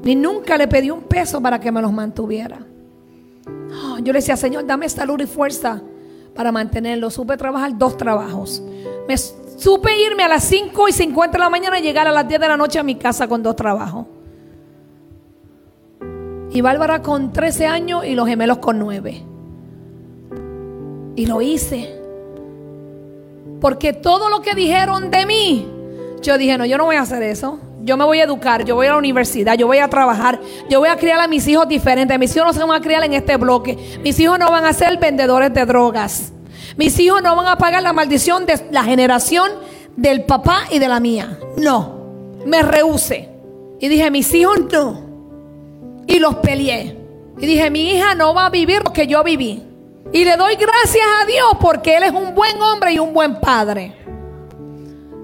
Ni 0.02 0.14
nunca 0.14 0.58
le 0.58 0.68
pedí 0.68 0.90
un 0.90 1.02
peso 1.02 1.40
para 1.40 1.58
que 1.58 1.72
me 1.72 1.80
los 1.80 1.92
mantuviera. 1.92 2.58
yo 4.02 4.12
le 4.12 4.18
decía, 4.18 4.36
Señor, 4.36 4.66
dame 4.66 4.88
salud 4.88 5.20
y 5.20 5.26
fuerza 5.26 5.80
para 6.34 6.52
mantenerlo. 6.52 7.10
Supe 7.10 7.36
trabajar 7.36 7.76
dos 7.78 7.96
trabajos. 7.96 8.62
Me 9.08 9.16
supe 9.16 9.90
irme 9.98 10.24
a 10.24 10.28
las 10.28 10.44
5 10.44 10.88
y 10.88 10.92
50 10.92 11.38
de 11.38 11.38
la 11.38 11.50
mañana 11.50 11.78
y 11.78 11.82
llegar 11.82 12.06
a 12.06 12.12
las 12.12 12.28
10 12.28 12.40
de 12.40 12.48
la 12.48 12.56
noche 12.56 12.78
a 12.78 12.82
mi 12.82 12.96
casa 12.96 13.28
con 13.28 13.42
dos 13.42 13.56
trabajos. 13.56 14.06
Y 16.50 16.60
Bárbara 16.60 17.02
con 17.02 17.32
13 17.32 17.66
años 17.66 18.04
y 18.04 18.14
los 18.14 18.28
gemelos 18.28 18.58
con 18.58 18.78
9. 18.78 19.24
Y 21.16 21.26
lo 21.26 21.40
hice. 21.40 22.03
Porque 23.64 23.94
todo 23.94 24.28
lo 24.28 24.42
que 24.42 24.54
dijeron 24.54 25.10
de 25.10 25.24
mí, 25.24 25.66
yo 26.20 26.36
dije, 26.36 26.58
no, 26.58 26.66
yo 26.66 26.76
no 26.76 26.84
voy 26.84 26.96
a 26.96 27.00
hacer 27.00 27.22
eso. 27.22 27.58
Yo 27.80 27.96
me 27.96 28.04
voy 28.04 28.20
a 28.20 28.24
educar, 28.24 28.62
yo 28.62 28.74
voy 28.74 28.88
a 28.88 28.90
la 28.90 28.98
universidad, 28.98 29.56
yo 29.56 29.66
voy 29.66 29.78
a 29.78 29.88
trabajar, 29.88 30.38
yo 30.68 30.80
voy 30.80 30.90
a 30.90 30.96
criar 30.98 31.18
a 31.18 31.26
mis 31.28 31.48
hijos 31.48 31.66
diferentes. 31.66 32.18
Mis 32.18 32.36
hijos 32.36 32.48
no 32.48 32.52
se 32.52 32.58
van 32.58 32.78
a 32.78 32.84
criar 32.84 33.02
en 33.04 33.14
este 33.14 33.38
bloque. 33.38 33.78
Mis 34.02 34.20
hijos 34.20 34.38
no 34.38 34.50
van 34.50 34.66
a 34.66 34.74
ser 34.74 34.98
vendedores 34.98 35.54
de 35.54 35.64
drogas. 35.64 36.30
Mis 36.76 36.98
hijos 36.98 37.22
no 37.22 37.34
van 37.34 37.46
a 37.46 37.56
pagar 37.56 37.82
la 37.82 37.94
maldición 37.94 38.44
de 38.44 38.60
la 38.70 38.84
generación 38.84 39.50
del 39.96 40.24
papá 40.24 40.64
y 40.70 40.78
de 40.78 40.88
la 40.88 41.00
mía. 41.00 41.38
No, 41.56 42.34
me 42.44 42.60
rehusé. 42.60 43.30
Y 43.80 43.88
dije, 43.88 44.10
mis 44.10 44.34
hijos 44.34 44.58
no. 44.70 45.00
Y 46.06 46.18
los 46.18 46.34
peleé. 46.34 46.98
Y 47.38 47.46
dije, 47.46 47.70
mi 47.70 47.94
hija 47.94 48.14
no 48.14 48.34
va 48.34 48.44
a 48.44 48.50
vivir 48.50 48.82
lo 48.84 48.92
que 48.92 49.06
yo 49.06 49.24
viví. 49.24 49.62
Y 50.14 50.24
le 50.24 50.36
doy 50.36 50.54
gracias 50.54 51.04
a 51.20 51.26
Dios 51.26 51.56
porque 51.60 51.96
Él 51.96 52.04
es 52.04 52.12
un 52.12 52.36
buen 52.36 52.62
hombre 52.62 52.92
y 52.92 53.00
un 53.00 53.12
buen 53.12 53.40
padre. 53.40 53.92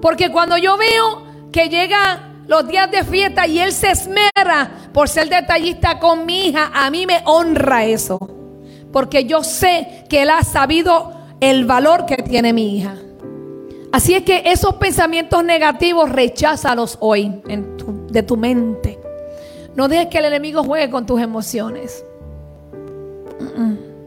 Porque 0.01 0.29
cuando 0.29 0.57
yo 0.57 0.75
veo 0.75 1.23
que 1.49 1.69
llegan 1.69 2.43
los 2.45 2.67
días 2.67 2.91
de 2.91 3.05
fiesta 3.05 3.47
y 3.47 3.59
Él 3.59 3.71
se 3.71 3.91
esmera 3.91 4.89
por 4.91 5.07
ser 5.07 5.29
detallista 5.29 5.97
con 5.97 6.25
mi 6.25 6.47
hija, 6.47 6.71
a 6.73 6.91
mí 6.91 7.05
me 7.05 7.21
honra 7.23 7.85
eso. 7.85 8.19
Porque 8.91 9.23
yo 9.23 9.45
sé 9.45 10.03
que 10.09 10.23
Él 10.23 10.29
ha 10.29 10.43
sabido 10.43 11.13
el 11.39 11.63
valor 11.63 12.05
que 12.05 12.17
tiene 12.17 12.51
mi 12.51 12.75
hija. 12.75 12.97
Así 13.93 14.13
es 14.13 14.23
que 14.23 14.43
esos 14.45 14.75
pensamientos 14.75 15.41
negativos 15.41 16.09
recházalos 16.09 16.97
hoy 16.99 17.41
de 18.09 18.23
tu 18.23 18.35
mente. 18.35 18.99
No 19.73 19.87
dejes 19.87 20.07
que 20.07 20.17
el 20.17 20.25
enemigo 20.25 20.65
juegue 20.65 20.89
con 20.89 21.05
tus 21.05 21.21
emociones. 21.21 22.03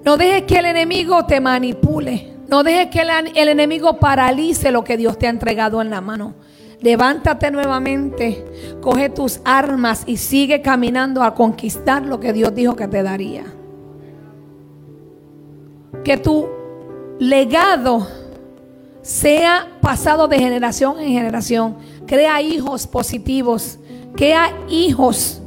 No 0.04 0.16
dejes 0.18 0.42
que 0.42 0.58
el 0.58 0.66
enemigo 0.66 1.24
te 1.24 1.40
manipule. 1.40 2.34
No 2.48 2.62
dejes 2.62 2.88
que 2.88 3.00
el, 3.00 3.48
enemigo 3.48 3.98
paralice 3.98 4.70
lo 4.70 4.84
que 4.84 4.96
Dios 4.96 5.18
te 5.18 5.26
ha 5.26 5.30
entregado 5.30 5.80
en 5.80 5.90
la 5.90 6.00
mano. 6.00 6.34
Levántate 6.80 7.50
nuevamente, 7.50 8.44
coge 8.82 9.08
tus 9.08 9.40
armas 9.44 10.02
y 10.06 10.18
sigue 10.18 10.60
caminando 10.60 11.22
a 11.22 11.34
conquistar 11.34 12.04
lo 12.04 12.20
que 12.20 12.34
Dios 12.34 12.54
dijo 12.54 12.76
que 12.76 12.86
te 12.86 13.02
daría. 13.02 13.44
Que 16.04 16.18
tu 16.18 16.46
legado 17.18 18.06
sea 19.00 19.66
pasado 19.80 20.28
de 20.28 20.38
generación 20.38 21.00
en 21.00 21.08
generación. 21.12 21.76
Crea 22.06 22.42
hijos 22.42 22.86
positivos, 22.86 23.78
crea 24.14 24.52
hijos 24.68 25.40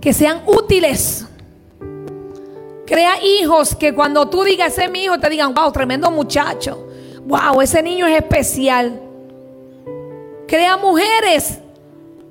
que 0.00 0.12
sean 0.12 0.42
útiles. 0.46 1.26
Crea 2.92 3.24
hijos 3.24 3.74
que 3.74 3.94
cuando 3.94 4.28
tú 4.28 4.44
digas 4.44 4.74
ese 4.74 4.84
es 4.84 4.90
mi 4.90 5.04
hijo 5.04 5.18
te 5.18 5.30
digan, 5.30 5.54
wow, 5.54 5.72
tremendo 5.72 6.10
muchacho. 6.10 6.88
Wow, 7.24 7.62
ese 7.62 7.82
niño 7.82 8.06
es 8.06 8.18
especial. 8.18 9.00
Crea 10.46 10.76
mujeres 10.76 11.58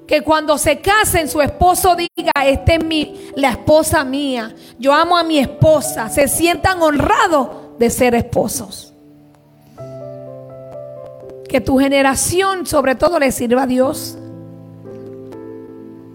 que 0.06 0.22
cuando 0.22 0.60
se 0.60 0.80
casen 0.80 1.28
su 1.28 1.42
esposo 1.42 1.96
diga, 1.96 2.32
esta 2.46 2.76
es 2.76 2.84
mi, 2.84 3.32
la 3.36 3.50
esposa 3.50 4.04
mía. 4.04 4.54
Yo 4.78 4.94
amo 4.94 5.18
a 5.18 5.24
mi 5.24 5.40
esposa. 5.40 6.10
Se 6.10 6.28
sientan 6.28 6.80
honrados 6.80 7.48
de 7.80 7.90
ser 7.90 8.14
esposos. 8.14 8.94
Que 11.50 11.60
tu 11.60 11.80
generación 11.80 12.68
sobre 12.68 12.94
todo 12.94 13.18
le 13.18 13.32
sirva 13.32 13.64
a 13.64 13.66
Dios. 13.68 14.16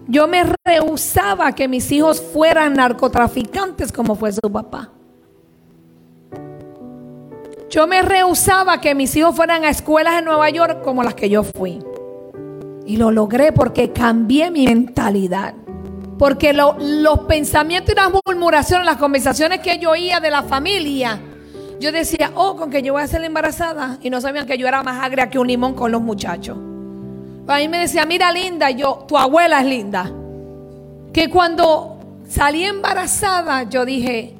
Yo 0.07 0.27
me 0.27 0.45
rehusaba 0.65 1.51
que 1.51 1.67
mis 1.67 1.91
hijos 1.91 2.21
fueran 2.21 2.75
narcotraficantes 2.75 3.91
como 3.91 4.15
fue 4.15 4.31
su 4.31 4.51
papá. 4.51 4.91
Yo 7.69 7.85
me 7.85 8.01
rehusaba 8.01 8.79
que 8.79 8.95
mis 8.95 9.13
hijos 9.17 9.35
fueran 9.35 9.65
a 9.65 9.69
escuelas 9.69 10.19
en 10.19 10.25
Nueva 10.25 10.49
York 10.49 10.81
como 10.81 11.03
las 11.03 11.13
que 11.13 11.29
yo 11.29 11.43
fui. 11.43 11.79
Y 12.85 12.95
lo 12.95 13.11
logré 13.11 13.51
porque 13.51 13.91
cambié 13.91 14.49
mi 14.49 14.65
mentalidad. 14.65 15.53
Porque 16.17 16.53
los 16.53 17.19
pensamientos 17.27 17.93
y 17.93 17.95
las 17.95 18.09
murmuraciones, 18.25 18.85
las 18.85 18.97
conversaciones 18.97 19.59
que 19.59 19.77
yo 19.77 19.91
oía 19.91 20.21
de 20.21 20.31
la 20.31 20.41
familia, 20.43 21.19
yo 21.81 21.91
decía, 21.91 22.31
oh, 22.33 22.55
con 22.55 22.71
que 22.71 22.81
yo 22.81 22.93
voy 22.93 23.03
a 23.03 23.07
ser 23.07 23.23
embarazada. 23.25 23.99
Y 24.01 24.09
no 24.09 24.21
sabían 24.21 24.47
que 24.47 24.57
yo 24.57 24.67
era 24.67 24.81
más 24.81 25.03
agria 25.03 25.29
que 25.29 25.37
un 25.37 25.47
limón 25.47 25.73
con 25.73 25.91
los 25.91 26.01
muchachos. 26.01 26.57
A 27.47 27.59
mí 27.59 27.67
me 27.69 27.79
decía, 27.79 28.05
mira 28.05 28.31
linda, 28.31 28.69
yo, 28.71 29.05
tu 29.07 29.17
abuela 29.17 29.61
es 29.61 29.65
linda. 29.65 30.11
Que 31.13 31.29
cuando 31.29 31.97
salí 32.27 32.65
embarazada, 32.65 33.63
yo 33.63 33.85
dije, 33.85 34.35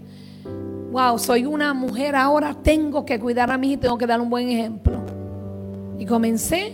wow, 0.91 1.18
soy 1.18 1.45
una 1.45 1.74
mujer 1.74 2.16
ahora, 2.16 2.53
tengo 2.53 3.05
que 3.05 3.18
cuidar 3.20 3.49
a 3.49 3.58
mí 3.58 3.74
y 3.74 3.78
tengo 3.78 3.97
que 3.97 4.05
dar 4.05 4.20
un 4.20 4.30
buen 4.30 4.49
ejemplo. 4.49 4.99
Y 5.97 6.05
comencé, 6.05 6.74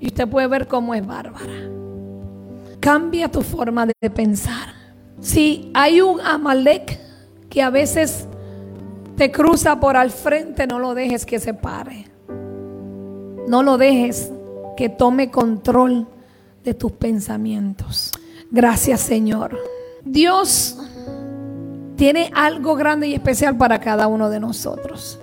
y 0.00 0.08
usted 0.08 0.28
puede 0.28 0.48
ver 0.48 0.66
cómo 0.66 0.94
es 0.94 1.06
bárbara. 1.06 1.70
Cambia 2.80 3.30
tu 3.30 3.40
forma 3.40 3.86
de 3.86 4.10
pensar. 4.10 4.74
Si 5.20 5.70
hay 5.74 6.00
un 6.00 6.20
Amalek 6.20 6.98
que 7.48 7.62
a 7.62 7.70
veces 7.70 8.26
te 9.16 9.30
cruza 9.30 9.78
por 9.78 9.96
al 9.96 10.10
frente, 10.10 10.66
no 10.66 10.80
lo 10.80 10.92
dejes 10.92 11.24
que 11.24 11.38
se 11.38 11.54
pare. 11.54 12.06
No 13.46 13.62
lo 13.62 13.78
dejes 13.78 14.33
que 14.76 14.88
tome 14.88 15.30
control 15.30 16.06
de 16.64 16.74
tus 16.74 16.92
pensamientos. 16.92 18.12
Gracias 18.50 19.00
Señor. 19.00 19.58
Dios 20.04 20.78
tiene 21.96 22.30
algo 22.34 22.74
grande 22.74 23.08
y 23.08 23.14
especial 23.14 23.56
para 23.56 23.80
cada 23.80 24.06
uno 24.06 24.30
de 24.30 24.40
nosotros. 24.40 25.18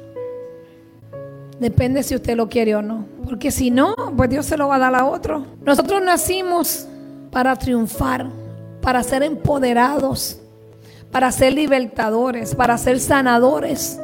Depende 1.59 2.01
si 2.01 2.15
usted 2.15 2.35
lo 2.35 2.49
quiere 2.49 2.75
o 2.75 2.81
no. 2.81 3.05
Porque 3.23 3.51
si 3.51 3.69
no, 3.69 3.93
pues 4.17 4.29
Dios 4.29 4.47
se 4.47 4.57
lo 4.57 4.67
va 4.67 4.77
a 4.77 4.79
dar 4.79 4.95
a 4.95 5.05
otro. 5.05 5.45
Nosotros 5.63 6.01
nacimos 6.01 6.87
para 7.29 7.55
triunfar, 7.55 8.27
para 8.81 9.03
ser 9.03 9.21
empoderados, 9.21 10.39
para 11.11 11.31
ser 11.31 11.53
libertadores, 11.53 12.55
para 12.55 12.77
ser 12.79 12.99
sanadores. 12.99 13.99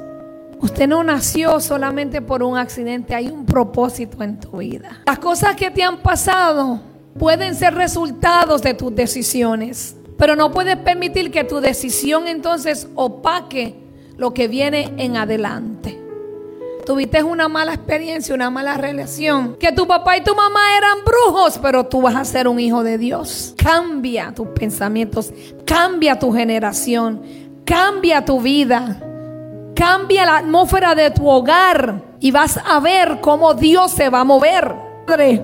Usted 0.59 0.87
no 0.87 1.03
nació 1.03 1.59
solamente 1.59 2.21
por 2.21 2.41
un 2.41 2.57
accidente, 2.57 3.13
hay 3.13 3.27
un 3.27 3.45
propósito 3.45 4.23
en 4.23 4.39
tu 4.39 4.57
vida. 4.57 5.01
Las 5.05 5.19
cosas 5.19 5.55
que 5.55 5.69
te 5.69 5.83
han 5.83 5.97
pasado 5.97 6.79
pueden 7.19 7.55
ser 7.55 7.75
resultados 7.75 8.61
de 8.61 8.73
tus 8.73 8.95
decisiones, 8.95 9.95
pero 10.17 10.35
no 10.35 10.51
puedes 10.51 10.77
permitir 10.77 11.31
que 11.31 11.43
tu 11.43 11.59
decisión 11.59 12.27
entonces 12.27 12.87
opaque 12.95 13.75
lo 14.17 14.33
que 14.33 14.47
viene 14.47 14.93
en 14.97 15.15
adelante. 15.17 16.01
Tuviste 16.87 17.21
una 17.21 17.49
mala 17.49 17.73
experiencia, 17.73 18.33
una 18.33 18.49
mala 18.49 18.77
relación. 18.77 19.57
Que 19.57 19.73
tu 19.73 19.85
papá 19.85 20.15
y 20.15 20.21
tu 20.21 20.33
mamá 20.33 20.77
eran 20.77 20.99
brujos, 21.03 21.59
pero 21.61 21.85
tú 21.85 22.01
vas 22.01 22.15
a 22.15 22.23
ser 22.23 22.47
un 22.47 22.59
hijo 22.61 22.81
de 22.81 22.97
Dios. 22.97 23.53
Cambia 23.61 24.33
tus 24.33 24.47
pensamientos, 24.47 25.33
cambia 25.65 26.17
tu 26.17 26.31
generación, 26.31 27.21
cambia 27.65 28.23
tu 28.23 28.39
vida. 28.39 29.03
Cambia 29.77 30.25
la 30.25 30.37
atmósfera 30.37 30.95
de 30.95 31.11
tu 31.11 31.29
hogar 31.29 32.01
y 32.19 32.31
vas 32.31 32.57
a 32.57 32.79
ver 32.79 33.21
cómo 33.21 33.53
Dios 33.53 33.91
se 33.91 34.09
va 34.09 34.21
a 34.21 34.23
mover. 34.23 34.73
Padre, 35.05 35.43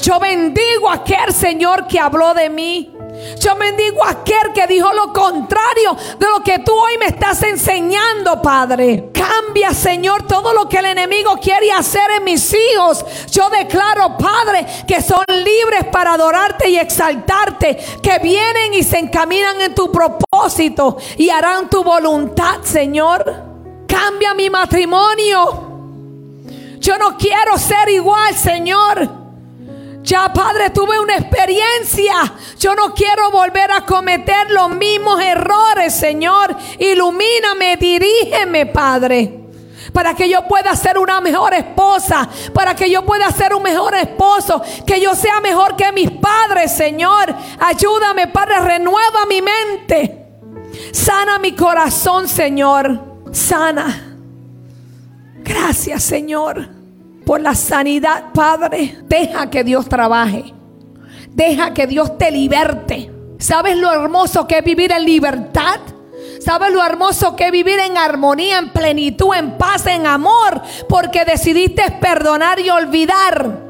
yo 0.00 0.20
bendigo 0.20 0.88
a 0.88 0.94
aquel 0.94 1.34
Señor 1.34 1.88
que 1.88 1.98
habló 1.98 2.32
de 2.32 2.48
mí. 2.48 2.92
Yo 3.40 3.56
bendigo 3.56 4.04
a 4.04 4.10
aquel 4.10 4.52
que 4.54 4.68
dijo 4.68 4.92
lo 4.92 5.12
contrario 5.12 5.96
de 6.16 6.26
lo 6.28 6.44
que 6.44 6.60
tú 6.60 6.72
hoy 6.72 6.96
me 6.98 7.06
estás 7.06 7.42
enseñando, 7.42 8.40
Padre. 8.40 9.10
Cambia, 9.12 9.72
Señor, 9.72 10.28
todo 10.28 10.52
lo 10.52 10.68
que 10.68 10.78
el 10.78 10.86
enemigo 10.86 11.36
quiere 11.42 11.72
hacer 11.72 12.08
en 12.18 12.22
mis 12.22 12.54
hijos. 12.54 13.04
Yo 13.32 13.50
declaro, 13.50 14.16
Padre, 14.16 14.64
que 14.86 15.02
son 15.02 15.24
libres 15.28 15.86
para 15.90 16.12
adorarte 16.12 16.68
y 16.68 16.78
exaltarte, 16.78 17.76
que 18.00 18.20
vienen 18.20 18.74
y 18.74 18.84
se 18.84 19.00
encaminan 19.00 19.60
en 19.60 19.74
tu 19.74 19.90
propósito 19.90 20.98
y 21.16 21.30
harán 21.30 21.68
tu 21.68 21.82
voluntad, 21.82 22.62
Señor. 22.62 23.45
Cambia 23.86 24.34
mi 24.34 24.50
matrimonio. 24.50 25.66
Yo 26.78 26.98
no 26.98 27.16
quiero 27.16 27.58
ser 27.58 27.88
igual, 27.88 28.34
Señor. 28.34 29.26
Ya, 30.02 30.32
Padre, 30.32 30.70
tuve 30.70 31.00
una 31.00 31.16
experiencia. 31.16 32.32
Yo 32.60 32.76
no 32.76 32.94
quiero 32.94 33.30
volver 33.32 33.72
a 33.72 33.84
cometer 33.84 34.52
los 34.52 34.70
mismos 34.70 35.20
errores, 35.20 35.94
Señor. 35.94 36.56
Ilumíname, 36.78 37.76
dirígeme, 37.76 38.66
Padre. 38.66 39.40
Para 39.92 40.14
que 40.14 40.28
yo 40.28 40.46
pueda 40.46 40.76
ser 40.76 40.96
una 40.96 41.20
mejor 41.20 41.54
esposa. 41.54 42.28
Para 42.54 42.76
que 42.76 42.88
yo 42.88 43.04
pueda 43.04 43.28
ser 43.32 43.52
un 43.52 43.64
mejor 43.64 43.96
esposo. 43.96 44.62
Que 44.86 45.00
yo 45.00 45.16
sea 45.16 45.40
mejor 45.40 45.74
que 45.74 45.90
mis 45.90 46.12
padres, 46.12 46.70
Señor. 46.70 47.34
Ayúdame, 47.58 48.28
Padre. 48.28 48.60
Renueva 48.60 49.26
mi 49.28 49.42
mente. 49.42 50.24
Sana 50.92 51.40
mi 51.40 51.50
corazón, 51.50 52.28
Señor 52.28 53.05
sana. 53.36 54.16
Gracias 55.44 56.02
Señor 56.02 56.68
por 57.24 57.40
la 57.40 57.54
sanidad, 57.54 58.32
Padre. 58.32 58.98
Deja 59.04 59.50
que 59.50 59.64
Dios 59.64 59.88
trabaje. 59.88 60.54
Deja 61.30 61.74
que 61.74 61.86
Dios 61.86 62.16
te 62.16 62.30
liberte. 62.30 63.12
¿Sabes 63.38 63.76
lo 63.76 63.92
hermoso 63.92 64.46
que 64.46 64.58
es 64.58 64.64
vivir 64.64 64.92
en 64.92 65.04
libertad? 65.04 65.80
¿Sabes 66.40 66.72
lo 66.72 66.84
hermoso 66.84 67.36
que 67.36 67.46
es 67.46 67.52
vivir 67.52 67.78
en 67.80 67.98
armonía, 67.98 68.58
en 68.58 68.70
plenitud, 68.70 69.34
en 69.34 69.58
paz, 69.58 69.86
en 69.86 70.06
amor? 70.06 70.62
Porque 70.88 71.24
decidiste 71.24 71.82
perdonar 72.00 72.60
y 72.60 72.70
olvidar. 72.70 73.66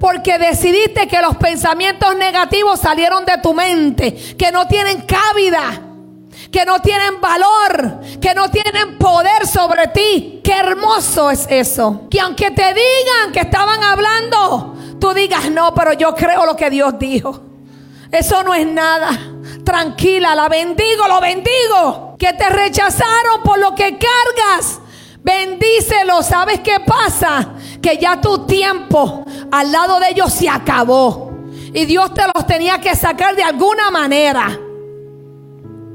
Porque 0.00 0.38
decidiste 0.38 1.06
que 1.06 1.20
los 1.20 1.36
pensamientos 1.36 2.16
negativos 2.16 2.80
salieron 2.80 3.24
de 3.24 3.38
tu 3.42 3.54
mente, 3.54 4.14
que 4.36 4.50
no 4.50 4.66
tienen 4.66 5.02
cabida 5.02 5.93
que 6.54 6.64
no 6.64 6.78
tienen 6.78 7.20
valor, 7.20 8.00
que 8.20 8.32
no 8.32 8.48
tienen 8.48 8.96
poder 8.96 9.44
sobre 9.44 9.88
ti. 9.88 10.40
Qué 10.44 10.52
hermoso 10.52 11.28
es 11.28 11.48
eso. 11.50 12.02
Que 12.08 12.20
aunque 12.20 12.52
te 12.52 12.62
digan 12.62 13.32
que 13.32 13.40
estaban 13.40 13.82
hablando, 13.82 14.76
tú 15.00 15.12
digas, 15.12 15.50
no, 15.50 15.74
pero 15.74 15.94
yo 15.94 16.14
creo 16.14 16.46
lo 16.46 16.54
que 16.54 16.70
Dios 16.70 16.96
dijo. 16.96 17.40
Eso 18.08 18.44
no 18.44 18.54
es 18.54 18.64
nada. 18.68 19.10
Tranquila, 19.64 20.36
la 20.36 20.48
bendigo, 20.48 21.08
lo 21.08 21.20
bendigo. 21.20 22.14
Que 22.20 22.32
te 22.34 22.48
rechazaron 22.48 23.42
por 23.42 23.58
lo 23.58 23.74
que 23.74 23.98
cargas. 23.98 24.78
Bendícelo. 25.24 26.22
¿Sabes 26.22 26.60
qué 26.60 26.78
pasa? 26.86 27.54
Que 27.82 27.98
ya 27.98 28.20
tu 28.20 28.46
tiempo 28.46 29.24
al 29.50 29.72
lado 29.72 29.98
de 29.98 30.10
ellos 30.10 30.32
se 30.32 30.48
acabó. 30.48 31.32
Y 31.72 31.84
Dios 31.84 32.14
te 32.14 32.22
los 32.32 32.46
tenía 32.46 32.80
que 32.80 32.94
sacar 32.94 33.34
de 33.34 33.42
alguna 33.42 33.90
manera. 33.90 34.60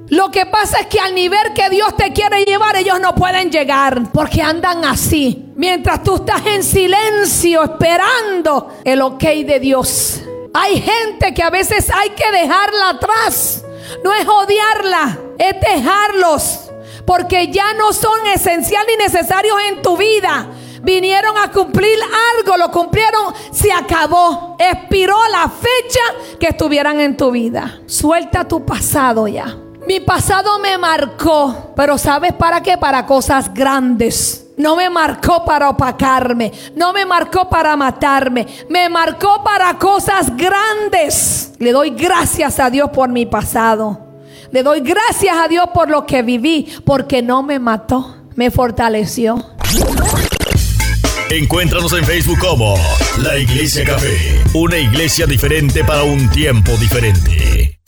Lo 0.10 0.32
que 0.32 0.46
pasa 0.48 0.80
es 0.80 0.88
que 0.88 1.00
al 1.00 1.14
nivel 1.14 1.54
que 1.54 1.70
Dios 1.70 1.96
te 1.96 2.12
quiere 2.14 2.44
llevar, 2.44 2.76
ellos 2.76 3.00
no 3.00 3.14
pueden 3.14 3.52
llegar 3.52 4.12
porque 4.12 4.42
andan 4.42 4.84
así. 4.84 5.46
Mientras 5.56 6.04
tú 6.04 6.16
estás 6.16 6.46
en 6.48 6.64
silencio 6.64 7.64
esperando 7.64 8.74
el 8.84 9.02
ok 9.02 9.22
de 9.22 9.60
Dios. 9.60 10.22
Hay 10.54 10.82
gente 10.82 11.34
que 11.34 11.44
a 11.44 11.52
veces 11.52 11.92
hay 11.94 12.10
que 12.10 12.32
dejarla 12.32 12.90
atrás. 12.90 13.64
No 14.04 14.12
es 14.14 14.28
odiarla, 14.28 15.20
es 15.38 15.56
dejarlos. 15.62 16.60
Porque 17.06 17.50
ya 17.50 17.74
no 17.76 17.94
son 17.94 18.26
esenciales 18.34 18.88
ni 18.98 19.04
necesarios 19.04 19.58
en 19.70 19.82
tu 19.84 19.96
vida. 19.96 20.48
Vinieron 20.82 21.38
a 21.38 21.52
cumplir 21.52 22.00
algo, 22.38 22.58
lo 22.58 22.72
cumplieron, 22.72 23.34
se 23.52 23.72
acabó. 23.72 24.56
Expiró 24.58 25.18
la 25.30 25.50
fecha 25.50 26.38
que 26.40 26.48
estuvieran 26.48 27.00
en 27.00 27.16
tu 27.16 27.30
vida. 27.30 27.80
Suelta 27.86 28.48
tu 28.48 28.66
pasado 28.66 29.28
ya. 29.28 29.56
Mi 29.90 30.00
pasado 30.00 30.60
me 30.60 30.78
marcó, 30.78 31.74
pero 31.76 31.98
¿sabes 31.98 32.32
para 32.34 32.62
qué? 32.62 32.78
Para 32.78 33.08
cosas 33.08 33.52
grandes. 33.52 34.46
No 34.56 34.76
me 34.76 34.88
marcó 34.88 35.44
para 35.44 35.68
opacarme, 35.68 36.52
no 36.76 36.94
me 36.94 37.08
marcó 37.08 37.50
para 37.50 37.76
matarme, 37.76 38.46
me 38.70 38.88
marcó 38.88 39.44
para 39.44 39.80
cosas 39.80 40.28
grandes. 40.38 41.54
Le 41.58 41.72
doy 41.72 41.90
gracias 41.90 42.60
a 42.60 42.70
Dios 42.70 42.92
por 42.92 43.10
mi 43.10 43.26
pasado. 43.26 44.00
Le 44.52 44.62
doy 44.62 44.82
gracias 44.82 45.36
a 45.36 45.48
Dios 45.48 45.66
por 45.74 45.90
lo 45.90 46.06
que 46.06 46.22
viví, 46.22 46.68
porque 46.86 47.24
no 47.24 47.42
me 47.42 47.58
mató, 47.58 48.16
me 48.36 48.52
fortaleció. 48.52 49.44
Encuéntranos 51.32 51.94
en 51.94 52.06
Facebook 52.06 52.38
como 52.38 52.76
La 53.24 53.40
Iglesia 53.40 53.84
Café, 53.86 54.44
una 54.54 54.78
iglesia 54.78 55.26
diferente 55.26 55.84
para 55.84 56.04
un 56.04 56.30
tiempo 56.30 56.74
diferente. 56.74 57.79